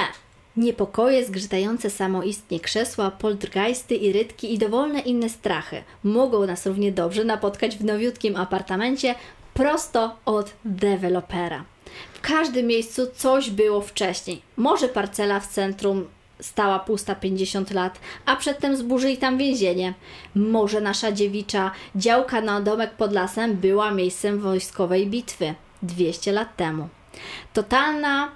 Niepokoje, 0.56 1.24
zgrzytające 1.24 1.90
samoistnie 1.90 2.60
krzesła, 2.60 3.10
poltergeisty 3.10 3.94
i 3.94 4.12
rytki 4.12 4.54
i 4.54 4.58
dowolne 4.58 5.00
inne 5.00 5.28
strachy 5.28 5.82
mogą 6.04 6.46
nas 6.46 6.66
równie 6.66 6.92
dobrze 6.92 7.24
napotkać 7.24 7.76
w 7.76 7.84
nowiutkim 7.84 8.36
apartamencie 8.36 9.14
prosto 9.60 10.16
od 10.24 10.52
dewelopera. 10.64 11.64
W 12.12 12.20
każdym 12.20 12.66
miejscu 12.66 13.02
coś 13.16 13.50
było 13.50 13.80
wcześniej. 13.80 14.42
Może 14.56 14.88
parcela 14.88 15.40
w 15.40 15.46
centrum 15.46 16.06
stała 16.40 16.78
pusta 16.78 17.14
50 17.14 17.70
lat, 17.70 18.00
a 18.26 18.36
przedtem 18.36 18.76
zburzyli 18.76 19.16
tam 19.16 19.38
więzienie. 19.38 19.94
Może 20.34 20.80
nasza 20.80 21.12
dziewicza 21.12 21.70
działka 21.96 22.40
na 22.40 22.60
domek 22.60 22.90
pod 22.90 23.12
lasem 23.12 23.56
była 23.56 23.90
miejscem 23.90 24.40
wojskowej 24.40 25.06
bitwy 25.06 25.54
200 25.82 26.32
lat 26.32 26.56
temu. 26.56 26.88
Totalna 27.52 28.30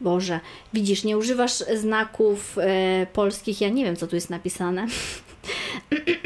Boże, 0.00 0.40
widzisz, 0.72 1.04
nie 1.04 1.18
używasz 1.18 1.52
znaków 1.74 2.58
e, 2.58 3.06
polskich, 3.12 3.60
ja 3.60 3.68
nie 3.68 3.84
wiem, 3.84 3.96
co 3.96 4.06
tu 4.06 4.14
jest 4.14 4.30
napisane. 4.30 4.86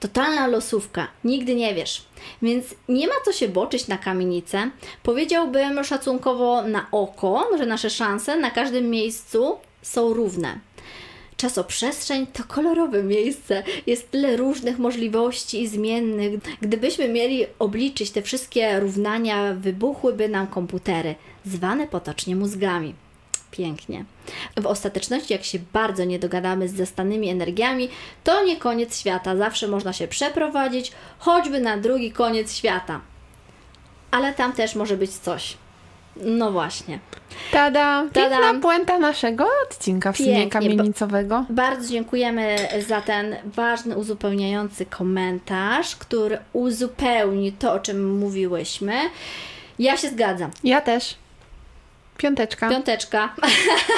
Totalna 0.00 0.46
losówka, 0.46 1.08
nigdy 1.24 1.54
nie 1.54 1.74
wiesz. 1.74 2.02
Więc 2.42 2.66
nie 2.88 3.06
ma 3.06 3.14
co 3.24 3.32
się 3.32 3.48
boczyć 3.48 3.88
na 3.88 3.98
kamienicę. 3.98 4.70
Powiedziałbym 5.02 5.84
szacunkowo 5.84 6.62
na 6.62 6.86
oko, 6.92 7.48
że 7.58 7.66
nasze 7.66 7.90
szanse 7.90 8.36
na 8.36 8.50
każdym 8.50 8.90
miejscu 8.90 9.56
są 9.82 10.12
równe. 10.14 10.60
Czasoprzestrzeń 11.36 12.26
to 12.26 12.44
kolorowe 12.44 13.02
miejsce. 13.02 13.62
Jest 13.86 14.10
tyle 14.10 14.36
różnych 14.36 14.78
możliwości 14.78 15.62
i 15.62 15.68
zmiennych. 15.68 16.40
Gdybyśmy 16.60 17.08
mieli 17.08 17.46
obliczyć 17.58 18.10
te 18.10 18.22
wszystkie 18.22 18.80
równania, 18.80 19.54
wybuchłyby 19.54 20.28
nam 20.28 20.46
komputery, 20.46 21.14
zwane 21.44 21.86
potocznie 21.86 22.36
mózgami. 22.36 22.94
Pięknie. 23.50 24.04
W 24.56 24.66
ostateczności, 24.66 25.32
jak 25.32 25.44
się 25.44 25.58
bardzo 25.72 26.04
nie 26.04 26.18
dogadamy 26.18 26.68
z 26.68 26.74
zastanymi 26.74 27.28
energiami, 27.28 27.88
to 28.24 28.44
nie 28.44 28.56
koniec 28.56 29.00
świata. 29.00 29.36
Zawsze 29.36 29.68
można 29.68 29.92
się 29.92 30.08
przeprowadzić, 30.08 30.92
choćby 31.18 31.60
na 31.60 31.76
drugi 31.76 32.12
koniec 32.12 32.54
świata. 32.54 33.00
Ale 34.10 34.32
tam 34.34 34.52
też 34.52 34.74
może 34.74 34.96
być 34.96 35.10
coś. 35.10 35.56
No 36.16 36.52
właśnie. 36.52 36.98
Tada! 37.52 38.02
Piękna 38.14 38.36
Tadam. 38.36 38.60
puenta 38.60 38.98
naszego 38.98 39.46
odcinka 39.66 40.12
w 40.12 40.16
sumie 40.16 40.48
kamienicowego. 40.48 41.44
Bardzo 41.50 41.88
dziękujemy 41.88 42.56
za 42.86 43.00
ten 43.00 43.36
ważny, 43.44 43.96
uzupełniający 43.96 44.86
komentarz, 44.86 45.96
który 45.96 46.38
uzupełni 46.52 47.52
to, 47.52 47.72
o 47.72 47.78
czym 47.78 48.18
mówiłyśmy. 48.18 48.94
Ja 49.78 49.96
się 49.96 50.08
zgadzam. 50.08 50.50
Ja 50.64 50.80
też. 50.80 51.14
Piąteczka. 52.20 52.68
Piąteczka. 52.70 53.34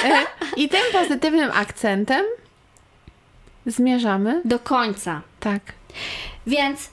E, 0.05 0.25
I 0.57 0.69
tym 0.69 0.81
pozytywnym 0.91 1.51
akcentem 1.53 2.25
zmierzamy. 3.65 4.41
Do 4.45 4.59
końca. 4.59 5.21
Tak. 5.39 5.61
Więc 6.47 6.89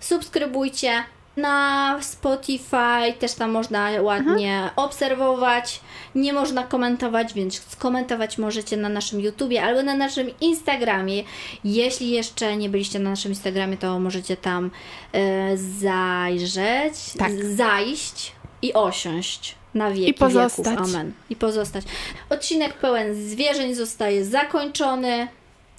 subskrybujcie 0.00 1.04
na 1.36 1.98
Spotify, 2.02 3.12
też 3.18 3.34
tam 3.34 3.50
można 3.50 3.90
ładnie 4.00 4.70
obserwować. 4.76 5.80
Nie 6.14 6.32
można 6.32 6.62
komentować, 6.62 7.34
więc 7.34 7.62
skomentować 7.68 8.38
możecie 8.38 8.76
na 8.76 8.88
naszym 8.88 9.20
YouTubie 9.20 9.62
albo 9.62 9.82
na 9.82 9.94
naszym 9.94 10.30
Instagramie. 10.40 11.22
Jeśli 11.64 12.10
jeszcze 12.10 12.56
nie 12.56 12.68
byliście 12.68 12.98
na 12.98 13.10
naszym 13.10 13.30
Instagramie, 13.30 13.76
to 13.76 13.98
możecie 13.98 14.36
tam 14.36 14.70
e, 15.12 15.56
zajrzeć, 15.56 16.94
Tak. 17.18 17.32
zajść 17.44 18.32
i 18.62 18.72
osiąść 18.74 19.59
na 19.74 19.90
wieki 19.90 20.10
I 20.10 20.14
pozostać. 20.14 20.66
wieków. 20.66 20.94
Amen. 20.94 21.12
I 21.30 21.36
pozostać. 21.36 21.84
Odcinek 22.30 22.74
pełen 22.74 23.14
zwierzeń 23.14 23.74
zostaje 23.74 24.24
zakończony. 24.24 25.28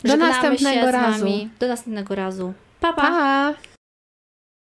Do 0.04 0.10
Żegnamy 0.10 0.32
następnego 0.32 0.86
się 0.86 0.92
razu. 0.92 1.26
Do 1.60 1.68
następnego 1.68 2.16
razu. 2.16 2.54
pa. 2.80 2.94
pa. 2.94 3.02
Pa! 3.02 3.71